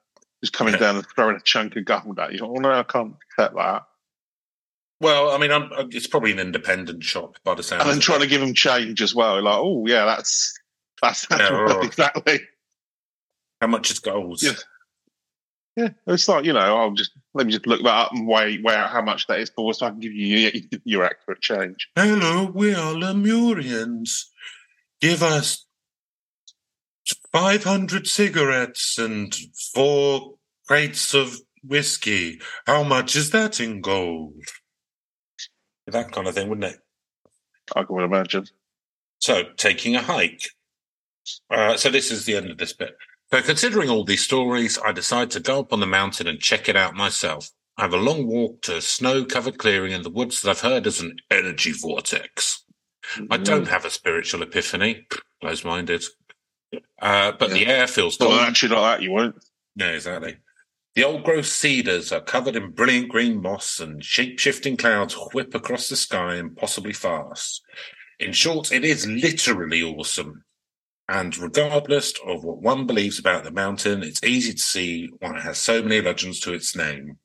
just 0.44 0.54
coming 0.54 0.74
Yeah. 0.74 0.80
down 0.80 0.96
and 0.98 1.06
throwing 1.16 1.36
a 1.36 1.42
chunk 1.42 1.76
of 1.76 1.86
gold 1.86 2.20
at 2.20 2.34
you. 2.34 2.40
Oh 2.44 2.54
no, 2.56 2.72
I 2.72 2.84
can't 2.84 3.16
accept 3.32 3.56
that. 3.56 3.84
Well, 5.02 5.32
I 5.32 5.38
mean, 5.38 5.52
I'm, 5.52 5.70
it's 5.92 6.08
probably 6.08 6.32
an 6.32 6.40
independent 6.40 7.04
shop 7.04 7.36
by 7.44 7.56
the 7.56 7.64
sound. 7.64 7.82
And 7.82 7.90
then 7.90 7.98
of 7.98 8.02
it. 8.02 8.06
trying 8.06 8.22
to 8.22 8.28
give 8.28 8.40
them 8.42 8.54
change 8.54 9.02
as 9.02 9.14
well. 9.14 9.42
Like, 9.42 9.58
oh 9.58 9.86
yeah, 9.86 10.06
that's 10.06 10.54
that's, 11.02 11.28
that's 11.28 11.42
Yeah, 11.42 11.50
right, 11.58 11.76
right. 11.76 11.86
exactly. 11.86 12.40
how 13.60 13.68
much 13.68 13.92
is 13.92 14.00
gold? 14.00 14.42
Yeah. 14.42 14.54
Yeah, 15.76 15.90
it's 16.08 16.28
like 16.30 16.46
you 16.46 16.54
know, 16.54 16.60
I'll 16.60 16.92
just 16.92 17.12
let 17.34 17.48
me 17.48 17.52
just 17.52 17.68
look 17.68 17.82
that 17.84 17.90
up 17.90 18.12
and 18.14 18.28
weigh 18.28 18.62
weigh 18.62 18.76
out 18.76 18.92
how 18.92 19.02
much 19.02 19.28
that 19.28 19.40
is 19.40 19.50
for, 19.50 19.74
so 19.74 19.88
I 19.88 19.90
can 19.90 20.00
give 20.00 20.14
you 20.14 20.52
your, 20.84 21.04
accurate 21.04 21.42
change. 21.42 21.90
Hello, 21.96 22.52
we 22.54 22.74
are 22.74 22.94
Lemurians. 22.94 24.26
Give 25.02 25.24
us 25.24 25.66
500 27.32 28.08
cigarettes 28.08 28.98
and 28.98 29.36
four 29.74 30.36
crates 30.68 31.14
of 31.14 31.40
whiskey. 31.64 32.40
How 32.68 32.84
much 32.84 33.16
is 33.16 33.32
that 33.32 33.60
in 33.60 33.82
gold? 33.82 34.44
That 35.88 36.12
kind 36.12 36.28
of 36.28 36.36
thing, 36.36 36.50
wouldn't 36.50 36.74
it? 36.76 36.80
I 37.76 37.84
can 37.84 38.00
imagine. 38.00 38.46
So, 39.20 39.44
taking 39.58 39.96
a 39.96 40.02
hike. 40.02 40.50
Uh, 41.50 41.78
so, 41.78 41.90
this 41.90 42.12
is 42.12 42.26
the 42.26 42.36
end 42.36 42.52
of 42.52 42.58
this 42.58 42.74
bit. 42.74 42.96
So, 43.34 43.42
considering 43.42 43.90
all 43.90 44.04
these 44.04 44.24
stories, 44.24 44.78
I 44.78 44.92
decide 44.92 45.32
to 45.32 45.40
go 45.40 45.62
up 45.62 45.74
on 45.74 45.80
the 45.80 45.88
mountain 45.88 46.28
and 46.28 46.40
check 46.40 46.70
it 46.70 46.76
out 46.76 46.94
myself. 46.94 47.50
I 47.80 47.82
have 47.82 47.94
a 47.96 47.98
long 47.98 48.28
walk 48.28 48.62
to 48.62 48.78
a 48.78 48.82
snow 48.82 49.26
covered 49.26 49.58
clearing 49.58 49.92
in 49.92 50.04
the 50.04 50.12
woods 50.12 50.44
that 50.44 50.52
I've 50.52 50.60
heard 50.60 50.86
is 50.86 51.02
an 51.02 51.16
energy 51.32 51.72
vortex. 51.72 52.64
I 53.32 53.40
Mm. 53.40 53.44
don't 53.44 53.68
have 53.70 53.86
a 53.86 53.90
spiritual 53.90 54.44
epiphany, 54.44 55.08
close 55.42 55.64
minded. 55.64 56.06
Uh, 57.02 57.32
but 57.32 57.50
the 57.50 57.66
air 57.66 57.88
feels 57.88 58.20
Well, 58.20 58.30
cold. 58.30 58.42
actually, 58.42 58.76
like 58.76 59.00
that, 59.00 59.04
you 59.04 59.10
won't. 59.10 59.36
Yeah, 59.78 59.88
exactly. 59.94 60.38
The 60.94 61.04
old 61.04 61.24
growth 61.24 61.48
cedars 61.48 62.12
are 62.12 62.22
covered 62.22 62.56
in 62.56 62.70
brilliant 62.70 63.10
green 63.10 63.42
moss, 63.42 63.80
and 63.80 64.06
shape 64.06 64.38
shifting 64.38 64.78
clouds 64.78 65.16
whip 65.34 65.56
across 65.56 65.90
the 65.90 65.96
sky 65.96 66.36
impossibly 66.36 66.94
fast. 66.94 67.64
In 68.20 68.32
short, 68.32 68.72
it 68.72 68.86
is 68.86 69.08
literally 69.08 69.82
awesome. 69.82 70.44
And 71.10 71.38
regardless 71.38 72.14
of 72.26 72.44
what 72.44 72.62
one 72.62 72.88
believes 72.88 73.20
about 73.20 73.44
the 73.44 73.52
mountain, 73.52 74.04
it's 74.04 74.24
easy 74.24 74.54
to 74.54 74.60
see 74.60 75.10
why 75.20 75.38
it 75.38 75.44
has 75.44 75.58
so 75.58 75.82
many 75.82 76.02
legends 76.02 76.40
to 76.42 76.54
its 76.54 76.76
name. 76.76 77.18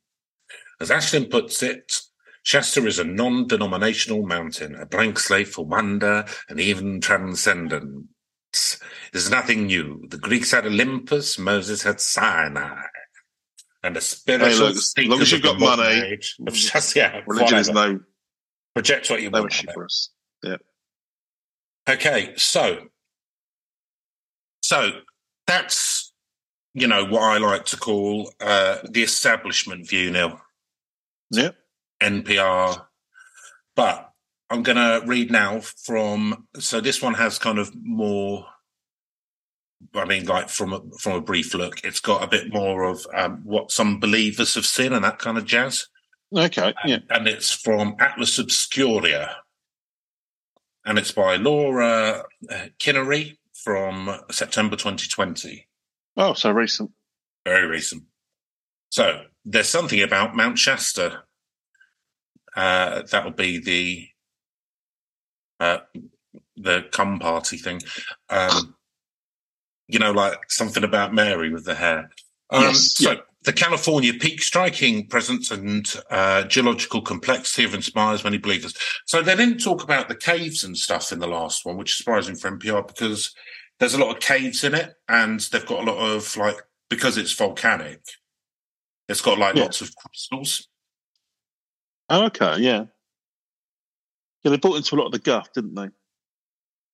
As 0.81 0.91
Ashlyn 0.91 1.31
puts 1.31 1.62
it, 1.62 2.01
Shasta 2.43 2.85
is 2.87 2.99
a 2.99 3.05
non 3.05 3.47
denominational 3.47 4.26
mountain, 4.26 4.74
a 4.74 4.87
blank 4.87 5.18
slate 5.18 5.49
for 5.49 5.64
wonder 5.64 6.24
and 6.49 6.59
even 6.61 7.01
transcendence. 7.01 8.81
There's 9.12 9.31
nothing 9.31 9.66
new. 9.66 10.07
The 10.09 10.18
Greeks 10.18 10.51
had 10.51 10.66
Olympus, 10.66 11.39
Moses 11.39 11.83
had 11.83 12.01
Sinai. 12.01 12.83
And 13.83 13.97
a 13.97 14.01
spiritual 14.01 14.49
Hey, 14.49 14.57
look, 14.57 14.76
as 14.76 14.95
long 14.99 15.20
as 15.20 15.33
you've 15.33 15.43
got 15.43 15.61
money, 15.61 15.83
mm, 15.83 16.12
age 16.12 16.37
of 16.47 16.55
just, 16.55 16.97
yeah, 16.97 17.20
Religion 17.26 17.59
is 17.59 17.70
no, 17.70 18.01
Project 18.74 19.09
what 19.11 19.22
you 19.22 19.31
no 19.31 19.41
want. 19.41 19.53
issue 19.53 19.68
for 19.72 19.85
us. 19.85 20.11
Okay, 21.89 22.35
so 22.37 22.89
so 24.68 24.90
that's 25.46 26.12
you 26.74 26.86
know 26.86 27.06
what 27.06 27.22
I 27.22 27.38
like 27.38 27.64
to 27.66 27.78
call 27.78 28.30
uh, 28.38 28.76
the 28.84 29.02
establishment 29.02 29.88
view, 29.88 30.10
Neil. 30.10 30.38
Yeah. 31.30 31.52
NPR, 32.02 32.84
but 33.74 34.12
I'm 34.50 34.62
going 34.62 34.76
to 34.76 35.06
read 35.06 35.30
now 35.30 35.60
from. 35.60 36.46
So 36.58 36.82
this 36.82 37.00
one 37.00 37.14
has 37.14 37.38
kind 37.38 37.58
of 37.58 37.72
more. 37.82 38.44
I 39.94 40.04
mean, 40.04 40.26
like 40.26 40.50
from 40.50 40.74
a, 40.74 40.82
from 40.98 41.14
a 41.14 41.20
brief 41.22 41.54
look, 41.54 41.80
it's 41.82 42.00
got 42.00 42.22
a 42.22 42.26
bit 42.26 42.52
more 42.52 42.84
of 42.84 43.06
um, 43.14 43.40
what 43.44 43.70
some 43.70 43.98
believers 43.98 44.54
have 44.54 44.66
seen 44.66 44.92
and 44.92 45.02
that 45.04 45.18
kind 45.18 45.38
of 45.38 45.46
jazz 45.46 45.86
Okay. 46.36 46.74
Yeah. 46.84 46.98
and 47.08 47.26
it's 47.26 47.50
from 47.50 47.96
Atlas 47.98 48.38
Obscura, 48.38 49.34
and 50.84 50.98
it's 50.98 51.12
by 51.12 51.36
Laura 51.36 52.24
uh, 52.50 52.66
Kiniry 52.78 53.38
from 53.68 54.18
September 54.30 54.76
2020. 54.76 55.68
Oh, 56.16 56.32
so 56.32 56.50
recent. 56.50 56.90
Very 57.44 57.66
recent. 57.66 58.04
So 58.88 59.24
there's 59.44 59.68
something 59.68 60.00
about 60.00 60.34
Mount 60.34 60.58
Shasta. 60.58 61.24
Uh, 62.56 63.02
that 63.10 63.24
will 63.26 63.32
be 63.32 63.58
the 63.58 64.08
uh, 65.60 65.80
the 66.56 66.86
cum 66.92 67.18
party 67.18 67.58
thing. 67.58 67.82
Um, 68.30 68.74
you 69.86 69.98
know, 69.98 70.12
like 70.12 70.50
something 70.50 70.82
about 70.82 71.12
Mary 71.12 71.52
with 71.52 71.66
the 71.66 71.74
hair. 71.74 72.08
Um, 72.48 72.62
Yes, 72.62 72.94
So 72.94 73.10
yeah. 73.12 73.18
the 73.42 73.52
California 73.52 74.14
peak 74.14 74.40
striking 74.40 75.06
presence 75.08 75.50
and 75.50 75.84
uh, 76.10 76.44
geological 76.44 77.02
complexity 77.02 77.64
of 77.64 77.74
inspires 77.74 78.24
many 78.24 78.38
believers. 78.38 78.72
So 79.04 79.20
they 79.20 79.36
didn't 79.36 79.58
talk 79.62 79.84
about 79.84 80.08
the 80.08 80.16
caves 80.16 80.64
and 80.64 80.74
stuff 80.74 81.12
in 81.12 81.18
the 81.18 81.28
last 81.28 81.66
one, 81.66 81.76
which 81.76 81.90
is 81.92 81.98
surprising 81.98 82.34
for 82.34 82.50
NPR 82.50 82.86
because 82.86 83.34
there's 83.79 83.95
a 83.95 83.99
lot 83.99 84.14
of 84.14 84.20
caves 84.22 84.64
in 84.64 84.74
it, 84.74 84.95
and 85.09 85.41
they've 85.41 85.66
got 85.66 85.87
a 85.87 85.91
lot 85.91 85.99
of 85.99 86.37
like 86.37 86.57
because 86.91 87.16
it's 87.16 87.33
volcanic. 87.33 88.01
It's 89.09 89.20
got 89.22 89.39
like 89.39 89.55
Yeah. 89.57 89.62
lots 89.62 89.81
of 89.81 89.95
crystals. 89.97 90.68
Oh, 92.09 92.26
okay. 92.26 92.57
Yeah. 92.59 92.85
Yeah, 94.43 94.51
they 94.51 94.57
bought 94.57 94.76
into 94.76 94.95
a 94.95 94.99
lot 94.99 95.07
of 95.07 95.12
the 95.12 95.18
guff, 95.18 95.53
didn't 95.53 95.74
they? 95.74 95.89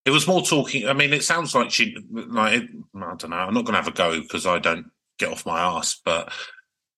It 0.05 0.11
was 0.11 0.27
more 0.27 0.43
talking. 0.43 0.89
I 0.89 0.93
mean, 0.93 1.13
it 1.13 1.25
sounds 1.25 1.55
like 1.55 1.71
she 1.71 1.97
like 2.13 2.63
I 2.95 3.15
don't 3.17 3.31
know. 3.31 3.37
I'm 3.37 3.55
not 3.55 3.65
going 3.65 3.75
to 3.75 3.83
have 3.83 3.89
a 3.89 3.93
go 3.93 4.21
because 4.21 4.47
I 4.47 4.59
don't 4.59 4.87
get 5.19 5.31
off 5.31 5.47
my 5.47 5.59
ass, 5.61 6.01
but 6.05 6.33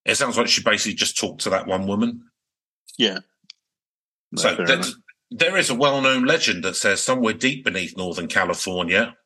it 0.04 0.16
sounds 0.16 0.36
like 0.36 0.48
she 0.48 0.62
basically 0.62 0.94
just 0.94 1.18
talked 1.18 1.42
to 1.42 1.50
that 1.50 1.66
one 1.66 1.86
woman. 1.86 2.22
Yeah. 2.98 3.18
No, 4.32 4.42
so 4.42 4.82
there 5.30 5.56
is 5.56 5.70
a 5.70 5.74
well-known 5.74 6.24
legend 6.24 6.64
that 6.64 6.76
says 6.76 7.02
somewhere 7.02 7.34
deep 7.34 7.64
beneath 7.64 7.96
Northern 7.96 8.28
California, 8.28 9.16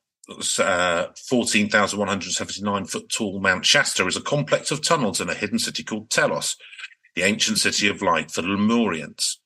uh, 0.58 1.08
14,179 1.28 2.84
foot 2.84 3.08
tall 3.08 3.40
Mount 3.40 3.66
Shasta 3.66 4.06
is 4.06 4.16
a 4.16 4.22
complex 4.22 4.70
of 4.70 4.82
tunnels 4.82 5.20
in 5.20 5.28
a 5.28 5.34
hidden 5.34 5.58
city 5.58 5.82
called 5.82 6.10
Telos, 6.10 6.56
the 7.14 7.22
ancient 7.22 7.58
city 7.58 7.88
of 7.88 8.02
light 8.02 8.30
for 8.30 8.42
the 8.42 8.48
Lemurians. 8.48 9.36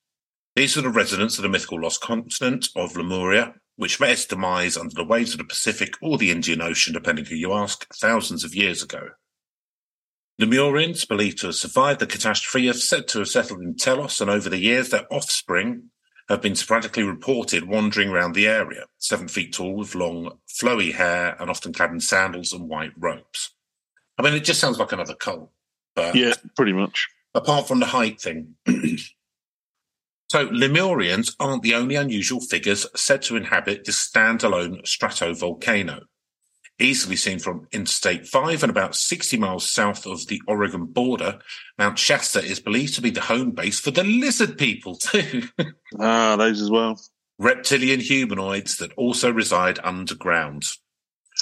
These 0.57 0.77
are 0.77 0.83
the 0.83 0.91
residents 0.91 1.39
of 1.39 1.43
the 1.43 1.49
mythical 1.49 1.81
lost 1.81 2.01
continent 2.01 2.69
of 2.77 2.97
Lemuria, 2.97 3.55
which 3.77 3.99
met 3.99 4.11
its 4.11 4.27
demise 4.27 4.77
under 4.77 4.95
the 4.95 5.05
waves 5.05 5.33
of 5.33 5.39
the 5.39 5.45
Pacific 5.45 5.95
or 6.01 6.17
the 6.17 6.31
Indian 6.31 6.63
Ocean, 6.63 6.93
depending 6.93 7.25
who 7.25 7.35
you 7.35 7.53
ask, 7.53 7.87
thousands 7.95 8.45
of 8.45 8.55
years 8.55 8.83
ago. 8.83 9.09
Lemurians, 10.41 11.07
believed 11.07 11.39
to 11.39 11.47
have 11.47 11.55
survived 11.55 12.01
the 12.01 12.07
catastrophe, 12.07 12.69
are 12.69 12.73
said 12.73 13.09
to 13.09 13.21
have 13.21 13.29
settled 13.29 13.63
in 13.63 13.77
Telos, 13.77 14.21
and 14.21 14.31
over 14.31 14.49
the 14.49 14.59
years, 14.59 14.91
their 14.91 15.13
offspring 15.13 15.91
have 16.29 16.41
been 16.41 16.55
sporadically 16.57 17.03
reported 17.03 17.69
wandering 17.69 18.09
around 18.09 18.35
the 18.35 18.47
area, 18.47 18.85
seven 18.99 19.29
feet 19.29 19.53
tall 19.53 19.75
with 19.75 19.95
long, 19.95 20.39
flowy 20.49 20.93
hair 20.95 21.37
and 21.39 21.51
often 21.51 21.73
clad 21.73 21.91
in 21.91 22.01
sandals 22.01 22.53
and 22.53 22.69
white 22.69 22.93
robes. 22.97 23.51
I 24.19 24.23
mean, 24.23 24.35
it 24.35 24.45
just 24.45 24.61
sounds 24.61 24.79
like 24.79 24.93
another 24.93 25.15
cult, 25.15 25.51
but 25.95 26.15
Yeah, 26.15 26.35
pretty 26.57 26.73
much. 26.73 27.09
apart 27.35 27.69
from 27.69 27.81
the 27.81 27.87
height 27.87 28.21
thing. 28.21 28.55
so, 30.29 30.49
Lemurians 30.49 31.35
aren't 31.39 31.63
the 31.63 31.75
only 31.75 31.97
unusual 31.97 32.41
figures 32.41 32.87
said 32.97 33.23
to 33.23 33.37
inhabit 33.37 33.85
this 33.85 33.99
standalone 34.09 34.83
stratovolcano. 34.85 36.03
Easily 36.81 37.15
seen 37.15 37.39
from 37.39 37.69
Interstate 37.71 38.27
5 38.27 38.65
and 38.65 38.71
about 38.71 38.97
60 38.97 39.37
miles 39.37 39.71
south 39.71 40.07
of 40.07 40.27
the 40.27 40.41
Oregon 40.49 40.87
border, 40.87 41.39
Mount 41.79 41.99
Shasta 41.99 42.43
is 42.43 42.59
believed 42.59 42.95
to 42.97 43.01
be 43.01 43.11
the 43.11 43.21
home 43.21 43.53
base 43.53 43.79
for 43.79 43.93
the 43.93 44.03
lizard 44.03 44.59
people, 44.59 44.97
too. 44.97 45.45
Ah, 46.01 46.35
those 46.37 46.61
as 46.61 46.71
well. 46.71 47.01
Reptilian 47.39 48.01
humanoids 48.01 48.79
that 48.79 48.93
also 48.95 49.33
reside 49.33 49.79
underground. 49.85 50.65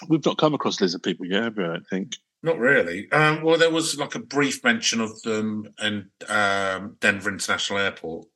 We've 0.09 0.25
not 0.25 0.37
come 0.37 0.53
across 0.53 0.81
lizard 0.81 1.03
people 1.03 1.25
yet, 1.25 1.45
have 1.45 1.57
we? 1.57 1.65
I 1.65 1.69
don't 1.69 1.87
think. 1.89 2.17
Not 2.43 2.59
really. 2.59 3.11
Um, 3.13 3.43
well, 3.43 3.57
there 3.57 3.71
was 3.71 3.97
like 3.99 4.15
a 4.15 4.19
brief 4.19 4.63
mention 4.65 5.01
of 5.01 5.23
them 5.23 5.73
in 5.83 6.11
um, 6.29 6.97
Denver 7.01 7.31
International 7.31 7.79
Airport. 7.79 8.27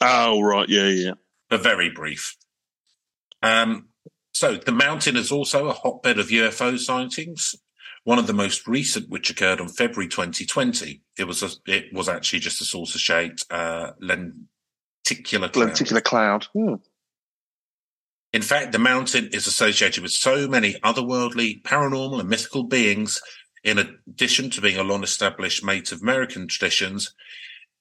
Oh, 0.00 0.40
right. 0.40 0.68
Yeah, 0.68 0.88
yeah. 0.88 1.12
but 1.50 1.62
very 1.62 1.90
brief. 1.90 2.36
Um, 3.42 3.88
so 4.34 4.56
the 4.56 4.72
mountain 4.72 5.16
is 5.16 5.30
also 5.30 5.68
a 5.68 5.72
hotbed 5.72 6.18
of 6.18 6.26
UFO 6.28 6.76
sightings. 6.78 7.54
One 8.02 8.18
of 8.18 8.26
the 8.26 8.34
most 8.34 8.66
recent, 8.66 9.08
which 9.08 9.30
occurred 9.30 9.60
on 9.60 9.68
February 9.68 10.08
2020, 10.08 11.00
it 11.18 11.24
was 11.24 11.42
a, 11.42 11.50
it 11.66 11.86
was 11.92 12.08
actually 12.08 12.40
just 12.40 12.60
a 12.60 12.64
saucer 12.64 12.98
shaped 12.98 13.44
uh, 13.50 13.92
lenticular 14.00 15.48
cloud. 15.48 15.66
Lenticular 15.68 16.02
cloud. 16.02 16.46
Hmm. 16.52 16.74
In 18.32 18.42
fact, 18.42 18.72
the 18.72 18.80
mountain 18.80 19.28
is 19.28 19.46
associated 19.46 20.02
with 20.02 20.10
so 20.10 20.48
many 20.48 20.74
otherworldly, 20.84 21.62
paranormal, 21.62 22.18
and 22.18 22.28
mythical 22.28 22.64
beings. 22.64 23.22
In 23.62 23.78
addition 23.78 24.50
to 24.50 24.60
being 24.60 24.76
a 24.76 24.82
long-established 24.82 25.64
Native 25.64 26.02
American 26.02 26.48
traditions, 26.48 27.14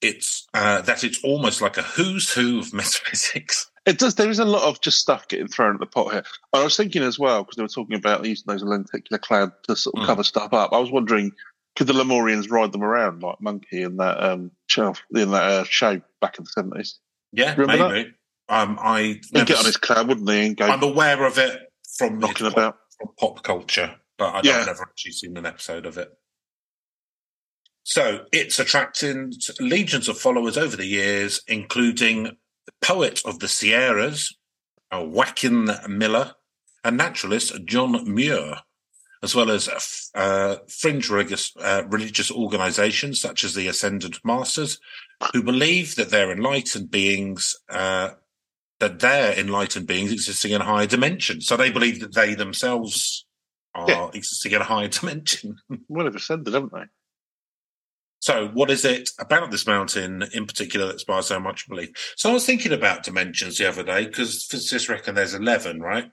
it's 0.01 0.47
uh, 0.53 0.81
that 0.81 1.03
it's 1.03 1.21
almost 1.23 1.61
like 1.61 1.77
a 1.77 1.81
who's 1.81 2.31
who 2.31 2.59
of 2.59 2.71
metaphysics. 2.73 3.71
It 3.85 3.99
does. 3.99 4.15
There 4.15 4.29
is 4.29 4.39
a 4.39 4.45
lot 4.45 4.63
of 4.63 4.79
just 4.81 4.99
stuff 4.99 5.27
getting 5.27 5.47
thrown 5.49 5.73
at 5.73 5.79
the 5.81 5.85
pot 5.85 6.13
here. 6.13 6.23
I 6.53 6.63
was 6.63 6.77
thinking 6.77 7.03
as 7.03 7.19
well 7.19 7.43
because 7.43 7.57
they 7.57 7.63
were 7.63 7.67
talking 7.67 7.97
about 7.97 8.23
using 8.25 8.45
those 8.47 8.63
lenticular 8.63 9.17
cloud 9.19 9.51
to 9.63 9.75
sort 9.75 9.95
of 9.95 10.03
Mm. 10.03 10.05
cover 10.05 10.23
stuff 10.23 10.53
up. 10.53 10.71
I 10.71 10.79
was 10.79 10.89
wondering, 10.91 11.33
could 11.75 11.87
the 11.87 11.93
Lemurians 11.93 12.49
ride 12.49 12.71
them 12.71 12.83
around 12.83 13.23
like 13.23 13.41
Monkey 13.41 13.81
in 13.81 13.97
that 13.97 14.23
um, 14.23 14.51
show 14.67 14.93
in 15.13 15.31
that 15.31 15.43
uh, 15.43 15.63
show 15.65 16.01
back 16.21 16.37
in 16.37 16.45
the 16.45 16.49
seventies? 16.49 16.99
Yeah, 17.33 17.55
Remember 17.57 17.89
maybe. 17.89 18.13
Um, 18.49 18.77
I 18.81 19.19
never 19.33 19.45
get 19.45 19.57
on 19.59 19.65
his 19.65 19.77
cloud, 19.77 20.07
wouldn't 20.07 20.27
they, 20.27 20.45
and 20.45 20.55
go 20.57 20.65
I'm 20.65 20.83
aware 20.83 21.25
of 21.25 21.37
it 21.37 21.59
from 21.97 22.19
knocking 22.19 22.45
it's 22.45 22.53
about? 22.55 22.75
Pop, 22.75 23.15
from 23.17 23.35
pop 23.35 23.43
culture, 23.43 23.95
but 24.17 24.33
I 24.33 24.41
don't 24.41 24.45
Yeah. 24.59 24.65
never 24.65 24.83
actually 24.83 25.13
seen 25.13 25.35
an 25.37 25.45
episode 25.45 25.85
of 25.85 25.97
it. 25.97 26.09
So 27.83 28.25
it's 28.31 28.59
attracting 28.59 29.33
legions 29.59 30.07
of 30.07 30.17
followers 30.17 30.57
over 30.57 30.77
the 30.77 30.85
years, 30.85 31.41
including 31.47 32.37
poet 32.81 33.21
of 33.25 33.39
the 33.39 33.47
Sierras, 33.47 34.35
uh, 34.91 35.03
Joaquin 35.03 35.69
Miller, 35.87 36.33
and 36.83 36.97
naturalist 36.97 37.53
John 37.65 38.13
Muir, 38.13 38.57
as 39.21 39.33
well 39.33 39.49
as 39.49 40.09
uh, 40.15 40.57
fringe 40.67 41.09
religious, 41.09 41.53
uh, 41.59 41.83
religious 41.87 42.29
organizations 42.29 43.21
such 43.21 43.43
as 43.43 43.53
the 43.53 43.67
Ascended 43.67 44.17
Masters, 44.25 44.79
who 45.33 45.41
believe 45.41 45.95
that 45.95 46.09
they're 46.09 46.31
enlightened 46.31 46.91
beings, 46.91 47.55
uh, 47.69 48.11
that 48.79 48.99
they're 48.99 49.31
enlightened 49.39 49.87
beings 49.87 50.11
existing 50.11 50.51
in 50.51 50.59
a 50.61 50.65
higher 50.65 50.87
dimension. 50.87 51.39
So 51.39 51.55
they 51.55 51.71
believe 51.71 52.01
that 52.01 52.13
they 52.13 52.35
themselves 52.35 53.25
are 53.73 53.89
Yeah. 53.89 54.09
existing 54.13 54.51
in 54.51 54.61
a 54.61 54.65
higher 54.65 54.87
dimension. 54.99 55.55
Well, 55.87 56.05
they've 56.05 56.15
ascended, 56.15 56.53
haven't 56.53 56.73
they? 56.73 56.83
So, 58.23 58.47
what 58.53 58.71
is 58.71 58.85
it 58.85 59.09
about 59.19 59.51
this 59.51 59.67
mountain 59.67 60.23
in 60.31 60.45
particular 60.45 60.85
that 60.85 60.93
inspires 60.93 61.25
so 61.25 61.41
much 61.41 61.67
belief? 61.67 61.89
So, 62.15 62.29
I 62.29 62.33
was 62.33 62.45
thinking 62.45 62.71
about 62.71 63.03
dimensions 63.03 63.57
the 63.57 63.67
other 63.67 63.83
day 63.83 64.05
because 64.05 64.45
physicists 64.45 64.87
reckon 64.87 65.15
there's 65.15 65.33
11, 65.33 65.81
right? 65.81 66.09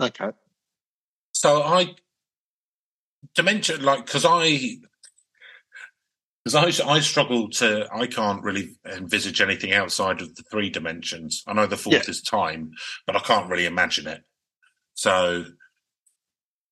Okay. 0.00 0.30
So, 1.32 1.62
I 1.62 1.96
dimension 3.34 3.82
like 3.82 4.06
because 4.06 4.24
I 4.26 4.78
because 6.46 6.80
I 6.80 6.90
I 6.90 7.00
struggle 7.00 7.50
to 7.50 7.86
I 7.94 8.06
can't 8.06 8.42
really 8.42 8.78
envisage 8.90 9.42
anything 9.42 9.74
outside 9.74 10.22
of 10.22 10.34
the 10.34 10.44
three 10.44 10.70
dimensions. 10.70 11.42
I 11.46 11.52
know 11.52 11.66
the 11.66 11.76
fourth 11.76 12.04
Yeah. 12.04 12.10
is 12.10 12.22
time, 12.22 12.70
but 13.06 13.16
I 13.16 13.20
can't 13.20 13.50
really 13.50 13.66
imagine 13.66 14.06
it. 14.06 14.22
So, 14.94 15.44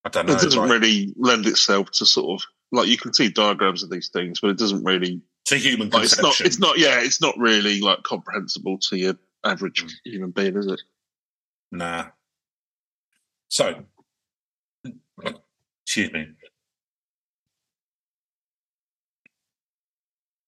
I 0.03 0.09
don't 0.09 0.25
know. 0.25 0.33
It 0.33 0.41
doesn't 0.41 0.63
like, 0.63 0.71
really 0.71 1.13
lend 1.19 1.45
itself 1.45 1.91
to 1.91 2.07
sort 2.07 2.41
of 2.41 2.47
like 2.73 2.89
you 2.89 2.97
can 2.97 3.13
see 3.13 3.29
diagrams 3.29 3.83
of 3.83 3.91
these 3.91 4.09
things, 4.09 4.41
but 4.41 4.51
it 4.51 4.59
doesn't 4.59 4.85
really. 4.85 5.21
to 5.47 5.57
human 5.57 5.91
Like, 5.91 6.05
it's 6.05 6.21
not. 6.21 6.41
It's 6.41 6.59
not. 6.59 6.79
Yeah, 6.79 7.01
it's 7.01 7.21
not 7.21 7.37
really 7.39 7.81
like 7.81 8.03
comprehensible 8.03 8.79
to 8.89 8.97
your 8.97 9.15
average 9.45 9.85
human 10.05 10.31
being, 10.31 10.57
is 10.57 10.67
it? 10.67 10.81
Nah. 11.73 12.07
So, 13.49 13.85
excuse 15.85 16.13
me. 16.13 16.29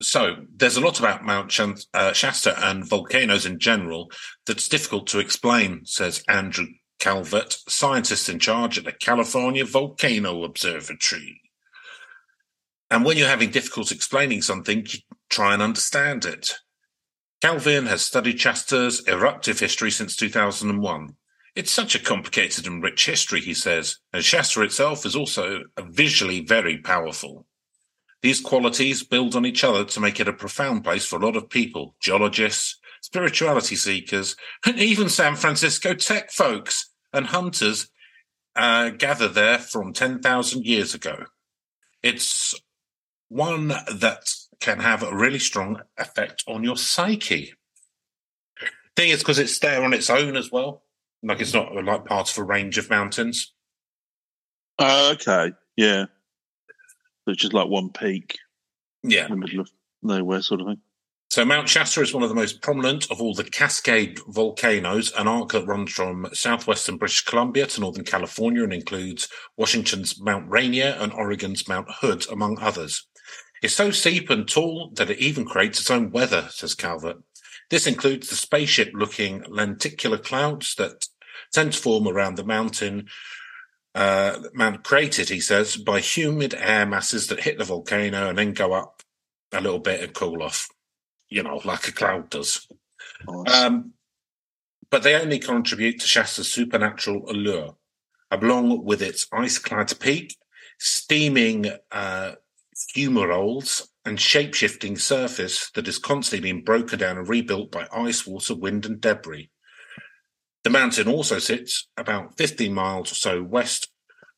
So, 0.01 0.37
there's 0.57 0.77
a 0.77 0.81
lot 0.81 0.99
about 0.99 1.25
Mount 1.25 1.59
uh, 1.95 2.12
Shasta 2.12 2.68
and 2.68 2.89
volcanoes 2.89 3.47
in 3.47 3.61
general 3.61 4.11
that's 4.47 4.68
difficult 4.68 5.07
to 5.09 5.20
explain, 5.20 5.85
says 5.85 6.25
Andrew 6.29 6.66
Calvert, 6.99 7.57
scientist 7.68 8.29
in 8.29 8.41
charge 8.41 8.79
at 8.79 8.85
the 8.85 8.93
California 8.93 9.64
Volcano 9.64 10.43
Observatory. 10.43 11.41
And 12.93 13.07
when 13.07 13.16
you're 13.16 13.26
having 13.26 13.51
difficulty 13.51 13.95
explaining 13.95 14.43
something, 14.43 14.86
try 15.30 15.55
and 15.55 15.62
understand 15.62 16.26
it. 16.26 16.57
Calvin 17.40 17.86
has 17.86 18.03
studied 18.03 18.38
Shasta's 18.38 19.03
eruptive 19.09 19.59
history 19.59 19.90
since 19.90 20.14
2001. 20.14 21.16
It's 21.55 21.70
such 21.70 21.95
a 21.95 21.99
complicated 21.99 22.66
and 22.66 22.82
rich 22.82 23.07
history, 23.07 23.40
he 23.40 23.55
says, 23.55 23.99
and 24.12 24.22
Shasta 24.22 24.61
itself 24.61 25.07
is 25.07 25.16
also 25.16 25.62
visually 25.80 26.40
very 26.40 26.76
powerful. 26.82 27.47
These 28.20 28.43
qualities 28.43 29.03
build 29.03 29.34
on 29.36 29.47
each 29.47 29.64
other 29.64 29.86
to 29.86 30.01
make 30.01 30.20
it 30.20 30.28
a 30.28 30.32
profound 30.34 30.84
place 30.84 31.07
for 31.07 31.16
a 31.16 31.24
lot 31.24 31.34
of 31.34 31.49
people, 31.49 31.97
geologists, 31.99 32.78
spirituality 33.01 33.74
seekers, 33.74 34.36
and 34.66 34.78
even 34.78 35.09
San 35.09 35.34
Francisco 35.36 35.95
tech 35.95 36.30
folks 36.30 36.90
and 37.14 37.28
hunters 37.28 37.88
uh, 38.55 38.90
gather 38.90 39.28
there 39.28 39.57
from 39.57 39.95
10,000 39.95 40.66
years 40.66 40.95
ago. 40.95 41.24
It's 42.03 42.55
one 43.33 43.68
that 43.68 44.30
can 44.61 44.78
have 44.80 45.03
a 45.03 45.14
really 45.14 45.39
strong 45.39 45.80
effect 45.99 46.45
on 46.47 46.62
your 46.62 46.76
psyche. 46.76 47.55
Thing 48.95 49.09
is, 49.11 49.20
because 49.20 49.39
it's 49.39 49.59
there 49.59 49.83
on 49.83 49.95
its 49.95 50.11
own 50.11 50.37
as 50.37 50.51
well. 50.53 50.83
Like 51.22 51.41
it's 51.41 51.55
not 51.55 51.74
like 51.74 52.05
part 52.05 52.30
of 52.30 52.39
a 52.39 52.45
range 52.45 52.76
of 52.78 52.91
mountains. 52.91 53.55
Uh, 54.78 55.14
okay. 55.14 55.53
Yeah. 55.76 56.07
So 57.24 57.33
it's 57.33 57.41
just 57.41 57.55
like 57.55 57.68
one 57.68 57.91
peak 57.91 58.37
Yeah. 59.03 59.24
in 59.26 59.30
the 59.30 59.37
middle 59.37 59.61
of 59.61 59.70
nowhere, 60.03 60.43
sort 60.43 60.61
of 60.61 60.66
thing. 60.66 60.80
So 61.30 61.47
Mount 61.47 61.66
Shasta 61.70 62.03
is 62.03 62.12
one 62.12 62.22
of 62.22 62.28
the 62.28 62.35
most 62.35 62.61
prominent 62.61 63.11
of 63.11 63.22
all 63.22 63.33
the 63.33 63.45
Cascade 63.45 64.18
volcanoes, 64.28 65.11
an 65.16 65.26
arc 65.28 65.53
that 65.53 65.66
runs 65.66 65.91
from 65.93 66.28
southwestern 66.35 66.99
British 66.99 67.24
Columbia 67.24 67.66
to 67.68 67.80
northern 67.80 68.05
California 68.05 68.62
and 68.62 68.72
includes 68.74 69.28
Washington's 69.57 70.20
Mount 70.20 70.51
Rainier 70.51 70.95
and 71.01 71.11
Oregon's 71.12 71.66
Mount 71.66 71.89
Hood, 72.01 72.26
among 72.30 72.59
others. 72.59 73.07
It's 73.63 73.75
so 73.75 73.91
steep 73.91 74.29
and 74.29 74.49
tall 74.49 74.91
that 74.95 75.11
it 75.11 75.19
even 75.19 75.45
creates 75.45 75.81
its 75.81 75.91
own 75.91 76.11
weather, 76.11 76.49
says 76.51 76.75
Calvert. 76.75 77.23
This 77.71 77.87
includes 77.87 78.29
the 78.29 78.37
spaceship-looking 78.37 79.45
lenticular 79.49 80.19
clouds 80.19 80.75
that 80.75 81.07
tend 81.53 81.73
to 81.73 81.79
form 81.79 82.09
around 82.09 82.37
the 82.37 82.45
mountain, 82.45 83.09
uh, 83.95 84.41
Mount 84.53 84.85
created, 84.85 85.29
he 85.29 85.41
says, 85.41 85.77
by 85.77 86.01
humid 86.01 86.55
air 86.55 86.85
masses 86.87 87.29
that 87.29 87.41
hit 87.41 87.59
the 87.59 87.65
volcano 87.65 88.29
and 88.29 88.39
then 88.39 88.53
go 88.53 88.73
up 88.73 89.03
a 89.53 89.61
little 89.61 89.79
bit 89.79 90.03
and 90.03 90.15
cool 90.15 90.43
off 90.43 90.69
you 91.33 91.43
know, 91.43 91.61
like 91.65 91.89
a 91.89 91.93
cloud 91.93 92.29
does. 92.29 92.69
Nice. 93.27 93.63
Um, 93.63 93.95
but 94.91 95.03
they 95.03 95.15
only 95.15 95.39
contribute 95.39 95.99
to 96.01 96.07
Shasta's 96.07 96.53
supernatural 96.53 97.29
allure, 97.29 97.77
along 98.31 98.85
with 98.85 99.01
its 99.01 99.27
ice-clad 99.33 99.99
peak, 99.99 100.37
steaming 100.79 101.71
uh, 101.91 102.33
fumaroles, 102.95 103.89
and 104.05 104.20
shape-shifting 104.20 104.97
surface 104.97 105.70
that 105.74 105.87
is 105.87 105.99
constantly 105.99 106.51
being 106.51 106.64
broken 106.64 106.99
down 106.99 107.18
and 107.18 107.28
rebuilt 107.28 107.70
by 107.70 107.87
ice, 107.95 108.26
water, 108.26 108.55
wind, 108.55 108.85
and 108.85 109.01
debris. 109.01 109.51
The 110.64 110.70
mountain 110.70 111.09
also 111.09 111.39
sits 111.39 111.89
about 111.97 112.37
15 112.37 112.72
miles 112.72 113.12
or 113.12 113.14
so 113.16 113.43
west 113.43 113.89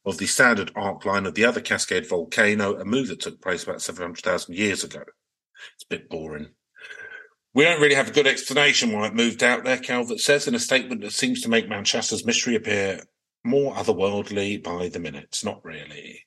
of 0.04 0.18
the 0.18 0.26
standard 0.26 0.70
arc 0.74 1.04
line 1.04 1.26
of 1.26 1.34
the 1.34 1.44
other 1.44 1.60
Cascade 1.60 2.08
volcano, 2.08 2.78
a 2.78 2.84
move 2.84 3.08
that 3.08 3.20
took 3.20 3.40
place 3.40 3.62
about 3.62 3.82
700,000 3.82 4.54
years 4.54 4.84
ago. 4.84 5.02
It's 5.74 5.84
a 5.84 5.88
bit 5.88 6.10
boring. 6.10 6.50
We 7.54 7.64
don't 7.64 7.80
really 7.80 7.94
have 7.94 8.08
a 8.08 8.12
good 8.12 8.26
explanation 8.26 8.92
why 8.92 9.06
it 9.06 9.14
moved 9.14 9.42
out 9.42 9.64
there, 9.64 9.78
Calvert 9.78 10.18
says 10.18 10.48
in 10.48 10.54
a 10.54 10.58
statement 10.58 11.00
that 11.02 11.12
seems 11.12 11.40
to 11.42 11.48
make 11.48 11.68
Mount 11.68 11.86
Shasta's 11.86 12.26
mystery 12.26 12.56
appear 12.56 13.00
more 13.44 13.74
otherworldly 13.74 14.62
by 14.62 14.88
the 14.88 14.98
minute. 14.98 15.40
Not 15.44 15.64
really. 15.64 16.24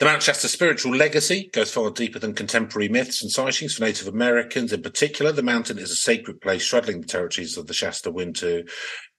The 0.00 0.06
Mount 0.06 0.24
Shasta 0.24 0.48
spiritual 0.48 0.96
legacy 0.96 1.50
goes 1.52 1.72
far 1.72 1.90
deeper 1.90 2.18
than 2.18 2.34
contemporary 2.34 2.88
myths 2.88 3.22
and 3.22 3.30
sightings 3.30 3.74
for 3.74 3.84
Native 3.84 4.08
Americans. 4.08 4.72
In 4.72 4.82
particular, 4.82 5.30
the 5.30 5.42
mountain 5.42 5.78
is 5.78 5.92
a 5.92 5.96
sacred 5.96 6.40
place 6.40 6.64
straddling 6.64 7.00
the 7.00 7.06
territories 7.06 7.56
of 7.56 7.68
the 7.68 7.74
Shasta, 7.74 8.10
Wintu, 8.10 8.68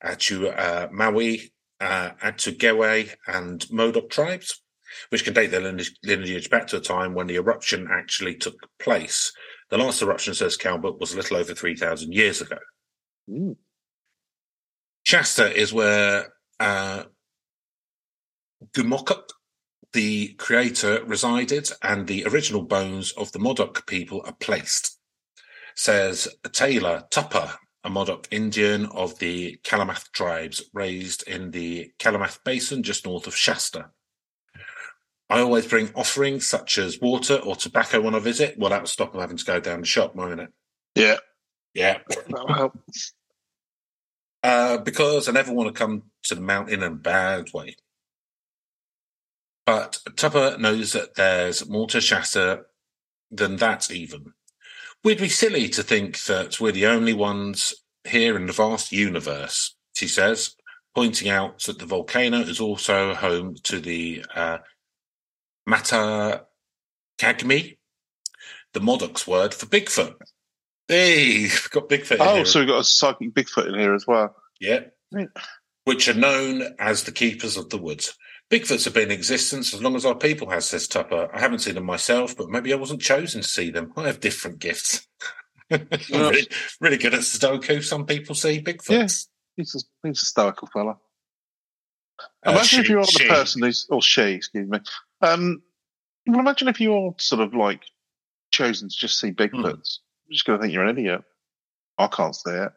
Achu, 0.03 0.53
uh, 0.57 0.89
Maui, 0.91 1.53
uh, 1.79 2.09
Atsugewi, 2.21 3.09
and 3.25 3.65
Modoc 3.71 4.09
tribes, 4.09 4.61
which 5.09 5.23
can 5.23 5.33
date 5.33 5.51
their 5.51 5.61
lineage, 5.61 6.49
back 6.49 6.67
to 6.67 6.77
a 6.77 6.81
time 6.81 7.13
when 7.13 7.27
the 7.27 7.35
eruption 7.35 7.87
actually 7.89 8.35
took 8.35 8.55
place. 8.77 9.31
The 9.69 9.77
last 9.77 10.01
eruption, 10.01 10.33
says 10.33 10.57
Calvert, 10.57 10.99
was 10.99 11.13
a 11.13 11.17
little 11.17 11.37
over 11.37 11.53
3,000 11.53 12.13
years 12.13 12.41
ago. 12.41 12.57
Mm. 13.29 13.55
Shasta 15.03 15.57
is 15.57 15.71
where 15.71 16.33
uh, 16.59 17.03
Gumokuk, 18.73 19.29
the 19.95 20.33
creator, 20.33 21.03
resided, 21.05 21.69
and 21.81 22.05
the 22.05 22.25
original 22.25 22.61
bones 22.61 23.13
of 23.13 23.31
the 23.31 23.39
Modoc 23.39 23.87
people 23.87 24.21
are 24.25 24.33
placed. 24.33 24.99
Says 25.73 26.27
Taylor 26.51 27.05
Tupper, 27.09 27.53
a 27.81 27.89
Modoc 27.89 28.27
Indian 28.29 28.87
of 28.87 29.17
the 29.19 29.57
Klamath 29.63 30.11
tribes, 30.11 30.63
raised 30.73 31.23
in 31.27 31.51
the 31.51 31.91
Klamath 31.97 32.43
Basin 32.43 32.83
just 32.83 33.05
north 33.05 33.25
of 33.25 33.37
Shasta. 33.37 33.89
I 35.29 35.39
always 35.39 35.65
bring 35.65 35.91
offerings 35.95 36.45
such 36.45 36.77
as 36.77 36.99
water 36.99 37.35
or 37.37 37.55
tobacco 37.55 38.01
when 38.01 38.15
I 38.15 38.19
visit. 38.19 38.59
Well, 38.59 38.71
that 38.71 38.81
will 38.81 38.87
stop 38.87 39.13
them 39.13 39.21
having 39.21 39.37
to 39.37 39.45
go 39.45 39.61
down 39.61 39.79
the 39.79 39.85
shop, 39.87 40.13
won't 40.13 40.41
it? 40.41 40.49
Yeah. 40.93 41.17
Yeah. 41.73 41.99
Uh, 44.43 44.77
because 44.77 45.29
I 45.29 45.31
never 45.31 45.53
want 45.53 45.73
to 45.73 45.79
come 45.79 46.03
to 46.23 46.35
the 46.35 46.41
mountain 46.41 46.73
in 46.75 46.83
a 46.83 46.91
bad 46.91 47.47
way. 47.53 47.77
But 49.65 49.99
Tupper 50.15 50.57
knows 50.59 50.93
that 50.93 51.15
there's 51.15 51.67
more 51.67 51.87
to 51.87 51.99
Shasta 52.01 52.65
than 53.31 53.57
that, 53.57 53.89
even. 53.91 54.33
We'd 55.03 55.19
be 55.19 55.29
silly 55.29 55.69
to 55.69 55.83
think 55.83 56.23
that 56.25 56.59
we're 56.59 56.71
the 56.71 56.85
only 56.87 57.13
ones 57.13 57.73
here 58.03 58.35
in 58.37 58.45
the 58.45 58.53
vast 58.53 58.91
universe, 58.91 59.75
she 59.93 60.07
says, 60.07 60.55
pointing 60.93 61.29
out 61.29 61.63
that 61.63 61.79
the 61.79 61.85
volcano 61.85 62.39
is 62.41 62.59
also 62.59 63.13
home 63.15 63.55
to 63.63 63.79
the 63.79 64.23
uh, 64.35 64.59
Matah 65.67 66.41
Kagmi, 67.17 67.77
the 68.73 68.79
Modocs 68.79 69.25
word 69.27 69.53
for 69.53 69.65
Bigfoot. 69.65 70.15
Hey, 70.87 71.39
we've 71.41 71.69
got 71.71 71.89
Bigfoot 71.89 72.17
Oh, 72.19 72.35
here. 72.35 72.45
so 72.45 72.59
we've 72.59 72.69
got 72.69 72.81
a 72.81 72.83
psychic 72.83 73.33
Bigfoot 73.33 73.67
in 73.73 73.79
here 73.79 73.95
as 73.95 74.05
well. 74.05 74.35
Yeah. 74.59 74.81
Which 75.85 76.07
are 76.07 76.13
known 76.13 76.75
as 76.79 77.03
the 77.03 77.11
keepers 77.11 77.57
of 77.57 77.69
the 77.69 77.77
woods. 77.77 78.15
Bigfoots 78.51 78.85
have 78.85 78.93
been 78.93 79.05
in 79.09 79.11
existence 79.11 79.73
as 79.73 79.81
long 79.81 79.95
as 79.95 80.05
our 80.05 80.15
people 80.15 80.49
has, 80.51 80.65
says 80.65 80.87
Tupper. 80.87 81.29
I 81.33 81.39
haven't 81.39 81.59
seen 81.59 81.75
them 81.75 81.85
myself, 81.85 82.37
but 82.37 82.49
maybe 82.49 82.71
I 82.71 82.75
wasn't 82.75 83.01
chosen 83.01 83.41
to 83.41 83.47
see 83.47 83.71
them. 83.71 83.91
I 83.97 84.03
have 84.03 84.19
different 84.19 84.59
gifts. 84.59 85.07
Really, 86.11 86.47
really 86.79 86.97
good 86.97 87.15
at 87.15 87.21
Sudoku. 87.21 87.83
Some 87.83 88.05
people 88.05 88.35
see 88.35 88.61
Bigfoots. 88.61 89.27
He's 89.57 89.73
a, 89.73 90.07
he's 90.07 90.21
a 90.21 90.25
stoical 90.25 90.67
fella. 90.71 90.97
Uh, 92.45 92.51
Imagine 92.51 92.81
if 92.81 92.89
you're 92.89 93.01
the 93.01 93.07
she. 93.11 93.27
person 93.27 93.63
who's, 93.63 93.87
or 93.89 93.99
she, 93.99 94.21
excuse 94.33 94.69
me. 94.69 94.79
Um, 95.23 95.63
well, 96.27 96.39
imagine 96.39 96.67
if 96.67 96.79
you're 96.79 97.15
sort 97.17 97.41
of 97.41 97.55
like 97.55 97.81
chosen 98.51 98.89
to 98.89 98.95
just 98.95 99.19
see 99.19 99.29
Hmm. 99.29 99.41
Bigfoots. 99.41 99.97
I'm 100.27 100.31
just 100.31 100.45
going 100.45 100.59
to 100.59 100.61
think 100.61 100.73
you're 100.73 100.85
an 100.85 100.95
idiot. 100.99 101.23
I 101.97 102.05
can't 102.07 102.35
see 102.35 102.51
it. 102.51 102.71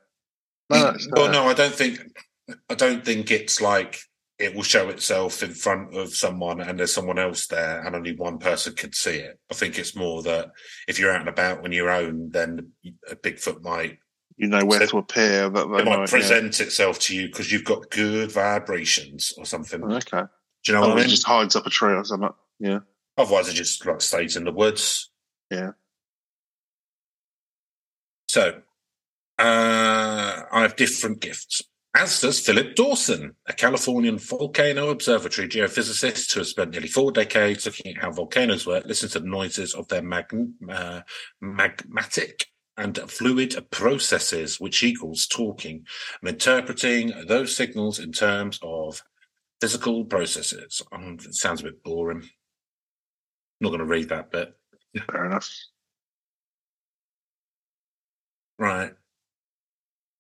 No, 0.71 0.97
Well, 1.13 1.31
no, 1.31 1.47
I 1.47 1.53
don't 1.53 1.75
think. 1.75 1.99
I 2.71 2.75
don't 2.75 3.05
think 3.05 3.31
it's 3.31 3.61
like 3.61 3.99
it 4.39 4.55
will 4.55 4.63
show 4.63 4.89
itself 4.89 5.43
in 5.43 5.53
front 5.53 5.97
of 5.97 6.15
someone 6.15 6.61
and 6.61 6.79
there's 6.79 6.93
someone 6.95 7.19
else 7.19 7.47
there 7.49 7.85
and 7.85 7.97
only 7.97 8.15
one 8.15 8.39
person 8.39 8.73
can 8.75 8.93
see 8.93 9.17
it. 9.17 9.39
I 9.51 9.55
think 9.55 9.79
it's 9.79 9.97
more 9.97 10.23
that 10.23 10.51
if 10.87 10.99
you're 10.99 11.11
out 11.13 11.21
and 11.21 11.29
about 11.29 11.65
on 11.65 11.73
your 11.73 11.91
own, 11.91 12.31
then 12.31 12.71
a 13.11 13.17
Bigfoot 13.17 13.63
might 13.63 13.99
You 14.37 14.47
know 14.47 14.65
where 14.65 14.79
So- 14.81 14.87
to 14.93 14.99
appear. 14.99 15.51
That 15.51 15.67
they 15.69 15.79
it 15.79 15.85
might 15.85 15.85
might, 15.85 15.99
yeah. 16.01 16.07
present 16.07 16.61
itself 16.61 17.01
to 17.01 17.17
you 17.17 17.27
because 17.27 17.51
you've 17.51 17.65
got 17.65 17.91
good 17.91 18.31
vibrations 18.31 19.33
or 19.37 19.45
something. 19.45 19.81
Do 19.81 19.97
Okay. 19.97 20.23
you 20.67 20.75
know 20.75 20.85
Oh, 20.85 20.89
what 20.91 20.99
I 20.99 21.03
it 21.05 21.09
just 21.09 21.27
hides 21.27 21.57
up 21.57 21.67
a 21.67 21.71
tree 21.71 21.95
or 21.95 22.05
something. 22.05 22.31
Yeah. 22.61 22.81
Otherwise, 23.17 23.49
it 23.49 23.55
just 23.55 23.85
like 23.85 24.01
stays 24.01 24.37
in 24.37 24.45
the 24.45 24.53
woods. 24.53 25.11
Yeah. 25.51 25.73
So, 28.29 28.63
uh, 29.39 30.43
I 30.53 30.61
have 30.63 30.77
different 30.77 31.21
gifts. 31.21 31.63
As 31.95 32.21
does 32.21 32.39
Philip 32.39 32.75
Dawson, 32.77 33.35
a 33.47 33.53
Californian 33.53 34.19
volcano 34.19 34.91
observatory 34.91 35.49
geophysicist 35.49 36.33
who 36.33 36.41
has 36.41 36.51
spent 36.51 36.71
nearly 36.71 36.87
four 36.87 37.11
decades 37.11 37.65
looking 37.67 37.97
at 37.97 38.03
how 38.03 38.11
volcanoes 38.13 38.67
work, 38.67 38.85
listening 38.85 39.11
to 39.11 39.21
the 39.21 39.27
noises 39.29 39.75
of 39.75 39.89
their 39.89 40.03
mag- 40.03 40.53
uh, 40.69 41.01
magmatic 41.43 42.45
and 42.77 42.99
fluid 43.11 43.57
processes, 43.71 44.61
which 44.61 44.83
equals 44.83 45.27
talking 45.27 45.87
and 46.21 46.29
interpreting 46.29 47.13
those 47.27 47.57
signals 47.57 47.99
in 47.99 48.13
terms 48.13 48.61
of 48.63 49.03
physical 49.61 50.05
processes. 50.05 50.83
Um, 50.93 51.19
it 51.21 51.35
sounds 51.35 51.63
a 51.63 51.65
bit 51.65 51.83
boring. 51.83 52.19
I'm 52.23 52.29
not 53.61 53.71
going 53.71 53.81
to 53.81 53.87
read 53.87 54.11
that 54.11 54.31
bit. 54.31 54.55
Fair 55.11 55.25
enough. 55.25 55.51
Right. 58.59 58.93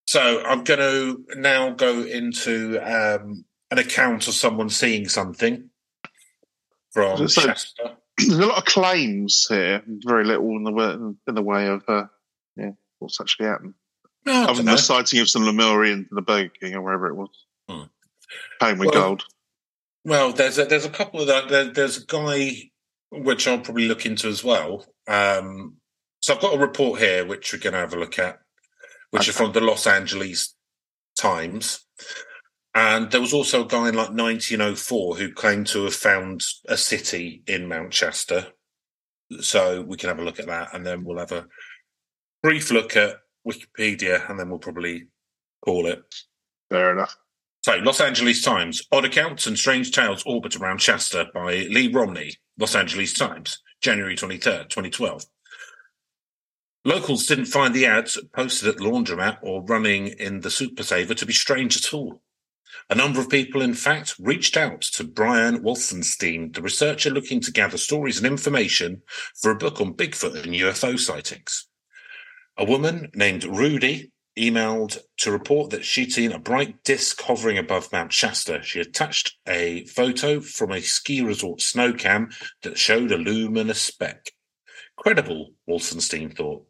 So 0.08 0.42
I'm 0.42 0.64
going 0.64 0.80
to 0.80 1.38
now 1.38 1.68
go 1.72 2.00
into 2.00 2.78
um, 2.78 3.44
an 3.70 3.76
account 3.76 4.26
of 4.26 4.32
someone 4.32 4.70
seeing 4.70 5.06
something 5.06 5.68
from 6.92 7.28
So- 7.28 7.42
Shasta. 7.42 7.98
There's 8.16 8.38
a 8.38 8.46
lot 8.46 8.56
of 8.56 8.64
claims 8.64 9.46
here, 9.50 9.82
very 9.86 10.24
little 10.24 10.48
in 10.56 10.64
the 10.64 10.72
way, 10.72 10.92
in 10.92 11.34
the 11.34 11.42
way 11.42 11.66
of 11.66 11.82
uh, 11.86 12.04
yeah, 12.56 12.70
what's 13.00 13.20
actually 13.20 13.48
happened. 13.48 13.74
No, 14.24 14.44
Other 14.44 14.54
than 14.54 14.64
know. 14.64 14.72
the 14.72 14.78
sighting 14.78 15.20
of 15.20 15.28
some 15.28 15.42
Lemurians 15.42 16.08
in 16.10 16.14
the 16.14 16.22
Burger 16.22 16.52
King 16.58 16.74
or 16.74 16.80
wherever 16.80 17.08
it 17.08 17.14
was. 17.14 17.44
Hmm. 17.68 17.82
Paying 18.62 18.78
with 18.78 18.94
Well- 18.94 19.02
gold. 19.08 19.24
Well, 20.06 20.32
there's 20.32 20.56
a, 20.58 20.64
there's 20.64 20.86
a 20.86 20.90
couple 20.90 21.20
of 21.20 21.26
that. 21.26 21.50
There, 21.50 21.64
there's 21.66 21.98
a 21.98 22.06
guy 22.06 22.70
which 23.12 23.46
I'll 23.46 23.58
probably 23.60 23.86
look 23.88 24.06
into 24.06 24.28
as 24.28 24.42
well. 24.42 24.86
Um, 25.06 25.76
so 26.20 26.34
I've 26.34 26.40
got 26.40 26.54
a 26.54 26.58
report 26.58 26.98
here 26.98 27.26
which 27.26 27.52
we're 27.52 27.58
going 27.58 27.74
to 27.74 27.80
have 27.80 27.92
a 27.92 27.98
look 27.98 28.18
at, 28.18 28.40
which 29.10 29.28
is 29.28 29.36
from 29.36 29.52
the 29.52 29.60
Los 29.60 29.86
Angeles 29.86 30.54
Times. 31.18 31.86
And 32.74 33.10
there 33.10 33.20
was 33.20 33.32
also 33.32 33.64
a 33.64 33.68
guy 33.68 33.88
in 33.88 33.94
like 33.94 34.10
1904 34.10 35.16
who 35.16 35.32
claimed 35.32 35.66
to 35.68 35.84
have 35.84 35.94
found 35.94 36.42
a 36.68 36.76
city 36.76 37.42
in 37.46 37.68
Mount 37.68 37.92
Shasta. 37.92 38.52
So 39.40 39.82
we 39.82 39.96
can 39.96 40.08
have 40.08 40.18
a 40.18 40.24
look 40.24 40.38
at 40.38 40.46
that, 40.46 40.74
and 40.74 40.86
then 40.86 41.04
we'll 41.04 41.18
have 41.18 41.32
a 41.32 41.46
brief 42.42 42.70
look 42.70 42.96
at 42.96 43.16
Wikipedia, 43.46 44.28
and 44.30 44.38
then 44.38 44.48
we'll 44.48 44.58
probably 44.58 45.08
call 45.64 45.86
it. 45.86 46.02
Fair 46.70 46.92
enough. 46.92 47.16
So, 47.62 47.76
Los 47.76 48.00
Angeles 48.00 48.42
Times. 48.42 48.82
Odd 48.92 49.04
accounts 49.04 49.46
and 49.46 49.58
strange 49.58 49.90
tales 49.90 50.22
orbit 50.24 50.56
around 50.56 50.80
Shasta 50.80 51.26
by 51.34 51.66
Lee 51.68 51.92
Romney. 51.92 52.32
Los 52.58 52.74
Angeles 52.74 53.12
Times, 53.12 53.62
January 53.80 54.16
23rd, 54.16 54.68
2012. 54.68 55.24
Locals 56.88 57.26
didn't 57.26 57.44
find 57.44 57.74
the 57.74 57.84
ads 57.84 58.18
posted 58.32 58.66
at 58.66 58.78
the 58.78 58.84
laundromat 58.84 59.36
or 59.42 59.62
running 59.62 60.06
in 60.06 60.40
the 60.40 60.50
Super 60.50 60.82
Saver 60.82 61.12
to 61.12 61.26
be 61.26 61.34
strange 61.34 61.76
at 61.76 61.92
all. 61.92 62.22
A 62.88 62.94
number 62.94 63.20
of 63.20 63.28
people, 63.28 63.60
in 63.60 63.74
fact, 63.74 64.14
reached 64.18 64.56
out 64.56 64.80
to 64.94 65.04
Brian 65.04 65.62
Wolfenstein, 65.62 66.54
the 66.54 66.62
researcher 66.62 67.10
looking 67.10 67.42
to 67.42 67.52
gather 67.52 67.76
stories 67.76 68.16
and 68.16 68.26
information 68.26 69.02
for 69.38 69.50
a 69.50 69.54
book 69.54 69.82
on 69.82 69.92
Bigfoot 69.92 70.42
and 70.42 70.54
UFO 70.54 70.98
sightings. 70.98 71.66
A 72.56 72.64
woman 72.64 73.10
named 73.14 73.44
Rudy 73.44 74.10
emailed 74.38 74.96
to 75.18 75.30
report 75.30 75.68
that 75.68 75.84
she'd 75.84 76.14
seen 76.14 76.32
a 76.32 76.38
bright 76.38 76.84
disc 76.84 77.20
hovering 77.20 77.58
above 77.58 77.92
Mount 77.92 78.14
Shasta. 78.14 78.62
She 78.62 78.80
attached 78.80 79.36
a 79.46 79.84
photo 79.84 80.40
from 80.40 80.72
a 80.72 80.80
ski 80.80 81.20
resort 81.20 81.60
snow 81.60 81.92
cam 81.92 82.30
that 82.62 82.78
showed 82.78 83.12
a 83.12 83.18
luminous 83.18 83.82
speck. 83.82 84.30
Credible, 84.96 85.50
Wolfenstein 85.68 86.34
thought. 86.34 86.64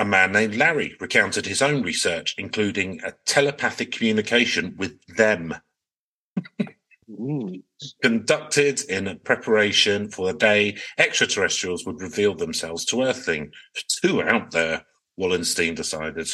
A 0.00 0.04
man 0.06 0.32
named 0.32 0.56
Larry 0.56 0.96
recounted 0.98 1.44
his 1.44 1.60
own 1.60 1.82
research, 1.82 2.34
including 2.38 3.02
a 3.04 3.12
telepathic 3.26 3.92
communication 3.92 4.74
with 4.78 4.98
them 5.08 5.54
conducted 8.00 8.80
in 8.88 9.20
preparation 9.24 10.08
for 10.08 10.32
the 10.32 10.38
day 10.38 10.78
extraterrestrials 10.96 11.84
would 11.84 12.00
reveal 12.00 12.34
themselves 12.34 12.86
to 12.86 13.02
Earthling. 13.02 13.52
Too 14.00 14.22
out 14.22 14.52
there, 14.52 14.86
Wallenstein 15.18 15.74
decided. 15.74 16.30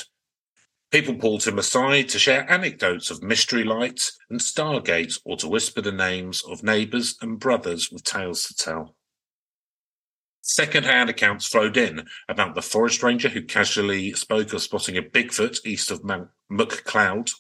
People 0.92 1.16
pulled 1.16 1.42
him 1.42 1.58
aside 1.58 2.08
to 2.10 2.20
share 2.20 2.48
anecdotes 2.48 3.10
of 3.10 3.20
mystery 3.20 3.64
lights 3.64 4.16
and 4.30 4.38
stargates 4.38 5.18
or 5.24 5.36
to 5.38 5.48
whisper 5.48 5.80
the 5.80 5.90
names 5.90 6.40
of 6.48 6.62
neighbours 6.62 7.16
and 7.20 7.40
brothers 7.40 7.90
with 7.90 8.04
tales 8.04 8.44
to 8.44 8.54
tell. 8.54 8.94
Second-hand 10.48 11.10
accounts 11.10 11.44
flowed 11.44 11.76
in 11.76 12.06
about 12.28 12.54
the 12.54 12.62
forest 12.62 13.02
ranger 13.02 13.28
who 13.28 13.42
casually 13.42 14.12
spoke 14.12 14.52
of 14.52 14.62
spotting 14.62 14.96
a 14.96 15.02
Bigfoot 15.02 15.58
east 15.66 15.90
of 15.90 16.04
Mount 16.04 16.28
McCloud 16.50 17.32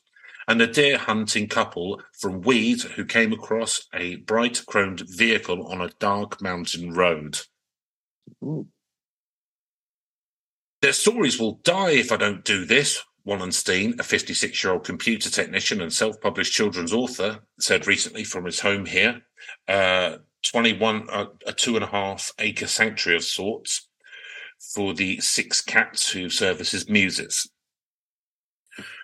and 0.48 0.60
a 0.60 0.66
deer 0.66 0.98
hunting 0.98 1.46
couple 1.46 2.02
from 2.18 2.40
Weed 2.40 2.82
who 2.82 3.04
came 3.04 3.32
across 3.32 3.86
a 3.94 4.16
bright 4.16 4.60
chromed 4.66 5.08
vehicle 5.08 5.68
on 5.68 5.80
a 5.80 5.92
dark 6.00 6.42
mountain 6.42 6.94
road. 6.94 7.38
Ooh. 8.42 8.66
Their 10.82 10.92
stories 10.92 11.38
will 11.38 11.60
die 11.62 11.92
if 11.92 12.10
I 12.10 12.16
don't 12.16 12.44
do 12.44 12.64
this, 12.64 13.00
Wallenstein, 13.24 14.00
a 14.00 14.02
56 14.02 14.64
year 14.64 14.72
old 14.72 14.84
computer 14.84 15.30
technician 15.30 15.80
and 15.80 15.92
self 15.92 16.20
published 16.20 16.52
children's 16.52 16.92
author, 16.92 17.38
said 17.60 17.86
recently 17.86 18.24
from 18.24 18.46
his 18.46 18.58
home 18.58 18.84
here. 18.84 19.22
Uh, 19.68 20.16
21, 20.50 21.08
uh, 21.10 21.26
a 21.46 21.52
two 21.52 21.76
and 21.76 21.84
a 21.84 21.88
half 21.88 22.32
acre 22.38 22.66
sanctuary 22.66 23.16
of 23.16 23.24
sorts 23.24 23.88
for 24.74 24.94
the 24.94 25.20
six 25.20 25.60
cats 25.60 26.10
who 26.10 26.30
service 26.30 26.72
his 26.72 26.88
muses. 26.88 27.50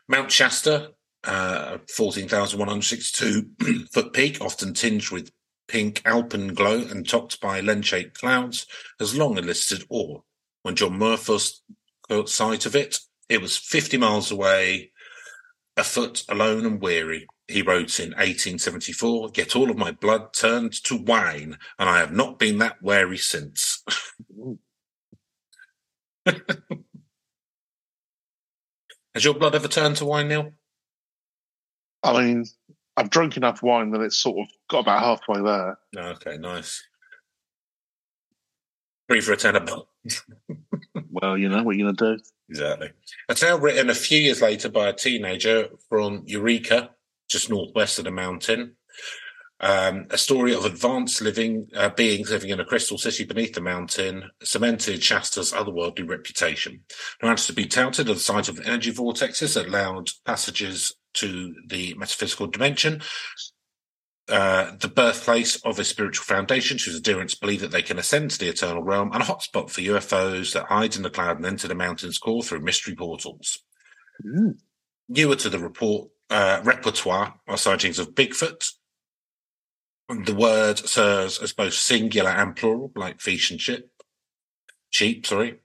Mount 0.09 0.31
Shasta, 0.31 0.93
uh, 1.25 1.79
14,162 1.95 3.87
foot 3.93 4.13
peak, 4.13 4.41
often 4.41 4.75
tinged 4.75 5.11
with 5.11 5.31
pink 5.69 6.03
alpenglow 6.05 6.91
and 6.91 7.09
topped 7.09 7.41
by 7.41 7.61
lens-shaped 7.61 8.19
clouds, 8.19 8.67
has 8.99 9.17
long 9.17 9.39
elicited 9.39 9.87
awe. 9.89 10.21
When 10.63 10.77
John 10.77 10.99
Murphy 10.99 11.39
caught 12.09 12.29
sight 12.29 12.67
of 12.67 12.77
it, 12.77 12.99
it 13.29 13.41
was 13.41 13.57
50 13.57 13.97
miles 13.97 14.31
away, 14.31 14.93
afoot, 15.77 16.25
alone 16.29 16.67
and 16.67 16.81
weary. 16.81 17.27
He 17.49 17.63
wrote 17.63 17.99
in 17.99 18.11
1874, 18.11 19.31
Get 19.31 19.57
all 19.57 19.71
of 19.71 19.77
my 19.77 19.91
blood 19.91 20.33
turned 20.33 20.73
to 20.85 20.97
wine, 20.97 21.59
and 21.79 21.89
I 21.89 21.99
have 21.99 22.13
not 22.13 22.39
been 22.39 22.59
that 22.59 22.83
wary 22.83 23.19
since. 23.19 23.83
Has 29.15 29.25
your 29.25 29.35
blood 29.35 29.55
ever 29.55 29.69
turned 29.69 29.97
to 29.97 30.07
wine, 30.07 30.29
Neil? 30.29 30.53
I 32.03 32.21
mean, 32.21 32.47
I've 32.97 33.11
drunk 33.11 33.37
enough 33.37 33.63
wine 33.63 33.91
that 33.91 34.01
it's 34.01 34.17
sort 34.17 34.39
of 34.39 34.47
got 34.71 34.81
about 34.81 35.03
halfway 35.03 35.43
there. 35.43 35.79
Okay, 35.97 36.39
nice. 36.39 36.83
Three 39.09 39.21
for 39.21 39.33
a 39.33 39.37
tenner. 39.37 39.65
Well, 41.11 41.37
you 41.37 41.51
know 41.51 41.63
what 41.63 41.77
you're 41.77 41.93
going 41.93 41.97
to 41.97 42.17
do. 42.17 42.23
Exactly. 42.49 42.91
A 43.29 43.35
tale 43.35 43.59
written 43.59 43.91
a 43.91 43.95
few 43.95 44.19
years 44.19 44.41
later 44.41 44.71
by 44.71 44.89
a 44.89 44.93
teenager 44.95 45.69
from 45.89 46.25
Yreka, 46.27 46.89
just 47.33 47.51
northwest 47.51 47.99
of 47.99 48.05
the 48.05 48.11
mountain. 48.11 48.77
Um, 49.61 50.07
a 50.11 50.19
story 50.19 50.55
of 50.55 50.65
advanced 50.65 51.23
living 51.23 51.69
uh, 51.77 51.91
beings 51.91 52.33
living 52.33 52.51
in 52.51 52.59
a 52.59 52.65
crystal 52.65 52.99
city 52.99 53.25
beneath 53.25 53.55
the 53.55 53.61
mountain 53.61 54.25
cemented 54.43 55.05
Shasta's 55.05 55.53
otherworldly 55.53 56.09
reputation. 56.09 56.81
Managed 57.23 57.47
to 57.47 57.53
be 57.53 57.67
touted 57.67 58.09
at 58.09 58.15
the 58.15 58.21
site 58.21 58.49
of 58.49 58.59
energy 58.61 58.93
vortexes 58.93 59.55
that 59.55 59.69
allowed 59.69 60.09
passages 60.27 60.97
to 61.15 61.55
the 61.69 61.95
metaphysical 61.95 62.49
dimension. 62.49 63.03
Uh, 64.29 64.73
the 64.81 64.89
birthplace 64.89 65.57
of 65.65 65.79
a 65.79 65.85
spiritual 65.85 66.25
foundation 66.25 66.79
whose 66.79 66.97
adherents 66.97 67.37
believe 67.37 67.61
that 67.61 67.71
they 67.71 67.83
can 67.83 67.99
ascend 67.99 68.33
to 68.33 68.39
the 68.39 68.49
eternal 68.49 68.83
realm 68.83 69.11
and 69.13 69.23
a 69.23 69.27
hotspot 69.27 69.71
for 69.71 69.81
UFOs 69.81 70.55
that 70.55 70.67
hide 70.67 70.97
in 70.97 71.03
the 71.03 71.11
cloud 71.11 71.37
and 71.37 71.47
enter 71.47 71.69
the 71.69 71.75
mountain's 71.75 72.19
core 72.19 72.43
through 72.43 72.61
mystery 72.61 72.97
portals. 72.97 73.59
Mm. 74.25 74.59
Newer 75.09 75.37
to 75.37 75.51
the 75.51 75.59
report 75.59 76.09
uh, 76.33 76.61
repertoire 76.65 77.35
are 77.47 77.57
sightings 77.57 77.99
of 77.99 78.15
Bigfoot. 78.15 78.73
The 80.09 80.35
word 80.35 80.79
serves 80.79 81.39
as 81.39 81.53
both 81.53 81.75
singular 81.75 82.31
and 82.31 82.55
plural, 82.57 82.91
like 82.97 83.21
fish 83.21 83.51
and 83.51 83.61
chip. 83.61 83.91
Sheep, 84.91 85.27
sorry. 85.27 85.59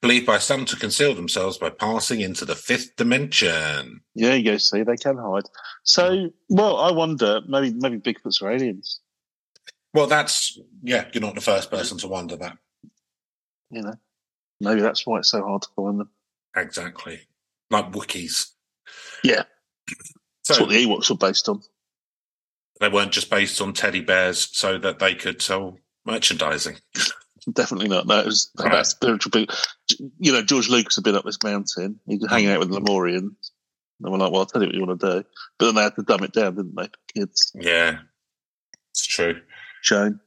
Believed 0.00 0.24
by 0.24 0.38
some 0.38 0.64
to 0.66 0.76
conceal 0.76 1.14
themselves 1.14 1.58
by 1.58 1.68
passing 1.68 2.20
into 2.20 2.46
the 2.46 2.54
fifth 2.54 2.96
dimension. 2.96 4.00
Yeah, 4.14 4.34
you 4.34 4.44
go 4.44 4.56
see, 4.56 4.82
they 4.82 4.96
can 4.96 5.18
hide. 5.18 5.42
So, 5.82 6.30
well, 6.48 6.78
I 6.78 6.90
wonder, 6.92 7.40
maybe 7.46 7.74
maybe 7.76 7.98
Bigfoots 7.98 8.40
are 8.40 8.50
aliens, 8.50 9.00
Well, 9.92 10.06
that's, 10.06 10.58
yeah, 10.82 11.06
you're 11.12 11.20
not 11.20 11.34
the 11.34 11.40
first 11.42 11.70
person 11.70 11.98
to 11.98 12.08
wonder 12.08 12.36
that. 12.36 12.56
you 13.70 13.82
know. 13.82 13.94
Maybe 14.62 14.80
that's 14.80 15.06
why 15.06 15.18
it's 15.18 15.28
so 15.30 15.42
hard 15.42 15.62
to 15.62 15.68
find 15.76 16.00
them. 16.00 16.10
Exactly. 16.56 17.20
Like 17.70 17.92
Wookiees. 17.92 18.50
Yeah. 19.22 19.42
That's 20.48 20.60
what 20.60 20.68
the 20.68 20.84
Ewoks 20.84 21.10
were 21.10 21.16
based 21.16 21.48
on. 21.48 21.62
they 22.80 22.88
weren't 22.88 23.12
just 23.12 23.28
based 23.30 23.60
on 23.60 23.72
teddy 23.74 24.00
bears 24.00 24.48
so 24.52 24.78
that 24.78 24.98
they 24.98 25.14
could 25.14 25.42
sell 25.42 25.78
merchandising. 26.06 26.78
Definitely 27.52 27.88
not. 27.88 28.06
No, 28.06 28.20
it 28.20 28.26
was 28.26 28.50
Right. 28.58 28.68
about 28.68 28.86
spiritual 28.86 29.30
people. 29.32 29.54
You 30.18 30.32
know, 30.32 30.42
George 30.42 30.68
Lucas 30.68 30.96
had 30.96 31.04
been 31.04 31.14
up 31.14 31.24
this 31.24 31.42
mountain. 31.42 32.00
He 32.06 32.16
was 32.16 32.30
hanging 32.30 32.50
out 32.50 32.58
with 32.60 32.70
the 32.70 32.80
Lemurians. 32.80 33.50
we're 34.00 34.16
like, 34.16 34.32
"Well, 34.32 34.40
I'll 34.40 34.46
tell 34.46 34.62
you 34.62 34.68
what 34.68 34.74
you 34.74 34.84
want 34.86 35.00
to 35.00 35.06
do," 35.22 35.28
but 35.58 35.66
then 35.66 35.74
they 35.74 35.82
had 35.82 35.94
to 35.96 36.02
dumb 36.02 36.24
it 36.24 36.32
down, 36.32 36.56
didn't 36.56 36.74
they? 36.74 36.88
Kids, 37.14 37.52
Yeah, 37.54 37.98
it's 38.92 39.06
true. 39.06 39.40
shame. 39.82 40.20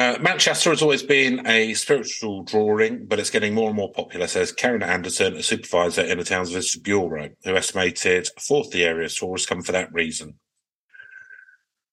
Uh, 0.00 0.16
Mount 0.18 0.40
Shasta 0.40 0.70
has 0.70 0.80
always 0.80 1.02
been 1.02 1.46
a 1.46 1.74
spiritual 1.74 2.42
drawing, 2.42 3.04
but 3.04 3.18
it's 3.18 3.28
getting 3.28 3.52
more 3.52 3.68
and 3.68 3.76
more 3.76 3.92
popular, 3.92 4.26
says 4.26 4.50
Karen 4.50 4.82
Anderson, 4.82 5.36
a 5.36 5.42
supervisor 5.42 6.00
in 6.00 6.16
the 6.16 6.24
town's 6.24 6.50
visitor 6.50 6.80
bureau, 6.80 7.28
who 7.44 7.54
estimated 7.54 8.26
a 8.34 8.40
fourth 8.40 8.68
of 8.68 8.72
the 8.72 8.84
area's 8.86 9.14
tourists 9.14 9.46
come 9.46 9.60
for 9.60 9.72
that 9.72 9.92
reason. 9.92 10.36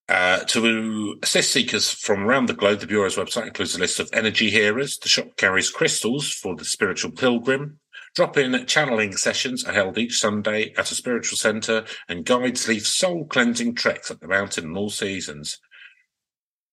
Uh, 0.07 0.39
to 0.45 1.17
assist 1.21 1.51
seekers 1.51 1.91
from 1.91 2.23
around 2.23 2.45
the 2.45 2.53
globe, 2.53 2.79
the 2.79 2.87
Bureau's 2.87 3.17
website 3.17 3.47
includes 3.47 3.75
a 3.75 3.79
list 3.79 3.99
of 3.99 4.09
energy 4.13 4.49
hearers. 4.49 4.97
The 4.99 5.09
shop 5.09 5.35
carries 5.35 5.69
crystals 5.69 6.31
for 6.31 6.55
the 6.55 6.63
spiritual 6.63 7.11
pilgrim. 7.11 7.81
Drop-in 8.15 8.65
channeling 8.67 9.17
sessions 9.17 9.65
are 9.65 9.73
held 9.73 9.97
each 9.97 10.17
Sunday 10.17 10.73
at 10.77 10.91
a 10.91 10.95
spiritual 10.95 11.37
centre, 11.37 11.83
and 12.07 12.23
guides 12.23 12.69
leave 12.69 12.87
soul-cleansing 12.87 13.75
treks 13.75 14.09
up 14.09 14.21
the 14.21 14.29
mountain 14.29 14.63
in 14.63 14.77
all 14.77 14.89
seasons. 14.89 15.59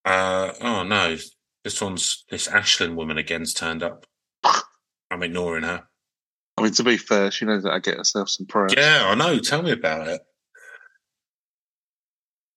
Uh, 0.05 0.53
oh 0.61 0.83
no, 0.83 1.17
this 1.63 1.81
one's 1.81 2.23
this 2.29 2.47
Ashlyn 2.47 2.95
woman 2.95 3.17
again's 3.17 3.53
turned 3.53 3.81
up. 3.81 4.05
I'm 5.09 5.23
ignoring 5.23 5.63
her. 5.63 5.83
I 6.57 6.61
mean, 6.61 6.71
to 6.73 6.83
be 6.83 6.97
fair, 6.97 7.31
she 7.31 7.45
knows 7.45 7.63
that 7.63 7.73
I 7.73 7.79
get 7.79 7.97
herself 7.97 8.29
some 8.29 8.45
press. 8.45 8.73
Yeah, 8.77 9.07
I 9.07 9.15
know. 9.15 9.39
Tell 9.39 9.61
me 9.61 9.71
about 9.71 10.07
it. 10.07 10.21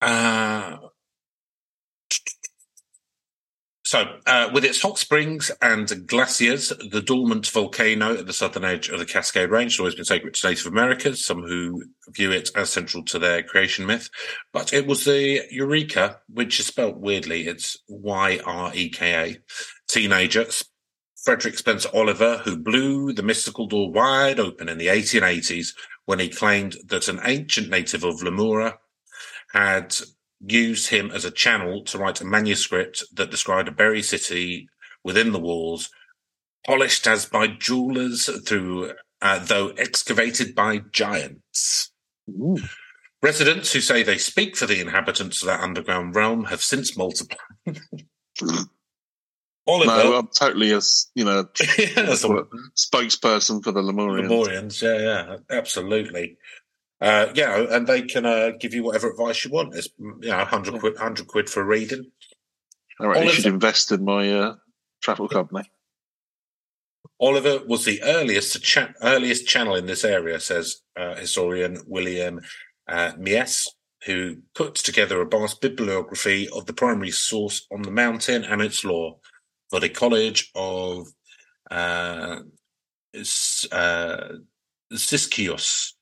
Uh, 0.01 0.77
so, 3.89 4.05
uh, 4.27 4.51
with 4.53 4.67
its 4.67 4.83
hot 4.83 4.99
springs 4.99 5.51
and 5.63 6.07
glaciers, 6.07 6.75
the 6.91 7.01
dormant 7.01 7.47
volcano 7.47 8.19
at 8.19 8.27
the 8.27 8.35
southern 8.35 8.63
edge 8.63 8.91
of 8.91 8.99
the 8.99 9.07
Cascade 9.07 9.49
Range 9.49 9.73
has 9.73 9.81
always 9.81 9.95
been 9.95 10.05
sacred 10.05 10.35
to 10.35 10.47
Native 10.47 10.67
Americans, 10.67 11.25
some 11.25 11.41
who 11.41 11.83
view 12.11 12.31
it 12.31 12.51
as 12.55 12.69
central 12.69 13.03
to 13.05 13.19
their 13.19 13.43
creation 13.43 13.87
myth. 13.87 14.11
But 14.53 14.75
it 14.75 14.87
was 14.87 15.07
the 15.07 15.41
Yreka, 15.51 16.19
which 16.29 16.61
is 16.61 16.67
spelled 16.67 17.01
weirdly, 17.01 17.47
it's 17.47 17.79
Y 17.89 18.39
R 18.45 18.73
E 18.75 18.91
K 18.91 19.15
A, 19.15 19.39
teenager, 19.89 20.45
Frederick 21.25 21.57
Spencer 21.57 21.89
Oliver, 21.95 22.43
who 22.45 22.59
blew 22.59 23.15
the 23.15 23.23
mystical 23.23 23.67
door 23.67 23.91
wide 23.91 24.39
open 24.39 24.69
in 24.69 24.77
the 24.77 24.89
1880s 24.89 25.69
when 26.05 26.19
he 26.19 26.29
claimed 26.29 26.77
that 26.89 27.09
an 27.09 27.21
ancient 27.25 27.71
native 27.71 28.05
of 28.05 28.23
Lemuria 28.23 28.75
had 29.55 29.97
used 30.41 30.91
him 30.91 31.11
as 31.11 31.25
a 31.25 31.31
channel 31.31 31.83
to 31.85 31.99
write 31.99 32.21
a 32.21 32.25
manuscript 32.25 33.05
that 33.15 33.31
described 33.31 33.69
a 33.69 33.73
buried 33.73 34.05
city 34.05 34.69
within 35.03 35.33
the 35.33 35.41
walls, 35.41 35.91
polished 36.67 37.07
as 37.07 37.27
by 37.27 37.47
jewelers 37.47 38.29
through, 38.47 38.93
uh, 39.21 39.39
though 39.39 39.69
excavated 39.71 40.55
by 40.55 40.79
giants. 40.93 41.91
Ooh. 42.31 42.59
Residents 43.21 43.73
who 43.73 43.81
say 43.81 44.03
they 44.03 44.19
speak 44.19 44.57
for 44.57 44.67
the 44.67 44.81
inhabitants 44.81 45.43
of 45.43 45.49
that 45.49 45.61
underground 45.61 46.15
realm 46.15 46.45
have 46.45 46.63
since 46.63 46.97
multiplied. 46.97 47.39
Oliver, 49.67 49.91
No, 49.91 50.19
I'm 50.19 50.29
totally 50.29 50.73
a 50.73 50.81
you 51.15 51.25
know 51.25 51.47
yeah, 51.79 52.03
the 52.05 52.47
spokesperson 52.75 53.63
for 53.63 53.71
the 53.71 53.83
Lemurians. 53.83 54.29
Lemurians, 54.29 54.83
yeah, 54.83 54.99
yeah, 54.99 55.37
absolutely. 55.51 56.39
Uh, 57.01 57.27
yeah, 57.35 57.67
and 57.71 57.87
they 57.87 58.03
can 58.03 58.27
uh, 58.27 58.51
give 58.59 58.75
you 58.75 58.83
whatever 58.83 59.11
advice 59.11 59.45
you 59.45 59.51
want. 59.53 59.75
It's 59.75 59.89
you 59.99 60.17
know, 60.21 60.45
hundred 60.45 60.81
quid, 60.81 60.97
hundred 60.97 61.29
quid 61.29 61.49
for 61.49 61.65
reading. 61.65 62.11
All 63.01 63.09
right, 63.09 63.17
you 63.17 63.23
Oliver- 63.23 63.35
should 63.35 63.47
invest 63.47 63.93
in 63.93 64.05
my 64.05 64.33
uh, 64.33 64.55
travel 65.01 65.29
company. 65.29 65.71
Oliver 67.21 67.61
was 67.67 67.85
the 67.85 68.03
earliest 68.03 68.53
to 68.53 68.61
cha- 68.61 68.93
earliest 69.03 69.47
channel 69.47 69.77
in 69.77 69.87
this 69.87 70.05
area, 70.05 70.41
says 70.41 70.81
uh, 70.97 71.15
historian 71.17 71.79
William 71.87 72.41
uh, 72.89 73.13
Miesse, 73.19 73.69
who 74.05 74.37
put 74.55 74.75
together 74.77 75.21
a 75.21 75.29
vast 75.29 75.61
bibliography 75.61 76.49
of 76.51 76.67
the 76.67 76.73
primary 76.73 77.11
source 77.11 77.67
on 77.73 77.83
the 77.83 77.91
mountain 77.91 78.45
and 78.45 78.63
its 78.63 78.85
lore 78.85 79.19
for 79.71 79.81
the 79.81 79.89
College 79.89 80.51
of 80.55 81.07
uh, 81.71 82.41
uh, 83.73 84.29
Siskiyous. 84.93 85.93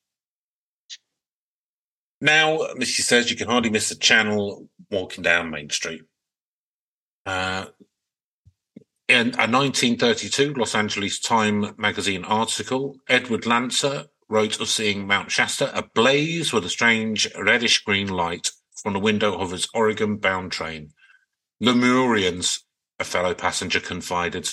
Now, 2.20 2.60
she 2.80 3.02
says 3.02 3.30
you 3.30 3.36
can 3.36 3.48
hardly 3.48 3.70
miss 3.70 3.88
the 3.88 3.94
channel 3.94 4.68
walking 4.90 5.22
down 5.22 5.50
Main 5.50 5.70
Street. 5.70 6.02
Uh, 7.24 7.66
in 9.08 9.34
a 9.34 9.46
1932 9.46 10.54
Los 10.54 10.74
Angeles 10.74 11.20
Time 11.20 11.74
magazine 11.76 12.24
article, 12.24 12.96
Edward 13.08 13.46
Lanser 13.46 14.06
wrote 14.28 14.60
of 14.60 14.68
seeing 14.68 15.06
Mount 15.06 15.30
Shasta 15.30 15.76
ablaze 15.76 16.52
with 16.52 16.64
a 16.64 16.70
strange 16.70 17.28
reddish 17.38 17.84
green 17.84 18.08
light 18.08 18.50
from 18.74 18.94
the 18.94 18.98
window 18.98 19.38
of 19.38 19.52
his 19.52 19.68
Oregon 19.74 20.16
bound 20.16 20.52
train. 20.52 20.90
Lemurians, 21.62 22.62
a 22.98 23.04
fellow 23.04 23.34
passenger 23.34 23.80
confided. 23.80 24.48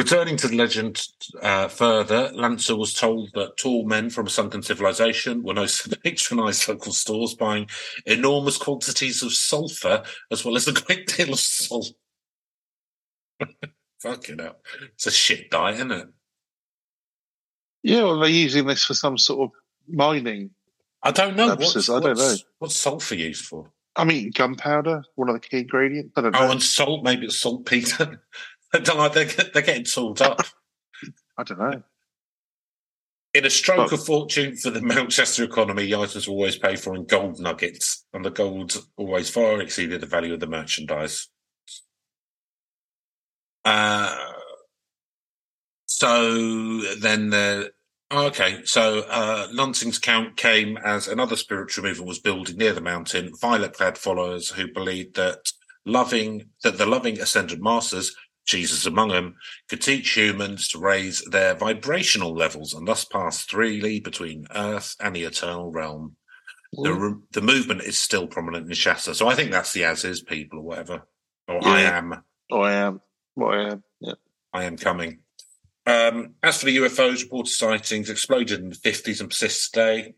Returning 0.00 0.38
to 0.38 0.48
the 0.48 0.56
legend 0.56 1.06
uh, 1.42 1.68
further, 1.68 2.30
Lanser 2.32 2.74
was 2.74 2.94
told 2.94 3.32
that 3.34 3.58
tall 3.58 3.84
men 3.84 4.08
from 4.08 4.28
a 4.28 4.30
sunken 4.30 4.62
civilization 4.62 5.42
were 5.42 5.52
known 5.52 5.66
to 5.66 5.90
patronize 6.04 6.66
local 6.66 6.92
stores, 6.92 7.34
buying 7.34 7.68
enormous 8.06 8.56
quantities 8.56 9.22
of 9.22 9.34
sulfur 9.34 10.02
as 10.30 10.42
well 10.42 10.56
as 10.56 10.66
a 10.66 10.72
great 10.72 11.06
deal 11.06 11.34
of 11.34 11.38
salt. 11.38 11.92
Fucking 14.00 14.38
hell. 14.38 14.56
It's 14.94 15.06
a 15.06 15.10
shit 15.10 15.50
diet, 15.50 15.74
isn't 15.74 15.92
it? 15.92 16.08
Yeah, 17.82 18.04
well, 18.04 18.20
they're 18.20 18.30
using 18.30 18.66
this 18.66 18.86
for 18.86 18.94
some 18.94 19.18
sort 19.18 19.50
of 19.50 19.94
mining. 19.94 20.48
I 21.02 21.10
don't 21.10 21.36
know. 21.36 21.48
Purposes, 21.50 21.90
What's, 21.90 21.90
I 21.90 22.00
don't 22.08 22.16
what's- 22.16 22.38
know. 22.38 22.44
What's 22.58 22.76
sulfur 22.76 23.16
used 23.16 23.44
for? 23.44 23.70
I 23.96 24.04
mean, 24.04 24.30
gunpowder, 24.34 25.02
one 25.16 25.28
of 25.28 25.34
the 25.34 25.40
key 25.40 25.58
ingredients. 25.58 26.12
I 26.16 26.22
don't 26.22 26.32
know. 26.32 26.38
Oh, 26.40 26.50
and 26.52 26.62
salt. 26.62 27.04
Maybe 27.04 27.26
it's 27.26 27.38
saltpeter. 27.38 28.22
they're, 28.84 29.24
they're 29.24 29.62
getting 29.62 29.84
sold 29.84 30.22
up. 30.22 30.42
I 31.38 31.42
don't 31.42 31.58
know. 31.58 31.82
In 33.32 33.46
a 33.46 33.50
stroke 33.50 33.90
But- 33.90 34.00
of 34.00 34.06
fortune 34.06 34.56
for 34.56 34.70
the 34.70 34.80
Mount 34.82 35.12
Shasta 35.12 35.44
economy, 35.44 35.86
the 35.86 35.96
items 35.96 36.26
were 36.26 36.34
always 36.34 36.56
paid 36.56 36.80
for 36.80 36.94
in 36.94 37.06
gold 37.06 37.38
nuggets, 37.38 38.04
and 38.12 38.24
the 38.24 38.30
gold 38.30 38.76
always 38.96 39.30
far 39.30 39.60
exceeded 39.60 40.00
the 40.00 40.06
value 40.06 40.34
of 40.34 40.40
the 40.40 40.46
merchandise. 40.46 41.28
Uh, 43.64 44.16
so 45.86 46.80
then 46.98 47.30
the 47.30 47.72
oh, 48.10 48.26
okay, 48.26 48.60
so 48.64 49.00
uh, 49.08 49.48
Lansing's 49.52 49.98
count 49.98 50.36
came 50.36 50.76
as 50.78 51.06
another 51.06 51.36
spiritual 51.36 51.84
movement 51.84 52.08
was 52.08 52.18
building 52.18 52.56
near 52.56 52.72
the 52.72 52.80
mountain. 52.80 53.30
Violet-clad 53.40 53.98
followers 53.98 54.50
who 54.50 54.72
believed 54.72 55.14
that 55.16 55.52
loving 55.84 56.46
that 56.64 56.78
the 56.78 56.86
loving 56.86 57.20
ascended 57.20 57.62
masters, 57.62 58.14
Jesus 58.50 58.86
among 58.86 59.08
them, 59.08 59.36
could 59.68 59.80
teach 59.80 60.16
humans 60.16 60.68
to 60.68 60.78
raise 60.78 61.22
their 61.24 61.54
vibrational 61.54 62.34
levels 62.34 62.74
and 62.74 62.86
thus 62.86 63.04
pass 63.04 63.44
freely 63.44 64.00
between 64.00 64.46
Earth 64.54 64.96
and 65.00 65.14
the 65.14 65.24
eternal 65.24 65.70
realm. 65.70 66.16
The, 66.72 67.20
the 67.32 67.40
movement 67.40 67.82
is 67.82 67.98
still 67.98 68.28
prominent 68.28 68.66
in 68.66 68.74
Shasta, 68.74 69.14
so 69.14 69.26
I 69.28 69.34
think 69.34 69.50
that's 69.50 69.72
the 69.72 69.84
as 69.84 70.04
is 70.04 70.22
people 70.22 70.60
or 70.60 70.62
whatever. 70.62 71.02
Or 71.48 71.66
I 71.66 71.80
am, 71.80 72.22
Oh, 72.50 72.60
I 72.60 72.72
am. 72.72 73.00
What 73.34 73.58
I 73.58 73.70
am. 73.70 73.84
Yeah. 74.00 74.14
I 74.52 74.64
am 74.64 74.76
coming. 74.76 75.20
Um, 75.86 76.34
as 76.42 76.58
for 76.58 76.66
the 76.66 76.76
UFOs, 76.78 77.22
reported 77.22 77.50
sightings 77.50 78.10
exploded 78.10 78.60
in 78.60 78.70
the 78.70 78.76
50s 78.76 79.20
and 79.20 79.30
persist 79.30 79.72
today. 79.72 80.14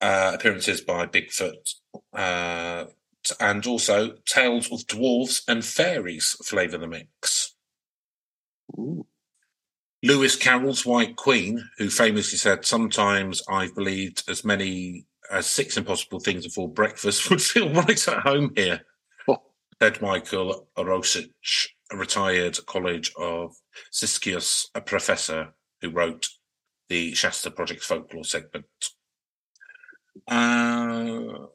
Uh, 0.00 0.32
appearances 0.34 0.80
by 0.80 1.06
Bigfoot, 1.06 1.74
uh, 2.14 2.86
and 3.38 3.66
also 3.66 4.14
tales 4.26 4.70
of 4.72 4.80
dwarves 4.86 5.42
and 5.48 5.64
fairies 5.64 6.36
flavour 6.44 6.78
the 6.78 6.88
mix. 6.88 7.54
Ooh. 8.78 9.06
Lewis 10.02 10.34
Carroll's 10.36 10.86
White 10.86 11.16
Queen, 11.16 11.62
who 11.76 11.90
famously 11.90 12.38
said, 12.38 12.64
Sometimes 12.64 13.42
I've 13.48 13.74
believed 13.74 14.24
as 14.28 14.44
many 14.44 15.06
as 15.30 15.46
six 15.46 15.76
impossible 15.76 16.20
things 16.20 16.46
before 16.46 16.68
breakfast 16.68 17.28
would 17.30 17.42
feel 17.42 17.72
right 17.72 18.08
at 18.08 18.20
home 18.20 18.52
here. 18.56 18.80
Oh. 19.28 19.42
Said 19.80 20.00
Michael 20.00 20.68
Rosic, 20.76 21.30
a 21.92 21.96
retired 21.96 22.58
College 22.66 23.12
of 23.18 23.54
Siskiyous, 23.92 24.68
a 24.74 24.80
professor 24.80 25.54
who 25.82 25.90
wrote 25.90 26.28
the 26.88 27.14
Shasta 27.14 27.50
Project 27.50 27.82
folklore 27.82 28.24
segment. 28.24 28.66
Uh, 30.26 31.46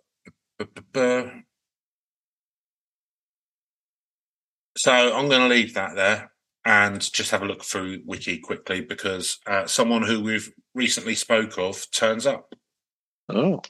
so 4.85 4.93
I'm 4.93 5.29
going 5.29 5.41
to 5.41 5.47
leave 5.47 5.73
that 5.73 5.95
there 5.95 6.31
and 6.63 7.01
just 7.11 7.31
have 7.31 7.41
a 7.41 7.45
look 7.47 7.63
through 7.63 8.03
wiki 8.05 8.37
quickly 8.37 8.81
because 8.81 9.39
uh, 9.47 9.65
someone 9.65 10.03
who 10.03 10.21
we've 10.21 10.53
recently 10.75 11.15
spoke 11.15 11.57
of 11.57 11.89
turns 11.89 12.27
up. 12.27 12.53
Oh. 13.27 13.63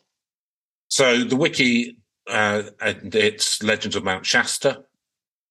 So 0.90 1.24
the 1.24 1.38
wiki, 1.38 2.00
uh, 2.30 2.64
and 2.82 3.16
it's 3.16 3.64
Legends 3.64 3.96
of 3.96 4.04
Mount 4.04 4.26
Shasta, 4.26 4.84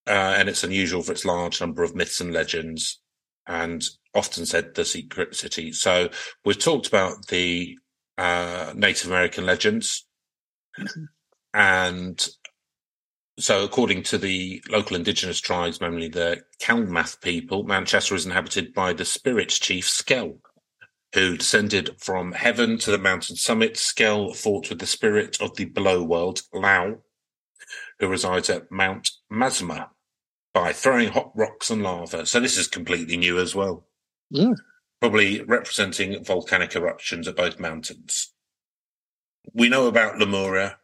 uh, 0.06 0.34
and 0.36 0.50
it's 0.50 0.64
unusual 0.64 1.00
for 1.00 1.12
its 1.12 1.24
large 1.24 1.62
number 1.62 1.82
of 1.82 1.94
myths 1.94 2.20
and 2.20 2.34
legends. 2.34 3.00
And 3.46 3.82
often 4.14 4.44
said 4.44 4.74
the 4.74 4.84
secret 4.84 5.34
city. 5.34 5.72
So 5.72 6.10
we've 6.44 6.58
talked 6.58 6.88
about 6.88 7.28
the 7.28 7.78
uh, 8.18 8.74
Native 8.76 9.10
American 9.10 9.46
legends, 9.46 10.06
and 11.54 12.28
so 13.38 13.64
according 13.64 14.04
to 14.04 14.18
the 14.18 14.62
local 14.70 14.96
indigenous 14.96 15.40
tribes, 15.40 15.80
mainly 15.80 16.08
the 16.08 16.42
Klamath 16.62 17.20
people, 17.20 17.64
Mount 17.64 17.88
Shasta 17.88 18.14
is 18.14 18.26
inhabited 18.26 18.72
by 18.72 18.92
the 18.92 19.04
spirit 19.04 19.48
chief 19.48 19.88
Skell, 19.88 20.38
who 21.14 21.36
descended 21.36 21.96
from 21.98 22.32
heaven 22.32 22.78
to 22.78 22.90
the 22.92 22.98
mountain 22.98 23.36
summit. 23.36 23.76
Skell 23.76 24.32
fought 24.34 24.68
with 24.68 24.78
the 24.78 24.86
spirit 24.86 25.40
of 25.40 25.56
the 25.56 25.64
below 25.64 26.02
world, 26.02 26.42
Llao, 26.54 27.00
who 27.98 28.08
resides 28.08 28.50
at 28.50 28.70
Mount 28.70 29.10
Mazama, 29.32 29.88
by 30.52 30.72
throwing 30.72 31.08
hot 31.08 31.32
rocks 31.34 31.70
and 31.70 31.82
lava. 31.82 32.26
So 32.26 32.38
this 32.38 32.56
is 32.56 32.68
completely 32.68 33.16
new 33.16 33.40
as 33.40 33.54
well. 33.54 33.86
Yeah. 34.30 34.52
Probably 35.00 35.42
representing 35.42 36.22
volcanic 36.24 36.76
eruptions 36.76 37.26
at 37.26 37.36
both 37.36 37.58
mountains. 37.58 38.32
We 39.52 39.68
know 39.68 39.88
about 39.88 40.18
Lemuria, 40.18 40.78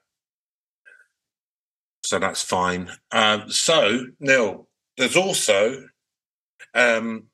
so 2.10 2.18
that's 2.18 2.42
fine. 2.42 2.90
Um, 3.12 3.48
so, 3.48 4.06
Neil, 4.18 4.66
there's 4.96 5.16
also 5.16 5.84
um, 6.74 7.28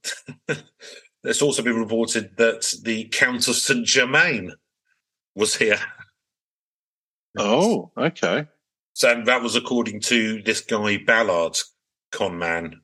there's 1.23 1.41
also 1.41 1.63
been 1.63 1.79
reported 1.79 2.37
that 2.37 2.75
the 2.83 3.05
Count 3.05 3.49
of 3.49 3.55
Saint 3.55 3.87
Germain 3.87 4.53
was 5.35 5.57
here. 5.57 5.79
Oh, 7.39 7.91
okay. 7.97 8.49
So 8.93 9.23
that 9.25 9.43
was 9.43 9.57
according 9.57 10.01
to 10.01 10.43
this 10.43 10.61
guy 10.61 10.99
Ballard, 10.99 11.57
con 12.13 12.39
man. 12.39 12.83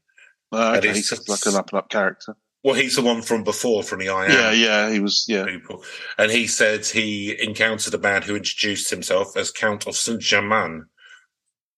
Uh, 0.51 0.76
okay. 0.78 0.95
He's 0.95 1.28
like 1.28 1.45
an 1.45 1.57
up 1.57 1.72
and 1.72 1.78
up 1.78 1.90
character. 1.90 2.38
Well, 2.64 2.74
he's 2.74 2.97
the 2.97 3.03
one 3.03 3.20
from 3.20 3.45
before, 3.45 3.82
from 3.82 3.99
the 3.99 4.09
I 4.09 4.26
Am. 4.26 4.30
Yeah, 4.30 4.53
yeah. 4.53 4.90
He 4.90 5.01
was. 5.01 5.26
Yeah. 5.28 5.45
people. 5.45 5.84
And 6.16 6.30
he 6.30 6.47
said 6.47 6.86
he 6.86 7.36
encountered 7.43 7.93
a 7.93 7.99
man 7.99 8.22
who 8.22 8.34
introduced 8.34 8.88
himself 8.88 9.36
as 9.36 9.51
Count 9.51 9.86
of 9.86 9.95
Saint 9.95 10.22
Germain, 10.22 10.86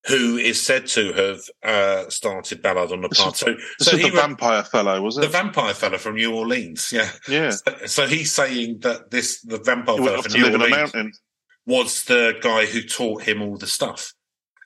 who 0.06 0.36
is 0.36 0.60
said 0.60 0.86
to 0.88 1.12
have 1.14 1.40
uh, 1.62 2.08
started 2.10 2.60
Ballard 2.62 2.92
on 2.92 3.00
the 3.00 3.08
is- 3.08 3.18
So, 3.18 3.30
This 3.30 3.88
so 3.88 3.96
is 3.96 4.02
the 4.02 4.10
re- 4.10 4.16
vampire 4.16 4.62
fellow, 4.64 5.00
was 5.00 5.16
it? 5.16 5.22
the 5.22 5.28
vampire 5.28 5.72
fellow 5.74 5.96
from 5.98 6.16
New 6.16 6.34
Orleans, 6.34 6.90
yeah. 6.92 7.10
yeah. 7.28 7.50
So, 7.50 7.86
so 7.86 8.06
he's 8.06 8.30
saying 8.32 8.80
that 8.80 9.10
this 9.10 9.40
the 9.42 9.58
vampire 9.58 9.94
He 9.96 10.00
went 10.02 10.10
fella 10.12 10.18
off 10.18 10.24
from 10.26 10.40
New 10.40 10.44
live 10.46 10.54
in 10.54 10.60
a 10.60 10.64
Orleans 10.64 10.94
mountain. 10.94 11.12
was 11.66 12.04
the 12.04 12.34
guy 12.42 12.66
who 12.66 12.82
taught 12.82 13.22
him 13.22 13.40
all 13.42 13.56
the 13.56 13.66
stuff. 13.66 14.12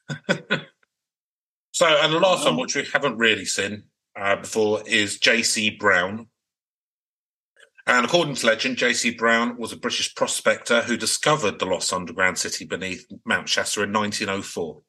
so, 0.29 1.87
and 1.87 2.13
the 2.13 2.19
last 2.19 2.45
one, 2.45 2.57
which 2.57 2.75
we 2.75 2.85
haven't 2.93 3.17
really 3.19 3.45
seen 3.45 3.85
uh, 4.19 4.37
before, 4.37 4.83
is 4.87 5.19
J.C. 5.19 5.71
Brown. 5.71 6.27
And 7.87 8.05
according 8.05 8.35
to 8.35 8.47
legend, 8.47 8.77
J.C. 8.77 9.13
Brown 9.13 9.57
was 9.57 9.73
a 9.73 9.77
British 9.77 10.15
prospector 10.15 10.83
who 10.83 10.97
discovered 10.97 11.59
the 11.59 11.65
lost 11.67 11.93
underground 11.93 12.37
city 12.39 12.65
beneath 12.67 13.07
Mount 13.25 13.49
Shasta 13.49 13.83
in 13.83 13.93
1904. 13.93 14.83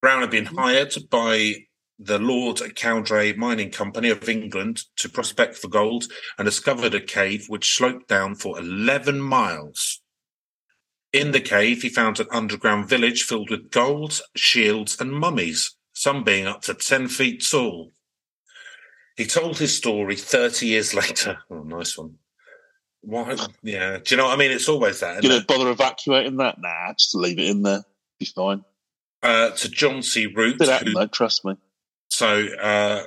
Brown 0.00 0.22
had 0.22 0.30
been 0.30 0.46
hired 0.46 0.94
by 1.10 1.66
the 1.98 2.18
Lord 2.18 2.60
Cowdray 2.74 3.34
Mining 3.34 3.70
Company 3.70 4.08
of 4.08 4.26
England 4.28 4.80
to 4.96 5.08
prospect 5.10 5.56
for 5.56 5.68
gold 5.68 6.04
and 6.38 6.46
discovered 6.46 6.94
a 6.94 7.00
cave 7.00 7.44
which 7.48 7.74
sloped 7.76 8.08
down 8.08 8.34
for 8.34 8.58
11 8.58 9.20
miles. 9.20 10.00
In 11.12 11.32
the 11.32 11.40
cave, 11.40 11.82
he 11.82 11.90
found 11.90 12.18
an 12.18 12.28
underground 12.30 12.88
village 12.88 13.24
filled 13.24 13.50
with 13.50 13.70
gold, 13.70 14.20
shields, 14.34 14.98
and 15.00 15.12
mummies, 15.12 15.76
some 15.92 16.24
being 16.24 16.46
up 16.46 16.62
to 16.62 16.74
10 16.74 17.08
feet 17.08 17.46
tall. 17.46 17.92
He 19.16 19.26
told 19.26 19.58
his 19.58 19.76
story 19.76 20.16
30 20.16 20.66
years 20.66 20.94
later. 20.94 21.38
Oh, 21.50 21.62
nice 21.62 21.98
one. 21.98 22.14
Why? 23.02 23.36
Yeah. 23.62 23.98
Do 23.98 24.14
you 24.14 24.16
know 24.16 24.26
what 24.26 24.34
I 24.34 24.36
mean? 24.36 24.52
It's 24.52 24.68
always 24.68 25.00
that. 25.00 25.22
You 25.22 25.28
know, 25.28 25.36
it? 25.36 25.46
bother 25.46 25.70
evacuating 25.70 26.36
that? 26.36 26.58
Nah, 26.58 26.92
just 26.94 27.14
leave 27.14 27.38
it 27.38 27.48
in 27.48 27.62
there. 27.62 27.82
Be 28.18 28.26
fine. 28.26 28.64
Uh, 29.22 29.50
to 29.50 29.68
John 29.68 30.02
C. 30.02 30.26
Root, 30.26 30.58
who. 30.62 31.08
Trust 31.08 31.44
me. 31.44 31.54
So, 32.08 32.46
uh, 32.60 33.04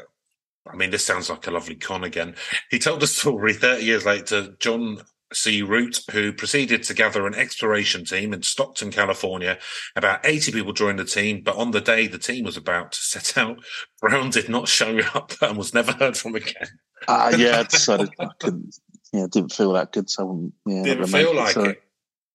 I 0.72 0.76
mean, 0.76 0.92
this 0.92 1.06
sounds 1.06 1.30
like 1.30 1.48
a 1.48 1.52
lovely 1.52 1.76
con 1.76 2.04
again. 2.04 2.36
He 2.70 2.80
told 2.80 3.00
the 3.00 3.08
story 3.08 3.54
30 3.54 3.84
years 3.84 4.06
later 4.06 4.44
to 4.44 4.56
John 4.60 5.02
C. 5.34 5.62
Root, 5.62 6.00
who 6.12 6.32
proceeded 6.32 6.84
to 6.84 6.94
gather 6.94 7.28
an 7.28 7.36
exploration 7.36 8.06
team 8.06 8.34
in 8.34 8.44
Stockton, 8.44 8.92
California. 8.92 9.58
About 9.96 10.26
80 10.26 10.52
people 10.52 10.74
joined 10.74 11.00
the 11.00 11.06
team, 11.06 11.42
but 11.44 11.58
on 11.58 11.72
the 11.72 11.82
day 11.82 12.08
the 12.08 12.18
team 12.18 12.46
was 12.46 12.58
about 12.58 12.92
to 12.94 13.00
set 13.00 13.38
out, 13.38 13.64
Brown 14.02 14.30
did 14.30 14.50
not 14.50 14.68
show 14.68 15.00
up 15.14 15.34
and 15.42 15.58
was 15.58 15.74
never 15.74 15.92
heard 15.94 16.18
from 16.18 16.36
again. 16.36 16.68
Ah, 17.08 17.30
yeah. 17.36 17.60
I 17.60 17.64
decided 17.64 18.10
I 18.20 18.30
couldn't. 18.40 18.76
Yeah, 19.12 19.28
didn't 19.30 19.54
feel 19.54 19.74
that 19.74 19.92
good. 19.92 20.10
So 20.10 20.52
yeah, 20.66 20.84
Didn't 20.84 21.08
feel 21.08 21.36
like 21.36 21.54
so, 21.54 21.66
it. 21.66 21.84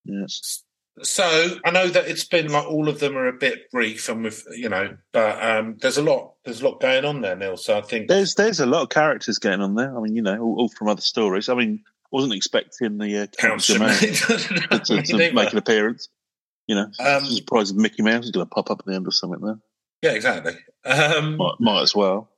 Yeah. 0.05 0.27
So 1.03 1.59
I 1.65 1.71
know 1.71 1.89
that 1.89 2.09
it's 2.09 2.25
been 2.25 2.51
like 2.51 2.67
all 2.67 2.89
of 2.89 3.01
them 3.01 3.17
are 3.17 3.29
a 3.29 3.33
bit 3.33 3.71
brief 3.71 4.09
and 4.09 4.25
with, 4.25 4.45
you 4.57 4.69
know, 4.69 4.97
but 5.13 5.43
um, 5.43 5.77
there's 5.81 5.99
a 5.99 6.03
lot, 6.03 6.35
there's 6.45 6.61
a 6.61 6.69
lot 6.69 6.81
going 6.81 7.05
on 7.05 7.21
there, 7.21 7.37
Neil. 7.37 7.57
So 7.57 7.79
I 7.79 7.83
think 7.83 8.09
There's 8.09 8.35
there's 8.35 8.61
a 8.61 8.67
lot 8.67 8.83
of 8.83 8.89
characters 8.89 9.39
getting 9.39 9.61
on 9.61 9.75
there. 9.75 9.97
I 9.97 10.01
mean, 10.01 10.17
you 10.17 10.23
know, 10.23 10.41
all, 10.41 10.61
all 10.61 10.69
from 10.69 10.89
other 10.89 11.01
stories. 11.01 11.49
I 11.49 11.55
mean, 11.55 11.83
I 11.87 12.09
wasn't 12.11 12.35
expecting 12.35 12.99
the 12.99 13.23
uh, 13.23 13.27
Germain 13.39 13.59
Germain 13.59 13.99
to, 13.99 15.03
to 15.03 15.33
make 15.33 15.53
an 15.53 15.59
appearance. 15.59 16.09
You 16.67 16.75
know, 16.75 16.83
Um, 16.83 16.93
I'm 16.99 17.25
surprised 17.25 17.75
if 17.75 17.81
Mickey 17.81 18.03
Mouse 18.03 18.25
is 18.25 18.31
going 18.31 18.47
to 18.47 18.55
pop 18.55 18.71
up 18.71 18.81
at 18.81 18.87
the 18.87 18.95
end 18.95 19.09
or 19.09 19.13
something 19.13 19.41
there. 19.41 19.59
Yeah, 20.03 20.13
exactly. 20.13 20.53
Um, 20.85 21.37
Might, 21.37 21.55
might 21.59 21.83
as 21.83 21.95
well. 21.95 22.29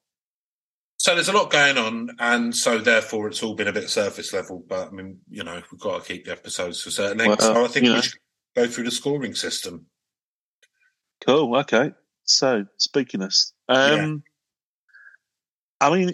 So 1.00 1.14
there's 1.14 1.28
a 1.28 1.32
lot 1.32 1.50
going 1.50 1.78
on, 1.78 2.10
and 2.18 2.54
so 2.54 2.78
therefore 2.78 3.28
it's 3.28 3.42
all 3.42 3.54
been 3.54 3.68
a 3.68 3.72
bit 3.72 3.88
surface 3.88 4.34
level. 4.34 4.62
But 4.68 4.88
I 4.88 4.90
mean, 4.90 5.18
you 5.30 5.42
know, 5.42 5.62
we've 5.72 5.80
got 5.80 6.02
to 6.02 6.06
keep 6.06 6.26
the 6.26 6.32
episodes 6.32 6.82
to 6.82 6.90
a 6.90 6.92
certain 6.92 7.18
length. 7.18 7.40
Well, 7.40 7.54
so 7.54 7.64
I 7.64 7.68
think 7.68 7.86
we 7.86 8.02
should 8.02 8.18
go 8.56 8.66
through 8.66 8.84
the 8.84 8.90
scoring 8.90 9.34
system. 9.34 9.86
Cool. 11.26 11.56
Okay. 11.56 11.92
So 12.24 12.64
spookiness. 12.78 13.52
Um, 13.68 14.22
I 15.80 15.90
mean, 15.90 16.12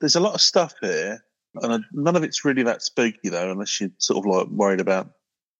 there's 0.00 0.16
a 0.16 0.20
lot 0.20 0.34
of 0.34 0.40
stuff 0.40 0.74
here, 0.80 1.24
and 1.54 1.84
none 1.92 2.16
of 2.16 2.24
it's 2.24 2.44
really 2.44 2.62
that 2.64 2.82
spooky 2.82 3.28
though, 3.28 3.50
unless 3.50 3.80
you're 3.80 3.90
sort 3.98 4.18
of 4.18 4.26
like 4.26 4.48
worried 4.48 4.80
about 4.80 5.10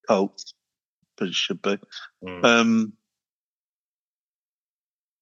cults, 0.07 0.53
but 1.17 1.27
it 1.29 1.33
should 1.33 1.61
be. 1.61 1.77
Mm. 2.23 2.43
Um, 2.43 2.93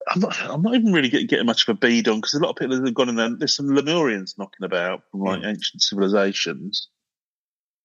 I'm 0.09 0.22
not. 0.22 0.41
I'm 0.41 0.61
not 0.61 0.76
even 0.76 0.93
really 0.93 1.09
getting, 1.09 1.28
getting 1.28 1.45
much 1.45 1.68
of 1.68 1.76
a 1.76 1.80
bead 1.80 2.07
on 2.07 2.18
because 2.18 2.34
a 2.34 2.39
lot 2.39 2.51
of 2.51 2.55
people 2.55 2.82
have 2.84 2.93
gone 2.93 3.09
in 3.09 3.15
there. 3.15 3.36
There's 3.36 3.55
some 3.55 3.68
Lemurians 3.68 4.38
knocking 4.38 4.63
about 4.63 5.03
from 5.11 5.22
like 5.22 5.43
ancient 5.43 5.82
civilizations, 5.82 6.88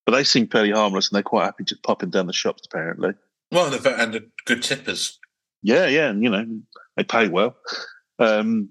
but 0.06 0.12
they 0.12 0.24
seem 0.24 0.48
fairly 0.48 0.70
harmless 0.72 1.08
and 1.08 1.16
they're 1.16 1.22
quite 1.22 1.44
happy 1.44 1.64
just 1.64 1.82
popping 1.82 2.10
down 2.10 2.26
the 2.26 2.32
shops. 2.32 2.62
Apparently, 2.66 3.12
Well, 3.50 3.72
and 3.72 3.82
the, 3.82 4.02
and 4.02 4.14
the 4.14 4.28
good 4.44 4.62
tippers. 4.62 5.18
yeah, 5.62 5.86
yeah, 5.86 6.08
and 6.08 6.22
you 6.22 6.30
know 6.30 6.44
they 6.96 7.04
pay 7.04 7.28
well. 7.28 7.56
Um, 8.18 8.70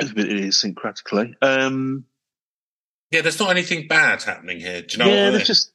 idiosyncratically, 0.00 1.34
um, 1.42 2.04
Yeah, 3.10 3.20
there's 3.22 3.38
not 3.38 3.50
anything 3.50 3.86
bad 3.86 4.22
happening 4.22 4.60
here. 4.60 4.82
Do 4.82 4.92
you 4.92 4.98
know 5.04 5.10
yeah, 5.10 5.30
there's 5.30 5.46
just 5.46 5.72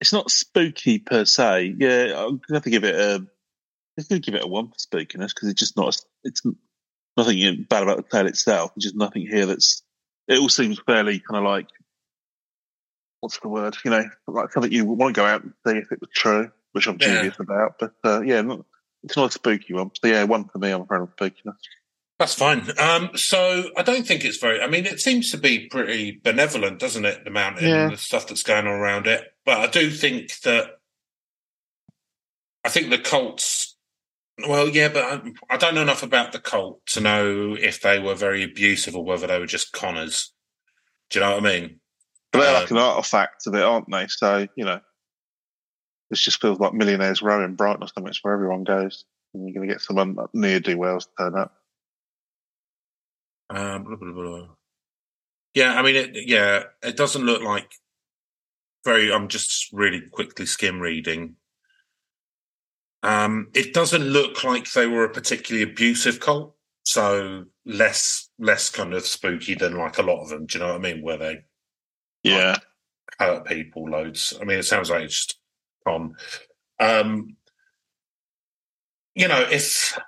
it's 0.00 0.12
not 0.12 0.30
spooky 0.30 0.98
per 0.98 1.24
se. 1.24 1.74
Yeah, 1.78 2.12
I'm 2.16 2.36
gonna 2.38 2.54
have 2.54 2.64
to 2.64 2.70
give 2.70 2.84
it 2.84 2.94
a. 2.94 3.14
I'm 3.98 4.04
gonna 4.10 4.20
give 4.20 4.34
it 4.34 4.44
a 4.44 4.46
one 4.46 4.68
for 4.68 4.74
spookiness 4.74 5.28
because 5.34 5.48
it's 5.48 5.58
just 5.60 5.76
not. 5.76 5.96
It's 6.24 6.42
nothing 7.16 7.66
bad 7.68 7.82
about 7.82 7.96
the 7.96 8.02
tale 8.02 8.26
itself. 8.26 8.72
There's 8.74 8.84
just 8.84 8.96
nothing 8.96 9.26
here 9.26 9.46
that's. 9.46 9.82
It 10.28 10.38
all 10.38 10.48
seems 10.48 10.78
fairly 10.86 11.20
kind 11.20 11.38
of 11.38 11.44
like. 11.44 11.68
What's 13.20 13.38
the 13.40 13.48
word? 13.48 13.76
You 13.84 13.90
know, 13.90 14.04
like 14.28 14.52
something 14.52 14.72
you 14.72 14.84
want 14.84 15.14
to 15.14 15.20
go 15.20 15.26
out 15.26 15.42
and 15.42 15.52
see 15.66 15.74
if 15.78 15.90
it 15.90 16.00
was 16.00 16.10
true, 16.14 16.50
which 16.72 16.86
I'm 16.86 16.98
Yeah. 17.00 17.14
dubious 17.22 17.36
about. 17.40 17.78
But 17.78 17.92
uh, 18.04 18.20
yeah, 18.22 18.42
not, 18.42 18.64
it's 19.02 19.16
not 19.16 19.30
a 19.30 19.32
spooky 19.32 19.72
one. 19.74 19.90
So 20.00 20.08
yeah, 20.08 20.24
one 20.24 20.44
for 20.48 20.58
me. 20.58 20.70
I'm 20.70 20.82
afraid 20.82 21.00
of 21.02 21.16
spookiness. 21.16 21.56
That's 22.18 22.34
fine. 22.34 22.62
Um, 22.78 23.10
so 23.14 23.64
I 23.76 23.82
don't 23.82 24.06
think 24.06 24.24
it's 24.24 24.38
very. 24.38 24.60
I 24.62 24.68
mean, 24.68 24.86
it 24.86 25.00
seems 25.00 25.30
to 25.32 25.38
be 25.38 25.66
pretty 25.66 26.20
benevolent, 26.22 26.78
doesn't 26.78 27.04
it? 27.04 27.24
The 27.24 27.30
mountain, 27.30 27.68
Yeah. 27.68 27.84
and 27.84 27.92
the 27.92 27.98
stuff 27.98 28.26
that's 28.26 28.42
going 28.42 28.66
on 28.66 28.72
around 28.72 29.06
it. 29.06 29.24
But 29.44 29.58
I 29.58 29.66
do 29.66 29.90
think 29.90 30.40
that. 30.40 30.78
I 32.64 32.68
think 32.68 32.90
the 32.90 32.98
cults. 32.98 33.76
Well, 34.46 34.68
yeah, 34.68 34.88
but 34.88 35.04
I, 35.04 35.54
I 35.54 35.56
don't 35.56 35.74
know 35.74 35.82
enough 35.82 36.02
about 36.02 36.32
the 36.32 36.38
cult 36.38 36.84
to 36.88 37.00
know 37.00 37.54
if 37.58 37.80
they 37.80 37.98
were 37.98 38.14
very 38.14 38.42
abusive 38.42 38.94
or 38.94 39.02
whether 39.04 39.26
they 39.26 39.38
were 39.38 39.46
just 39.46 39.72
conners. 39.72 40.32
Do 41.10 41.18
you 41.18 41.24
know 41.24 41.36
what 41.36 41.46
I 41.46 41.60
mean? 41.60 41.80
But 42.36 42.42
they're 42.44 42.54
Um, 42.54 42.60
like 42.62 42.70
an 42.70 42.78
artifact 42.78 43.46
of 43.46 43.54
it, 43.54 43.62
aren't 43.62 43.90
they? 43.90 44.06
So, 44.08 44.46
you 44.56 44.64
know, 44.64 44.80
this 46.10 46.20
just 46.20 46.40
feels 46.40 46.60
like 46.60 46.72
Millionaires 46.74 47.22
Row 47.22 47.44
in 47.44 47.54
Brighton 47.54 47.82
or 47.82 47.88
something. 47.88 48.08
It's 48.08 48.22
where 48.22 48.34
everyone 48.34 48.64
goes. 48.64 49.04
And 49.34 49.46
you're 49.46 49.54
going 49.54 49.68
to 49.68 49.74
get 49.74 49.82
someone 49.82 50.16
near 50.32 50.60
do 50.60 50.78
wells 50.78 51.08
turn 51.18 51.36
up. 51.36 51.52
Um, 53.50 53.84
blah, 53.84 53.96
blah, 53.96 54.12
blah. 54.12 54.46
Yeah, 55.54 55.78
I 55.78 55.82
mean, 55.82 55.96
it, 55.96 56.28
yeah, 56.28 56.64
it 56.82 56.96
doesn't 56.96 57.24
look 57.24 57.42
like 57.42 57.70
very. 58.84 59.12
I'm 59.12 59.28
just 59.28 59.72
really 59.72 60.00
quickly 60.00 60.46
skim 60.46 60.80
reading. 60.80 61.36
Um, 63.02 63.48
it 63.54 63.72
doesn't 63.72 64.02
look 64.02 64.42
like 64.44 64.72
they 64.72 64.86
were 64.86 65.04
a 65.04 65.12
particularly 65.12 65.62
abusive 65.70 66.18
cult. 66.20 66.54
so 66.86 67.44
less 67.64 68.30
less 68.38 68.70
kind 68.70 68.94
of 68.94 69.04
spooky 69.06 69.54
than 69.54 69.76
like 69.76 69.98
a 69.98 70.02
lot 70.02 70.22
of 70.22 70.28
them. 70.28 70.46
Do 70.46 70.58
you 70.58 70.64
know 70.64 70.72
what 70.72 70.86
I 70.86 70.92
mean? 70.92 71.02
Where 71.02 71.18
they 71.18 71.44
Yeah. 72.30 72.56
hurt 73.18 73.46
people 73.46 73.88
loads. 73.88 74.34
I 74.40 74.44
mean, 74.44 74.58
it 74.58 74.64
sounds 74.64 74.90
like 74.90 75.04
it's 75.04 75.26
just 75.26 75.38
on. 75.86 76.16
Um, 76.78 77.36
you 79.14 79.28
know, 79.28 79.40
if 79.50 79.98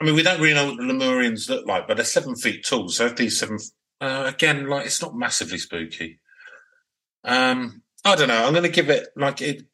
I 0.00 0.04
mean, 0.04 0.14
we 0.14 0.22
don't 0.22 0.40
really 0.40 0.54
know 0.54 0.66
what 0.66 0.76
the 0.76 0.82
Lemurians 0.82 1.48
look 1.48 1.66
like, 1.66 1.86
but 1.86 1.96
they're 1.96 2.04
seven 2.04 2.34
feet 2.34 2.64
tall. 2.64 2.88
So 2.88 3.06
if 3.06 3.16
these 3.16 3.38
seven, 3.38 3.58
uh, 4.00 4.24
again, 4.26 4.66
like 4.66 4.86
it's 4.86 5.02
not 5.02 5.14
massively 5.14 5.58
spooky. 5.58 6.20
Um, 7.22 7.82
I 8.04 8.16
don't 8.16 8.28
know. 8.28 8.44
I'm 8.44 8.52
going 8.52 8.64
to 8.64 8.70
give 8.70 8.88
it 8.88 9.08
like 9.14 9.42
it. 9.42 9.64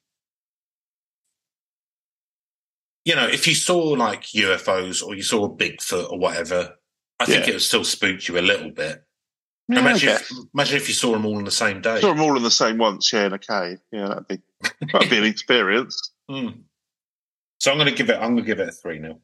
You 3.04 3.14
know, 3.14 3.28
if 3.28 3.46
you 3.46 3.54
saw 3.54 3.78
like 3.78 4.22
UFOs 4.22 5.00
or 5.04 5.14
you 5.14 5.22
saw 5.22 5.44
a 5.44 5.56
Bigfoot 5.56 6.10
or 6.10 6.18
whatever, 6.18 6.76
I 7.20 7.26
think 7.26 7.46
it 7.46 7.52
would 7.52 7.62
still 7.62 7.84
spook 7.84 8.26
you 8.26 8.36
a 8.36 8.40
little 8.40 8.72
bit. 8.72 9.05
Yeah, 9.68 9.80
imagine, 9.80 10.08
if, 10.10 10.30
imagine 10.54 10.76
if 10.76 10.88
you 10.88 10.94
saw 10.94 11.12
them 11.12 11.26
all 11.26 11.36
on 11.38 11.44
the 11.44 11.50
same 11.50 11.80
day. 11.80 12.00
Saw 12.00 12.14
them 12.14 12.20
all 12.20 12.36
in 12.36 12.42
the 12.44 12.50
same 12.50 12.78
once, 12.78 13.12
yeah, 13.12 13.26
in 13.26 13.32
a 13.32 13.38
cave. 13.38 13.78
Yeah, 13.90 14.08
that'd 14.08 14.28
be 14.28 14.38
that'd 14.92 15.10
be 15.10 15.18
an 15.18 15.24
experience. 15.24 16.12
Mm. 16.28 16.62
So 17.60 17.70
I'm 17.70 17.78
going 17.78 17.88
to 17.88 17.94
give 17.94 18.10
it. 18.10 18.16
I'm 18.16 18.34
going 18.34 18.38
to 18.38 18.42
give 18.42 18.58
it 18.58 18.70
a 18.70 18.72
three 18.72 18.98
now. 18.98 19.20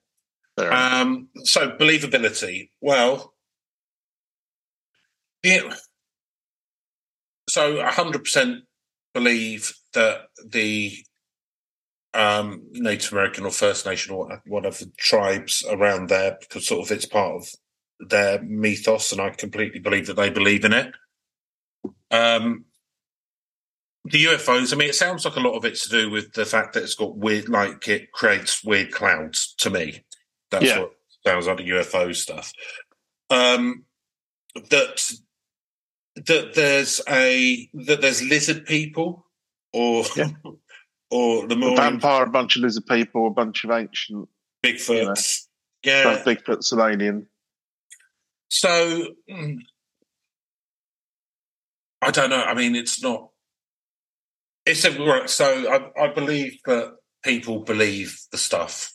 Um, 0.56 1.30
so 1.42 1.72
believability. 1.72 2.70
Well, 2.80 3.34
yeah. 5.42 5.74
So 7.48 7.84
hundred 7.84 8.22
percent 8.22 8.62
believe 9.14 9.72
that 9.94 10.26
the 10.46 10.92
um, 12.14 12.62
Native 12.72 13.12
American 13.12 13.44
or 13.44 13.50
First 13.50 13.86
Nation 13.86 14.14
or 14.14 14.40
whatever 14.46 14.84
tribes 14.96 15.64
around 15.68 16.08
there, 16.08 16.36
because 16.40 16.66
sort 16.66 16.86
of 16.86 16.96
it's 16.96 17.06
part 17.06 17.34
of 17.34 17.48
their 18.08 18.42
mythos, 18.42 19.12
and 19.12 19.20
I 19.20 19.30
completely 19.30 19.80
believe 19.80 20.06
that 20.06 20.14
they 20.16 20.30
believe 20.30 20.64
in 20.64 20.72
it. 20.72 20.92
Um, 22.10 22.66
the 24.04 24.24
UFOs. 24.24 24.72
I 24.72 24.76
mean, 24.76 24.88
it 24.88 24.94
sounds 24.94 25.24
like 25.24 25.36
a 25.36 25.40
lot 25.40 25.56
of 25.56 25.64
it's 25.64 25.88
to 25.88 26.02
do 26.02 26.10
with 26.10 26.32
the 26.32 26.44
fact 26.44 26.74
that 26.74 26.82
it's 26.82 26.94
got 26.94 27.16
weird, 27.16 27.48
like 27.48 27.86
it 27.88 28.12
creates 28.12 28.64
weird 28.64 28.92
clouds. 28.92 29.54
To 29.58 29.70
me, 29.70 30.04
that's 30.50 30.64
Yeah. 30.64 30.80
what 30.80 30.92
sounds 31.24 31.46
like 31.46 31.58
the 31.58 31.68
UFO 31.68 32.14
stuff. 32.14 32.52
Um, 33.30 33.84
that 34.70 35.12
that 36.16 36.54
there's 36.54 37.00
a 37.08 37.70
that 37.72 38.00
there's 38.00 38.22
lizard 38.22 38.66
people 38.66 39.26
or 39.72 40.04
Yeah. 40.16 40.30
or 41.10 41.46
the 41.46 41.54
a 41.54 41.58
more 41.58 41.76
vampire, 41.76 42.24
a 42.24 42.30
bunch 42.30 42.56
of 42.56 42.62
lizard 42.62 42.86
people, 42.86 43.28
a 43.28 43.30
bunch 43.30 43.64
of 43.64 43.70
ancient 43.70 44.28
Bigfoots. 44.64 45.46
Yeah. 45.84 46.22
Bigfoot's 46.24 46.72
an 46.72 46.80
alien. 46.80 47.26
So 48.52 49.06
mm, 49.30 49.60
I 52.02 52.10
don't 52.10 52.28
know. 52.30 52.42
I 52.42 52.54
mean, 52.54 52.76
it's 52.76 53.02
not. 53.02 53.30
It's 54.66 54.84
a 54.84 54.90
right. 55.02 55.28
So 55.30 55.46
I, 55.96 56.04
I 56.04 56.12
believe 56.12 56.58
that 56.66 56.92
people 57.24 57.60
believe 57.60 58.18
the 58.30 58.38
stuff, 58.38 58.92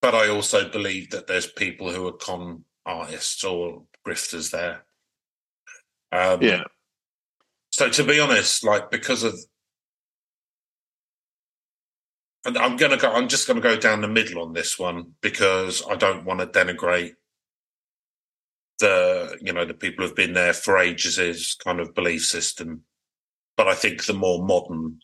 but 0.00 0.14
I 0.14 0.28
also 0.28 0.70
believe 0.70 1.10
that 1.10 1.26
there's 1.26 1.46
people 1.46 1.92
who 1.92 2.06
are 2.08 2.12
con 2.12 2.64
artists 2.86 3.44
or 3.44 3.84
grifters 4.06 4.50
there. 4.52 4.84
Um, 6.10 6.42
Yeah. 6.42 6.64
So 7.70 7.90
to 7.90 8.04
be 8.04 8.20
honest, 8.20 8.64
like 8.64 8.90
because 8.90 9.22
of, 9.22 9.38
and 12.46 12.56
I'm 12.56 12.76
gonna 12.78 12.96
go. 12.96 13.12
I'm 13.12 13.28
just 13.28 13.46
gonna 13.46 13.60
go 13.60 13.76
down 13.76 14.00
the 14.00 14.08
middle 14.08 14.42
on 14.42 14.54
this 14.54 14.78
one 14.78 15.12
because 15.20 15.82
I 15.88 15.96
don't 15.96 16.24
want 16.24 16.40
to 16.40 16.46
denigrate 16.46 17.12
the 18.78 19.36
you 19.40 19.52
know 19.52 19.64
the 19.64 19.74
people 19.74 20.04
who've 20.04 20.16
been 20.16 20.34
there 20.34 20.52
for 20.52 20.78
ages 20.78 21.18
is 21.18 21.54
kind 21.54 21.80
of 21.80 21.94
belief 21.94 22.24
system, 22.24 22.82
but 23.56 23.68
I 23.68 23.74
think 23.74 24.04
the 24.04 24.14
more 24.14 24.44
modern 24.44 25.00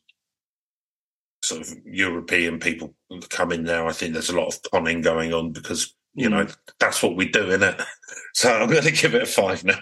sort 1.42 1.60
of 1.60 1.74
European 1.84 2.58
people 2.58 2.94
come 3.28 3.52
in 3.52 3.64
now, 3.64 3.86
I 3.86 3.92
think 3.92 4.12
there's 4.12 4.30
a 4.30 4.36
lot 4.36 4.48
of 4.48 4.62
conning 4.70 5.02
going 5.02 5.32
on 5.32 5.52
because 5.52 5.94
you 6.14 6.28
know 6.28 6.46
that's 6.78 7.02
what 7.02 7.16
we 7.16 7.28
do 7.28 7.50
in 7.50 7.62
it. 7.62 7.80
So 8.36 8.52
I'm 8.52 8.68
going 8.68 8.82
to 8.82 8.90
give 8.90 9.14
it 9.14 9.22
a 9.22 9.26
five 9.26 9.62
now. 9.62 9.78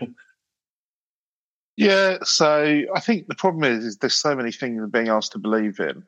Yeah, 1.74 2.18
so 2.22 2.82
I 2.95 3.01
think 3.01 3.28
the 3.28 3.34
problem 3.34 3.64
is, 3.64 3.84
is 3.84 3.97
there's 3.97 4.14
so 4.14 4.36
many 4.36 4.53
things 4.53 4.86
being 4.90 5.09
asked 5.09 5.32
to 5.32 5.38
believe 5.38 5.80
in. 5.80 6.05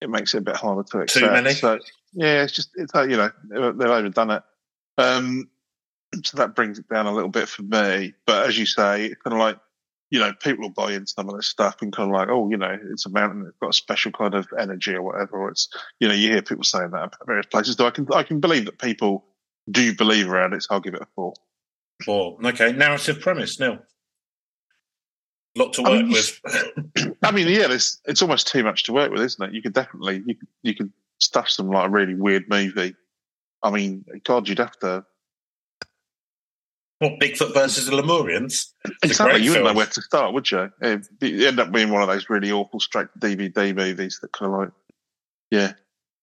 It 0.00 0.10
makes 0.10 0.34
it 0.34 0.38
a 0.38 0.40
bit 0.40 0.56
harder 0.56 0.82
to 0.90 1.02
accept. 1.02 1.24
Too 1.24 1.30
many? 1.30 1.54
So 1.54 1.78
yeah, 2.14 2.42
it's 2.42 2.52
just 2.52 2.70
it's 2.74 2.92
you 2.94 3.16
know 3.16 3.30
they've 3.48 3.78
they've 3.78 3.88
overdone 3.88 4.30
it. 4.32 4.42
Um, 4.98 5.50
so 6.24 6.36
that 6.36 6.54
brings 6.54 6.78
it 6.78 6.88
down 6.88 7.06
a 7.06 7.12
little 7.12 7.30
bit 7.30 7.48
for 7.48 7.62
me. 7.62 8.14
But 8.26 8.48
as 8.48 8.58
you 8.58 8.66
say, 8.66 9.06
it's 9.06 9.22
kind 9.22 9.34
of 9.34 9.40
like 9.40 9.58
you 10.10 10.20
know 10.20 10.32
people 10.34 10.62
will 10.62 10.70
buy 10.70 10.92
into 10.92 11.06
some 11.06 11.28
of 11.28 11.36
this 11.36 11.46
stuff 11.46 11.80
and 11.80 11.92
kind 11.92 12.10
of 12.10 12.14
like 12.14 12.28
oh 12.28 12.50
you 12.50 12.58
know 12.58 12.76
it's 12.90 13.06
a 13.06 13.10
mountain 13.10 13.44
that's 13.44 13.56
got 13.60 13.70
a 13.70 13.72
special 13.72 14.12
kind 14.12 14.34
of 14.34 14.46
energy 14.58 14.94
or 14.94 15.02
whatever. 15.02 15.38
Or 15.38 15.50
it's 15.50 15.68
you 16.00 16.08
know 16.08 16.14
you 16.14 16.30
hear 16.30 16.42
people 16.42 16.64
saying 16.64 16.90
that 16.90 17.04
about 17.04 17.26
various 17.26 17.46
places. 17.46 17.76
So 17.76 17.86
I 17.86 17.90
can 17.90 18.06
I 18.12 18.22
can 18.22 18.40
believe 18.40 18.66
that 18.66 18.78
people 18.78 19.24
do 19.70 19.94
believe 19.94 20.28
around 20.28 20.54
it. 20.54 20.62
So 20.62 20.74
I'll 20.74 20.80
give 20.80 20.94
it 20.94 21.02
a 21.02 21.06
four. 21.14 21.34
Four. 22.04 22.38
Okay, 22.44 22.72
narrative 22.72 23.20
premise 23.20 23.60
now. 23.60 23.80
Lot 25.54 25.74
to 25.74 25.82
I 25.82 25.90
work 25.90 26.02
mean, 26.02 26.12
with. 26.12 26.40
I 27.22 27.30
mean, 27.30 27.48
yeah, 27.48 27.70
it's 27.70 28.00
it's 28.06 28.22
almost 28.22 28.48
too 28.48 28.64
much 28.64 28.84
to 28.84 28.92
work 28.92 29.10
with, 29.10 29.22
isn't 29.22 29.44
it? 29.48 29.54
You 29.54 29.62
could 29.62 29.74
definitely 29.74 30.22
you 30.26 30.34
could, 30.34 30.48
you 30.62 30.74
could 30.74 30.92
stuff 31.18 31.48
some 31.48 31.68
like 31.68 31.86
a 31.86 31.90
really 31.90 32.14
weird 32.14 32.48
movie. 32.48 32.94
I 33.62 33.70
mean, 33.70 34.04
God, 34.24 34.48
you'd 34.48 34.58
have 34.58 34.78
to 34.80 35.04
What 37.02 37.18
Bigfoot 37.18 37.52
versus 37.52 37.86
the 37.86 37.92
Lemurians? 37.92 38.66
It's 38.84 38.94
a 39.02 39.06
exactly. 39.06 39.32
great 39.32 39.42
You 39.42 39.50
wouldn't 39.50 39.66
know 39.66 39.74
where 39.74 39.86
to 39.86 40.02
start, 40.02 40.32
would 40.34 40.48
you? 40.48 40.70
It'd 40.80 41.08
end 41.20 41.58
up 41.58 41.72
being 41.72 41.90
one 41.90 42.00
of 42.00 42.06
those 42.08 42.30
really 42.30 42.52
awful 42.52 42.78
straight 42.78 43.08
DVD 43.18 43.74
movies 43.74 44.20
that 44.22 44.30
kind 44.30 44.52
of 44.52 44.58
like, 44.60 44.70
yeah, 45.50 45.72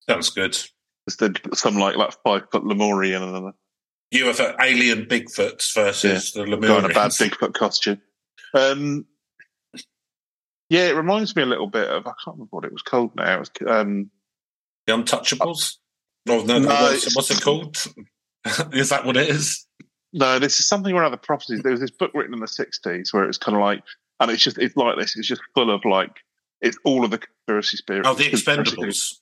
Sounds 0.09 0.29
good. 0.29 0.57
instead 1.05 1.37
some 1.53 1.75
like 1.75 1.97
like 1.97 2.13
five 2.23 2.43
foot 2.49 2.63
Lemurian 2.63 3.21
and 3.21 3.47
a 3.47 3.53
UFO 4.15 4.55
alien 4.61 5.05
Bigfoots 5.05 5.73
versus 5.75 6.31
the 6.31 6.45
guy 6.45 6.77
in 6.79 6.85
a 6.85 6.89
bad 6.89 7.11
Bigfoot 7.11 7.53
costume. 7.53 8.01
Um, 8.53 9.05
yeah, 10.69 10.87
it 10.87 10.95
reminds 10.95 11.35
me 11.35 11.43
a 11.43 11.45
little 11.45 11.67
bit 11.67 11.89
of 11.89 12.07
I 12.07 12.11
can't 12.23 12.37
remember 12.37 12.47
what 12.51 12.63
it 12.63 12.71
was 12.71 12.83
called 12.83 13.15
now. 13.15 13.35
It 13.35 13.39
was 13.39 13.51
um, 13.67 14.11
The 14.87 14.93
Untouchables? 14.93 15.75
No, 16.25 16.41
no, 16.43 16.59
No, 16.59 16.85
it's- 16.91 17.15
what's 17.15 17.31
it 17.31 17.41
called? 17.41 17.75
is 18.73 18.89
that 18.89 19.05
what 19.05 19.17
it 19.17 19.29
is? 19.29 19.65
No, 20.13 20.39
this 20.39 20.59
is 20.59 20.67
something 20.67 20.93
around 20.95 21.11
the 21.11 21.17
properties. 21.17 21.61
There 21.61 21.71
was 21.71 21.81
this 21.81 21.91
book 21.91 22.11
written 22.13 22.33
in 22.33 22.39
the 22.39 22.47
'60s 22.47 23.13
where 23.13 23.23
it 23.23 23.27
was 23.27 23.37
kind 23.37 23.55
of 23.55 23.61
like, 23.61 23.83
and 24.19 24.31
it's 24.31 24.43
just 24.43 24.57
it's 24.57 24.75
like 24.75 24.97
this. 24.97 25.15
It's 25.17 25.27
just 25.27 25.41
full 25.53 25.69
of 25.73 25.85
like, 25.85 26.11
it's 26.61 26.77
all 26.83 27.05
of 27.05 27.11
the 27.11 27.19
conspiracy 27.19 27.77
theories. 27.85 28.05
Oh, 28.07 28.13
the. 28.15 28.23
Expendables. 28.25 29.15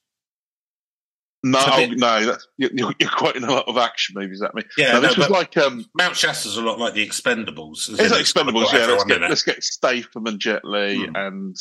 No, 1.43 1.63
bit- 1.75 1.97
no, 1.99 2.25
that's 2.25 2.47
you're, 2.57 2.71
you're- 2.73 2.93
quoting 3.15 3.43
a 3.43 3.51
lot 3.51 3.67
of 3.67 3.77
action 3.77 4.15
movies 4.17 4.41
at 4.41 4.55
me. 4.55 4.63
Yeah, 4.77 4.93
no, 4.93 5.01
this 5.01 5.17
no, 5.17 5.21
was 5.21 5.29
like 5.29 5.55
um, 5.57 5.85
Mount 5.95 6.15
Shasta's 6.15 6.57
a 6.57 6.61
lot 6.61 6.79
like 6.79 6.93
the 6.95 7.07
Expendables. 7.07 7.89
it's 7.89 8.11
like 8.11 8.21
it's 8.21 8.33
kind 8.33 8.49
of 8.49 8.55
Expendables. 8.55 8.73
Yeah, 8.73 8.85
let's 8.87 9.03
get 9.03 9.21
let's 9.21 9.43
get 9.43 9.63
Statham 9.63 10.25
and 10.25 10.39
Jet 10.39 10.65
Li 10.65 11.05
Hmm. 11.05 11.15
and 11.15 11.55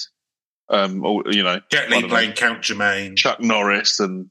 um, 0.69 1.05
all, 1.05 1.23
you 1.31 1.43
know, 1.43 1.61
Jet 1.71 1.91
Li 1.91 2.01
don't 2.01 2.09
know, 2.11 2.15
playing 2.15 2.33
Count 2.33 2.63
Germain, 2.63 3.17
Chuck 3.17 3.39
Norris 3.41 4.01
and 4.01 4.31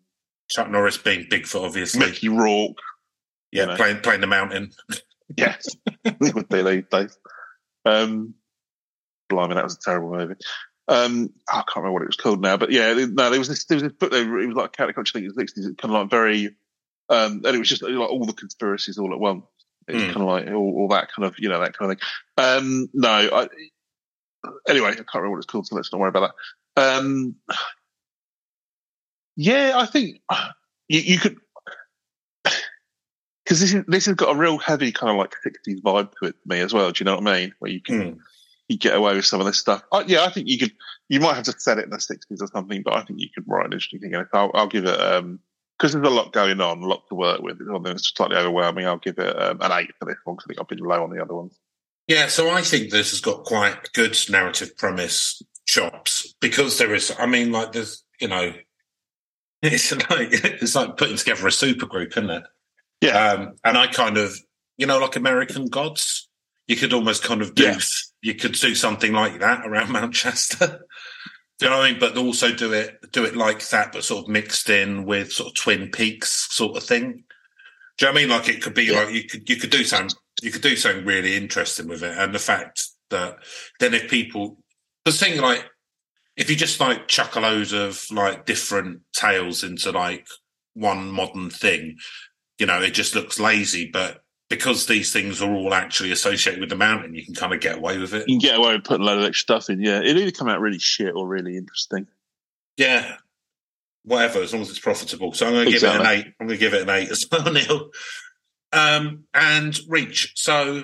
Chuck 0.50 0.70
Norris 0.70 0.98
being 0.98 1.26
Bigfoot, 1.30 1.64
obviously. 1.66 2.00
Mickey 2.00 2.28
Rourke. 2.28 2.78
Yeah, 3.56 3.64
you 3.64 3.68
know. 3.70 3.76
playing 3.76 4.00
playing 4.02 4.22
the 4.22 4.28
mountain. 4.28 4.72
Yes, 5.36 5.68
with 6.20 6.50
they 6.50 6.62
these 6.64 6.84
days. 6.92 7.18
Um, 7.86 8.36
blimey, 9.30 9.56
that 9.56 9.64
was 9.64 9.76
a 9.76 9.80
terrible 9.80 10.12
movie. 10.12 10.36
Um, 10.88 11.32
I 11.50 11.56
can't 11.56 11.78
remember 11.78 11.94
what 11.94 12.02
it 12.04 12.08
was 12.10 12.16
called 12.16 12.42
now, 12.42 12.58
but 12.58 12.72
yeah, 12.72 12.94
no, 12.94 13.30
there 13.32 13.40
was 13.40 13.48
this, 13.48 13.66
there 13.66 13.76
was 13.76 13.84
this 13.84 13.94
book. 13.94 14.12
There, 14.12 14.40
it 14.40 14.48
was 14.48 14.56
like 14.56 14.78
a 14.78 14.82
counterculture 14.84 15.14
thing 15.14 15.24
in 15.24 15.30
the 15.30 15.34
sixties. 15.36 15.66
Kind 15.66 15.96
of 15.96 16.02
like 16.02 16.10
very, 16.12 16.56
um, 17.10 17.42
and 17.44 17.56
it 17.56 17.58
was 17.58 17.70
just 17.70 17.82
like 17.82 17.94
all 18.10 18.26
the 18.26 18.34
conspiracies 18.34 18.98
all 19.00 19.14
at 19.14 19.20
once. 19.20 19.46
It 19.88 19.96
was 19.96 20.04
Hmm. 20.04 20.12
kind 20.12 20.22
of 20.22 20.28
like 20.28 20.48
all, 20.48 20.74
all 20.78 20.88
that 20.90 21.12
kind 21.12 21.26
of, 21.28 21.36
you 21.40 21.50
know, 21.50 21.60
that 21.60 21.78
kind 21.78 21.92
of 21.92 21.98
thing. 21.98 22.08
Um, 22.38 22.90
no, 22.94 23.10
I, 23.10 23.48
anyway, 24.68 24.90
I 24.90 24.96
can't 24.96 25.08
remember 25.16 25.32
what 25.32 25.38
it's 25.38 25.46
called, 25.48 25.68
so 25.68 25.76
let's 25.76 25.92
not 25.92 26.00
worry 26.02 26.10
about 26.10 26.32
that. 26.76 26.84
Um, 26.98 27.36
yeah, 29.36 29.74
I 29.76 29.86
think 29.86 30.22
you, 30.88 31.00
you 31.00 31.20
could 31.20 31.38
because 33.46 33.60
this 33.62 33.74
is 33.74 33.84
this 33.88 34.06
has 34.08 34.16
got 34.16 34.36
a 34.36 34.38
real 34.38 34.58
heavy 34.58 34.92
kind 34.92 35.12
of 35.12 35.18
like 35.18 35.34
sixties 35.44 35.80
vibe 35.82 36.12
to 36.20 36.30
it 36.30 36.32
to 36.42 36.48
me 36.48 36.60
as 36.60 36.74
well. 36.74 36.92
Do 36.92 37.02
you 37.02 37.06
know 37.06 37.16
what 37.16 37.28
I 37.28 37.40
mean? 37.42 37.54
Where 37.60 37.72
you 37.72 37.82
can 37.82 38.02
Hmm. 38.14 38.18
you 38.68 38.78
get 38.78 38.96
away 38.96 39.16
with 39.16 39.26
some 39.26 39.40
of 39.40 39.46
this 39.46 39.60
stuff. 39.60 39.84
Uh, 39.92 40.04
yeah, 40.08 40.24
I 40.24 40.30
think 40.30 40.48
you 40.48 40.58
could. 40.58 40.74
You 41.08 41.20
might 41.20 41.36
have 41.36 41.46
to 41.46 41.54
set 41.60 41.78
it 41.78 41.86
in 41.86 41.92
the 41.92 42.02
sixties 42.02 42.42
or 42.42 42.48
something, 42.48 42.82
but 42.84 42.94
I 42.96 43.04
think 43.04 43.20
you 43.20 43.30
could 43.34 43.44
write 43.48 43.68
an 43.68 43.74
interesting 43.74 44.00
thing. 44.00 44.14
in 44.14 44.22
it. 44.22 44.28
I'll, 44.34 44.52
I'll 44.54 44.68
give 44.68 44.86
it 44.86 45.00
um 45.00 45.40
because 45.78 45.94
there's 45.94 46.08
a 46.08 46.10
lot 46.10 46.32
going 46.34 46.62
on, 46.62 46.82
a 46.82 46.88
lot 46.88 47.04
to 47.10 47.16
work 47.16 47.42
with. 47.42 47.58
It's 47.62 48.14
slightly 48.16 48.38
overwhelming. 48.38 48.88
I'll 48.88 48.98
give 48.98 49.20
it 49.20 49.42
um, 49.42 49.58
an 49.62 49.72
eight 49.74 49.92
for 50.00 50.06
this 50.06 50.16
one 50.24 50.36
because 50.38 50.46
I 50.46 50.48
think 50.50 50.62
I've 50.62 50.68
been 50.70 50.80
low 50.80 51.04
on 51.04 51.10
the 51.10 51.22
other 51.22 51.36
ones. 51.36 51.60
Yeah, 52.08 52.28
so 52.28 52.50
I 52.50 52.62
think 52.62 52.92
this 52.92 53.12
has 53.12 53.20
got 53.20 53.44
quite 53.44 53.92
good 53.94 54.18
narrative 54.30 54.78
premise 54.78 55.42
chops 55.68 56.34
because 56.40 56.78
there 56.78 56.94
is. 56.94 57.14
I 57.20 57.26
mean, 57.26 57.52
like 57.52 57.72
there's, 57.74 58.04
you 58.22 58.28
know, 58.30 58.54
it's 59.62 59.92
like 59.92 60.30
it's 60.32 60.76
like 60.76 60.98
putting 60.98 61.18
together 61.18 61.46
a 61.48 61.52
super 61.52 61.86
group, 61.88 62.12
isn't 62.12 62.30
it? 62.30 62.44
Yeah. 63.02 63.32
Um, 63.32 63.54
and 63.64 63.78
I 63.78 63.88
kind 63.88 64.18
of, 64.18 64.36
you 64.78 64.86
know, 64.88 65.00
like 65.00 65.16
American 65.16 65.68
Gods, 65.68 66.30
you 66.68 66.76
could 66.76 66.94
almost 66.94 67.24
kind 67.24 67.42
of 67.42 67.56
do, 67.56 67.64
Yeah. 67.64 67.78
you 68.22 68.36
could 68.36 68.54
do 68.54 68.74
something 68.76 69.14
like 69.14 69.40
that 69.40 69.66
around 69.66 69.90
Mount 69.92 70.16
Shasta. 70.16 70.80
do 71.60 71.66
you 71.66 71.70
know 71.72 71.78
what 71.78 71.86
I 71.86 71.92
mean? 71.92 72.00
But 72.00 72.18
also 72.18 72.54
do 72.54 72.74
it, 72.74 72.98
do 73.12 73.24
it 73.26 73.36
like 73.36 73.68
that, 73.70 73.92
but 73.92 74.04
sort 74.04 74.26
of 74.26 74.30
mixed 74.30 74.70
in 74.70 75.06
with 75.06 75.32
sort 75.32 75.50
of 75.50 75.56
Twin 75.56 75.90
Peaks 75.92 76.48
sort 76.54 76.76
of 76.78 76.84
thing. 76.84 77.24
Do 77.98 78.06
you 78.06 78.08
know 78.08 78.14
what 78.14 78.18
I 78.20 78.22
mean? 78.22 78.30
Like 78.30 78.50
it 78.50 78.62
could 78.62 78.74
be 78.74 78.86
Yeah. 78.86 79.04
like 79.04 79.14
you 79.14 79.24
could 79.24 79.50
you 79.50 79.56
could 79.58 79.70
do 79.70 79.84
something 79.84 80.18
you 80.42 80.52
could 80.52 80.62
do 80.62 80.76
something 80.76 81.06
really 81.06 81.38
interesting 81.38 81.88
with 81.88 82.04
it, 82.04 82.18
and 82.18 82.36
the 82.36 82.40
fact 82.40 82.84
that 83.10 83.38
then 83.80 83.94
if 83.94 84.10
people 84.10 84.58
the 85.06 85.14
thing 85.14 85.40
like 85.40 85.64
if 86.36 86.50
you 86.50 86.58
just 86.58 86.82
like 86.82 87.08
chuck 87.08 87.36
a 87.38 87.40
load 87.40 87.72
of 87.72 88.04
like 88.12 88.46
different 88.46 89.00
tales 89.16 89.64
into 89.64 89.92
like 89.92 90.28
one 90.74 91.10
modern 91.10 91.50
thing, 91.50 91.96
you 92.60 92.66
know, 92.66 92.82
it 92.82 92.92
just 92.92 93.16
looks 93.16 93.40
lazy. 93.40 93.90
But 93.92 94.24
because 94.50 94.86
these 94.86 95.12
things 95.12 95.42
are 95.42 95.52
all 95.52 95.74
actually 95.74 96.12
associated 96.12 96.60
with 96.60 96.70
the 96.70 96.76
mountain, 96.76 97.16
you 97.16 97.26
can 97.26 97.34
kind 97.34 97.54
of 97.54 97.62
get 97.62 97.78
away 97.78 97.98
with 97.98 98.14
it. 98.14 98.28
You 98.28 98.40
can 98.40 98.50
get 98.50 98.58
away 98.58 98.76
with 98.76 98.84
putting 98.84 99.04
a 99.04 99.06
load 99.06 99.20
of 99.20 99.26
extra 99.26 99.44
stuff 99.60 99.70
in. 99.70 99.82
Yeah, 99.82 100.02
it 100.02 100.18
either 100.18 100.32
come 100.32 100.48
out 100.48 100.62
really 100.62 100.80
shit 100.80 101.16
or 101.16 101.28
really 101.28 101.58
interesting. 101.58 102.08
Yeah. 102.78 103.18
Whatever, 104.04 104.42
as 104.42 104.54
long 104.54 104.62
as 104.62 104.70
it's 104.70 104.80
profitable. 104.80 105.34
So 105.34 105.48
I'm 105.48 105.54
going 105.54 105.66
to 105.66 105.72
give 105.72 105.84
it 105.84 105.96
an 105.96 106.06
eight. 106.06 106.26
I'm 106.40 106.48
going 106.48 106.58
to 106.60 106.64
give 106.64 106.74
it 106.74 106.84
an 106.84 106.90
eight 106.90 107.10
as 107.10 107.26
well, 107.32 107.52
Neil. 107.52 107.90
Um, 108.72 109.24
and 109.34 109.78
reach. 109.88 110.34
So, 110.36 110.84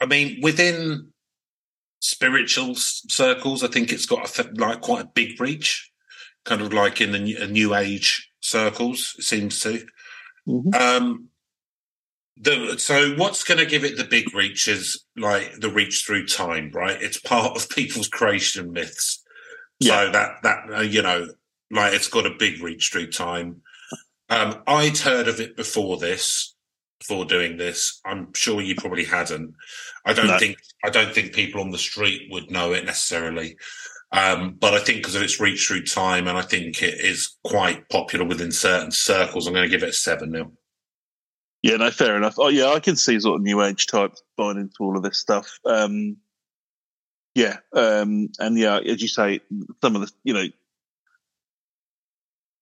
I 0.00 0.06
mean, 0.06 0.40
within 0.42 1.12
spiritual 2.00 2.74
circles, 2.76 3.62
I 3.62 3.68
think 3.68 3.92
it's 3.92 4.06
got 4.06 4.38
a, 4.38 4.50
like 4.54 4.80
quite 4.80 5.04
a 5.04 5.08
big 5.08 5.38
reach, 5.40 5.90
kind 6.44 6.62
of 6.62 6.72
like 6.72 7.00
in 7.00 7.12
the 7.12 7.18
new, 7.18 7.46
new 7.46 7.74
age 7.74 8.30
circles. 8.40 9.14
It 9.18 9.24
seems 9.24 9.60
to. 9.60 9.84
Mhm. 10.48 10.74
Um, 10.74 11.28
the 12.36 12.76
so 12.78 13.14
what's 13.16 13.44
going 13.44 13.58
to 13.58 13.66
give 13.66 13.84
it 13.84 13.96
the 13.96 14.04
big 14.04 14.34
reach 14.34 14.66
is 14.66 15.04
like 15.16 15.60
the 15.60 15.68
reach 15.68 16.04
through 16.06 16.26
time, 16.26 16.70
right? 16.74 17.00
It's 17.00 17.20
part 17.20 17.56
of 17.56 17.68
people's 17.70 18.08
creation 18.08 18.72
myths. 18.72 19.22
So 19.82 20.10
that 20.12 20.36
that 20.42 20.58
uh, 20.72 20.80
you 20.80 21.02
know, 21.02 21.28
like 21.70 21.92
it's 21.94 22.08
got 22.08 22.26
a 22.26 22.30
big 22.38 22.62
reach 22.62 22.90
through 22.92 23.10
time. 23.10 23.62
Um, 24.30 24.62
I'd 24.66 24.98
heard 24.98 25.28
of 25.28 25.40
it 25.40 25.56
before 25.56 25.98
this, 25.98 26.54
before 27.00 27.24
doing 27.24 27.56
this. 27.58 28.00
I'm 28.04 28.32
sure 28.34 28.60
you 28.62 28.76
probably 28.76 29.04
hadn't. 29.04 29.54
I 30.06 30.12
don't 30.12 30.28
No. 30.28 30.38
think 30.38 30.56
I 30.84 30.90
don't 30.90 31.12
think 31.12 31.34
people 31.34 31.60
on 31.60 31.70
the 31.70 31.78
street 31.78 32.28
would 32.30 32.50
know 32.50 32.72
it 32.72 32.84
necessarily. 32.84 33.56
Um, 34.12 34.56
but 34.60 34.74
I 34.74 34.78
think 34.80 34.98
because 34.98 35.14
of 35.14 35.22
its 35.22 35.40
reach 35.40 35.66
through 35.66 35.84
time, 35.84 36.28
and 36.28 36.36
I 36.36 36.42
think 36.42 36.82
it 36.82 37.00
is 37.00 37.36
quite 37.44 37.88
popular 37.88 38.26
within 38.26 38.52
certain 38.52 38.90
circles, 38.90 39.46
I'm 39.46 39.54
going 39.54 39.64
to 39.64 39.70
give 39.70 39.82
it 39.82 39.88
a 39.88 39.94
seven 39.94 40.32
nil. 40.32 40.52
Yeah, 41.62 41.76
no, 41.76 41.90
fair 41.90 42.16
enough. 42.16 42.34
Oh, 42.38 42.48
yeah, 42.48 42.66
I 42.66 42.80
can 42.80 42.96
see 42.96 43.18
sort 43.20 43.36
of 43.36 43.42
new 43.42 43.62
age 43.62 43.86
types 43.86 44.22
buying 44.36 44.58
into 44.58 44.76
all 44.80 44.96
of 44.96 45.02
this 45.02 45.18
stuff. 45.18 45.58
Um, 45.64 46.16
yeah, 47.34 47.58
um, 47.72 48.28
and 48.38 48.58
yeah, 48.58 48.80
as 48.80 49.00
you 49.00 49.08
say, 49.08 49.40
some 49.80 49.96
of 49.96 50.02
the, 50.02 50.12
you 50.24 50.34
know, 50.34 50.44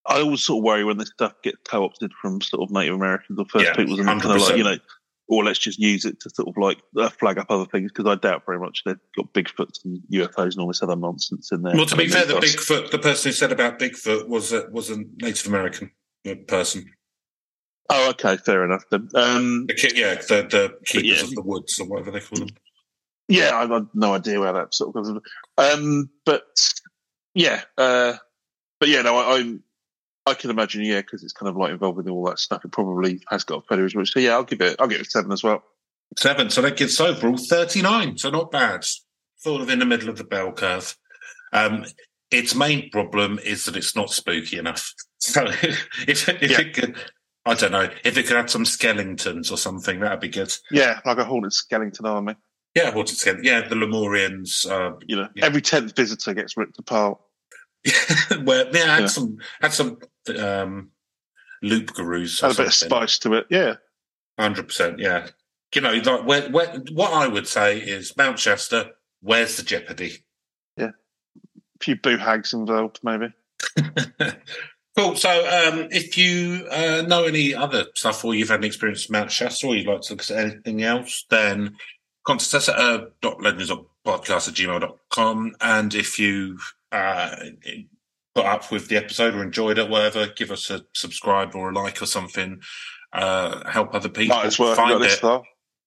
I 0.07 0.21
always 0.21 0.43
sort 0.43 0.59
of 0.59 0.65
worry 0.65 0.85
when 0.85 0.99
this 0.99 1.11
stuff 1.11 1.35
gets 1.43 1.59
co-opted 1.65 2.13
from 2.21 2.41
sort 2.41 2.63
of 2.63 2.71
Native 2.71 2.95
Americans 2.95 3.39
or 3.39 3.47
First 3.47 3.67
Yeah, 3.67 3.75
Peoples, 3.75 3.99
and 3.99 4.09
kind 4.09 4.37
of 4.37 4.43
like, 4.43 4.57
you 4.57 4.65
know, 4.65 4.79
or 5.31 5.45
let's 5.45 5.61
just 5.61 5.79
use 5.79 6.05
it 6.05 6.19
to 6.21 6.29
sort 6.29 6.49
of 6.49 6.57
like 6.57 6.79
uh, 6.99 7.09
flag 7.09 7.39
up 7.39 7.47
other 7.51 7.65
things 7.65 7.93
because 7.93 8.05
I 8.07 8.17
doubt 8.17 8.43
very 8.45 8.59
much 8.59 8.83
they've 8.85 8.99
got 9.17 9.33
Bigfoots 9.33 9.85
and 9.85 10.01
UFOs 10.13 10.53
and 10.53 10.59
all 10.59 10.67
this 10.67 10.83
other 10.83 10.97
nonsense 10.97 11.53
in 11.53 11.63
there. 11.63 11.75
Well, 11.77 11.87
to 11.87 11.97
be 11.97 12.09
fair, 12.09 12.27
the 12.27 12.35
that's- 12.35 12.57
Bigfoot, 12.57 12.91
the 12.91 12.99
person 12.99 13.29
who 13.29 13.33
said 13.33 13.53
about 13.53 13.79
Bigfoot 13.79 14.29
was 14.29 14.53
a, 14.53 14.67
was 14.73 14.91
a 14.91 14.97
Native 15.23 15.47
American 15.47 15.93
person. 16.49 16.85
Oh, 17.89 18.11
okay, 18.11 18.37
fair 18.39 18.65
enough. 18.65 18.85
Then. 18.91 19.09
Um, 19.15 19.67
The, 19.69 19.75
ki- 19.75 19.93
yeah, 19.95 20.17
the, 20.17 20.47
the 20.51 20.75
keepers 20.85 21.19
yeah. 21.19 21.25
of 21.25 21.31
the 21.31 21.43
woods 21.43 21.79
or 21.79 21.87
whatever 21.87 22.11
they 22.11 22.21
call 22.21 22.41
them. 22.41 22.49
Yeah, 23.29 23.57
I've 23.57 23.69
got 23.69 23.95
no 23.95 24.15
idea 24.15 24.41
where 24.41 24.53
that 24.53 24.75
sort 24.75 24.89
of 24.97 25.05
comes. 25.05 25.21
Um, 25.59 26.11
but 26.27 26.43
yeah, 27.35 27.63
uh, 27.79 28.15
but 28.81 28.89
yeah, 28.89 29.03
no, 29.03 29.17
I, 29.17 29.39
I'm. 29.39 29.63
I 30.27 30.35
can 30.35 30.51
imagine, 30.51 30.85
yeah, 30.85 31.01
because 31.01 31.23
it's 31.23 31.33
kind 31.33 31.49
of 31.49 31.57
like 31.57 31.71
involved 31.73 31.97
with 31.97 32.09
all 32.09 32.25
that 32.27 32.39
stuff. 32.39 32.65
It 32.65 32.73
probably 32.73 33.21
has 33.31 33.45
got 33.45 33.65
a 33.71 33.77
reach. 33.83 34.13
So 34.13 34.21
yeah, 34.21 34.33
I'll 34.33 34.45
give 34.45 34.61
it. 34.61 34.77
I'll 34.79 34.87
give 34.89 35.01
it 35.01 35.07
a 35.07 35.11
seven 35.11 35.33
as 35.33 35.43
well. 35.43 35.63
Seven. 36.19 36.51
So 36.51 36.61
that 36.63 36.77
gives 36.77 37.01
overall 37.01 37.37
39. 37.37 38.19
So 38.19 38.31
not 38.31 38.51
bad. 38.51 38.85
Sort 39.37 39.63
of 39.63 39.71
in 39.71 39.79
the 39.79 39.87
middle 39.87 40.09
of 40.09 40.19
the 40.19 40.25
bell 40.25 40.53
curve. 40.53 40.97
Um, 41.53 41.85
its 42.31 42.55
main 42.55 42.91
problem 42.91 43.39
is 43.43 43.65
that 43.65 43.77
it's 43.77 43.97
not 43.97 44.11
spooky 44.11 44.59
enough. 44.59 44.93
So 45.23 45.45
if, 45.47 45.87
if 46.31 46.51
Yeah. 46.51 46.61
it 46.63 46.73
could, 46.73 46.97
I 47.45 47.53
don't 47.53 47.73
know, 47.73 47.91
if 48.05 48.17
it 48.17 48.27
could 48.27 48.39
add 48.39 48.49
some 48.49 48.65
skeletons 48.65 49.51
or 49.51 49.59
something, 49.59 50.01
that'd 50.01 50.19
be 50.19 50.29
good. 50.31 50.51
Yeah, 50.71 50.99
like 51.05 51.19
a 51.19 51.25
haunted 51.27 51.53
skeleton 51.53 52.07
army. 52.07 52.37
Yeah, 52.75 52.95
what 52.95 53.11
it's 53.13 53.27
yeah, 53.27 53.69
the 53.69 53.75
Lemurians. 53.75 54.65
Uh, 54.67 54.97
You 55.07 55.17
know, 55.17 55.29
Yeah. 55.35 55.45
every 55.45 55.61
tenth 55.61 55.95
visitor 55.95 56.33
gets 56.33 56.57
ripped 56.57 56.79
apart. 56.79 57.19
where 58.45 58.67
yeah, 58.75 58.95
had 58.95 59.01
Yeah. 59.01 59.07
some 59.09 59.37
had 59.61 59.73
some 59.75 59.99
um, 60.39 60.91
loup-garous. 61.63 62.43
Add 62.43 62.53
a 62.53 62.55
bit 62.55 62.67
of 62.67 62.75
spice 62.75 63.19
to 63.21 63.35
it. 63.35 63.47
Yeah, 63.51 63.75
Hundred 64.41 64.69
percent, 64.69 64.99
yeah. 64.99 65.29
You 65.75 65.83
know, 65.83 65.93
like 65.93 66.27
where, 66.27 66.51
where, 66.51 66.83
what 66.93 67.13
I 67.13 67.29
would 67.29 67.47
say 67.47 67.79
is 67.79 68.17
Mount 68.17 68.39
Shasta. 68.39 68.93
Where's 69.21 69.59
the 69.59 69.63
jeopardy? 69.63 70.25
Yeah, 70.79 70.93
a 71.37 71.79
few 71.79 71.97
boo 71.97 72.17
hags 72.17 72.55
involved, 72.55 73.01
maybe. 73.03 73.35
cool. 74.97 75.15
So, 75.15 75.29
um, 75.31 75.89
if 75.91 76.17
you 76.17 76.67
uh, 76.71 77.05
know 77.07 77.25
any 77.25 77.55
other 77.55 77.85
stuff, 77.95 78.25
or 78.25 78.35
you've 78.35 78.49
had 78.49 78.61
an 78.61 78.65
experience 78.65 79.05
with 79.07 79.13
Mount 79.13 79.31
Shasta, 79.31 79.67
or 79.67 79.77
you'd 79.77 79.87
like 79.87 80.01
to 80.03 80.15
look 80.15 80.23
at 80.23 80.31
anything 80.31 80.83
else, 80.83 81.27
then 81.29 81.77
contact 82.25 82.55
us 82.55 82.71
at 82.71 82.79
uh, 82.79 83.05
dot 83.21 83.43
legends 83.43 83.71
podcast 84.07 84.49
at 84.49 84.55
gmail.com. 84.55 85.55
And 85.61 85.95
if 85.95 86.19
you 86.19 86.59
uh, 86.91 87.37
up 88.47 88.71
with 88.73 88.89
the 88.89 88.97
episode 88.97 89.35
or 89.35 89.43
enjoyed 89.43 89.79
it, 89.79 89.89
whatever, 89.89 90.29
give 90.37 90.51
us 90.51 90.71
a 90.71 90.85
subscribe 90.95 91.55
or 91.55 91.71
a 91.71 91.75
like 91.75 92.01
or 92.03 92.07
something. 92.07 92.61
Uh, 93.13 93.69
help 93.69 93.95
other 93.95 94.09
people 94.09 94.37
Might 94.37 94.47
as 94.47 94.59
well 94.59 94.75
find 94.75 95.03
it. 95.03 95.11
far. 95.13 95.43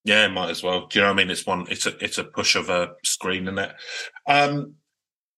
Yeah, 0.06 0.28
might 0.28 0.50
as 0.50 0.62
well. 0.62 0.88
Do 0.88 1.00
you 1.00 1.04
know 1.06 1.14
what 1.14 1.20
I 1.20 1.24
mean? 1.24 1.32
It's 1.32 1.46
one. 1.46 1.66
It's 1.70 1.86
a. 1.86 2.04
It's 2.04 2.18
a 2.18 2.26
push 2.26 2.56
of 2.58 2.70
a 2.70 2.90
screen, 3.06 3.44
isn't 3.44 3.58
it? 3.60 3.72
Um, 4.28 4.74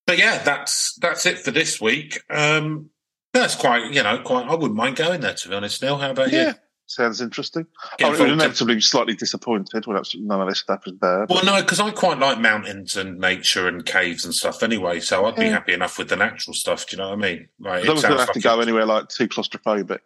but 0.08 0.18
yeah, 0.18 0.42
that's 0.44 0.96
that's 1.00 1.26
it 1.28 1.38
for 1.40 1.52
this 1.52 1.80
week. 1.80 2.20
Um, 2.32 2.90
that's 3.32 3.56
quite. 3.56 3.94
You 3.94 4.02
know, 4.02 4.18
quite. 4.24 4.48
I 4.48 4.56
wouldn't 4.56 4.74
mind 4.76 4.96
going 4.96 5.22
there 5.22 5.36
to 5.36 5.50
be 5.50 5.54
honest. 5.56 5.84
Neil, 5.84 5.98
how 6.00 6.10
about 6.10 6.32
Yeah, 6.32 6.48
you? 6.48 6.54
Sounds 6.88 7.22
interesting. 7.22 7.66
Get 7.98 8.06
I 8.06 8.10
would 8.12 8.20
involved- 8.22 8.42
inevitably 8.42 8.82
slightly 8.82 9.16
disappointed 9.16 9.86
when 9.88 9.98
absolutely 9.98 10.28
none 10.28 10.42
of 10.42 10.50
this 10.50 10.60
stuff 10.60 10.84
is 10.88 10.94
there. 11.02 11.26
Well, 11.30 11.44
no, 11.44 11.62
because 11.62 11.80
I 11.80 11.92
quite 11.92 12.20
like 12.20 12.40
mountains 12.40 12.96
and 12.96 13.18
nature 13.20 13.68
and 13.68 13.86
caves 13.86 14.24
and 14.26 14.34
stuff 14.34 14.62
anyway. 14.64 15.00
So 15.00 15.26
I'd 15.26 15.36
be 15.36 15.48
happy 15.48 15.74
enough 15.74 15.98
with 15.98 16.10
the 16.10 16.16
natural 16.16 16.54
stuff. 16.54 16.88
Do 16.88 16.96
you 16.96 17.02
know 17.04 17.10
what 17.10 17.20
I 17.20 17.22
mean? 17.22 17.50
Like, 17.60 17.82
as 17.82 17.88
long 17.88 17.98
as 17.98 18.04
don't 18.04 18.18
have 18.20 18.32
to 18.34 18.40
go 18.40 18.60
anywhere 18.60 18.86
like 18.86 19.10
too 19.10 19.28
claustrophobic. 19.28 20.00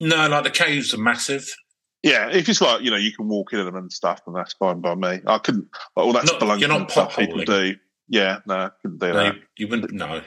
No, 0.00 0.28
like 0.28 0.44
the 0.44 0.50
caves 0.50 0.94
are 0.94 0.98
massive. 0.98 1.46
Yeah, 2.02 2.30
if 2.30 2.48
it's 2.48 2.62
like 2.62 2.80
you 2.80 2.90
know 2.90 2.96
you 2.96 3.12
can 3.12 3.28
walk 3.28 3.52
in 3.52 3.62
them 3.62 3.76
and 3.76 3.92
stuff, 3.92 4.22
then 4.24 4.34
that's 4.34 4.54
fine 4.54 4.80
by 4.80 4.94
me. 4.94 5.20
I 5.26 5.36
couldn't. 5.38 5.68
Like, 5.94 6.06
all 6.06 6.12
that 6.14 6.24
Not- 6.24 6.58
you're 6.60 6.68
not 6.70 6.80
and 6.80 6.90
stuff 6.90 7.16
people 7.16 7.44
do. 7.44 7.74
Yeah, 8.08 8.38
no, 8.46 8.54
I 8.54 8.70
couldn't 8.80 8.98
do 8.98 9.08
No, 9.08 9.12
that. 9.14 9.34
you, 9.34 9.40
you 9.58 9.68
wouldn't. 9.68 9.92
No, 9.92 10.22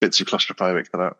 Bit 0.00 0.12
too 0.14 0.24
claustrophobic 0.24 0.88
for 0.90 0.96
that. 0.96 1.16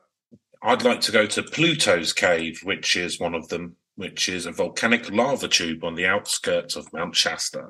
I'd 0.63 0.83
like 0.83 1.01
to 1.03 1.13
go 1.13 1.27
to 1.27 1.43
Pluto's 1.43 2.13
cave, 2.13 2.61
which 2.65 2.97
is 2.97 3.21
one 3.21 3.35
of 3.35 3.49
them, 3.49 3.77
which 3.99 4.29
is 4.29 4.47
a 4.47 4.53
volcanic 4.53 5.11
lava 5.11 5.49
tube 5.49 5.83
on 5.83 5.97
the 5.97 6.07
outskirts 6.07 6.77
of 6.77 6.91
Mount 6.93 7.17
Shasta. 7.17 7.65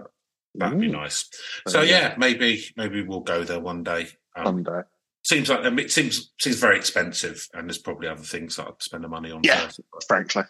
That'd 0.55 0.79
be 0.79 0.89
nice. 0.89 1.29
So 1.67 1.81
yeah, 1.81 2.15
maybe 2.19 2.65
maybe 2.77 3.03
we'll 3.03 3.21
go 3.21 3.45
there 3.45 3.61
one 3.61 3.83
day. 3.83 4.09
Um, 4.37 4.45
Someday. 4.65 4.81
seems 5.25 5.49
like 5.49 5.61
I 5.61 5.71
mean, 5.71 5.87
it 5.87 5.91
seems 5.91 6.33
seems 6.39 6.59
very 6.61 6.77
expensive, 6.77 7.49
and 7.55 7.67
there's 7.67 7.79
probably 7.79 8.09
other 8.09 8.23
things 8.23 8.57
that 8.57 8.67
I'd 8.69 8.83
spend 8.83 9.05
the 9.05 9.09
money 9.09 9.31
on. 9.31 9.41
Yeah. 9.43 9.61
first. 9.69 9.81
Frankly, 10.07 10.43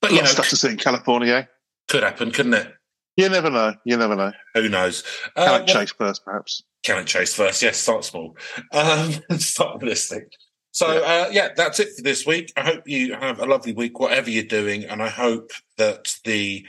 but 0.00 0.10
a 0.12 0.14
you 0.14 0.20
know, 0.20 0.24
of 0.24 0.30
stuff 0.30 0.48
to 0.50 0.56
see 0.56 0.68
in 0.70 0.76
California. 0.76 1.34
eh? 1.34 1.44
could 1.88 2.04
happen, 2.04 2.30
couldn't 2.30 2.54
it? 2.54 2.72
You 3.16 3.28
never 3.28 3.50
know. 3.50 3.74
You 3.84 3.96
never 3.96 4.14
know. 4.14 4.32
Who 4.54 4.68
knows? 4.68 5.02
Can 5.36 5.48
Uh, 5.48 5.58
it 5.64 5.66
chase 5.66 5.90
first, 5.92 6.24
perhaps? 6.24 6.62
Cannock 6.84 7.06
Chase 7.06 7.34
first? 7.34 7.60
Yes, 7.62 7.78
start 7.78 8.04
small. 8.04 8.36
Um, 8.72 9.12
start 9.38 9.82
listening. 9.82 10.26
So 10.78 11.02
uh, 11.02 11.28
yeah, 11.32 11.48
that's 11.56 11.80
it 11.80 11.88
for 11.96 12.02
this 12.02 12.24
week. 12.24 12.52
I 12.56 12.60
hope 12.62 12.86
you 12.86 13.12
have 13.14 13.40
a 13.40 13.46
lovely 13.46 13.72
week, 13.72 13.98
whatever 13.98 14.30
you're 14.30 14.44
doing, 14.44 14.84
and 14.84 15.02
I 15.02 15.08
hope 15.08 15.50
that 15.76 16.14
the 16.22 16.68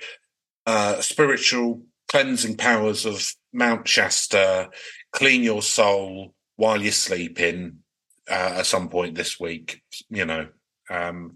uh, 0.65 0.99
spiritual 1.01 1.83
cleansing 2.07 2.57
powers 2.57 3.05
of 3.05 3.21
Mount 3.53 3.87
Shasta 3.87 4.71
clean 5.13 5.43
your 5.43 5.61
soul 5.61 6.33
while 6.55 6.81
you're 6.81 6.91
sleeping 6.91 7.83
uh, 8.27 8.55
at 8.57 8.65
some 8.65 8.89
point 8.89 9.13
this 9.13 9.39
week. 9.39 9.83
You 10.09 10.25
know, 10.25 10.47
um, 10.89 11.35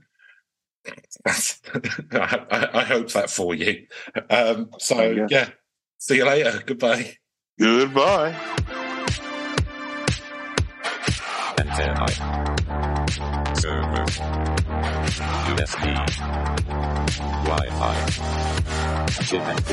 that's, 1.24 1.62
I, 2.12 2.46
I, 2.50 2.80
I 2.80 2.84
hope 2.86 3.12
that 3.12 3.30
for 3.30 3.54
you. 3.54 3.86
Um, 4.32 4.72
so 4.80 5.00
Yeah. 5.12 5.28
yeah, 5.30 5.50
see 6.00 6.16
you 6.16 6.26
later. 6.26 6.64
Goodbye. 6.66 7.18
Goodbye. 7.60 8.36
Antennae. 11.60 12.53
Server. 13.64 14.04
USB. 15.56 15.84
Wi-Fi. 17.48 17.96
Chip 19.24 19.44
and. 19.48 19.64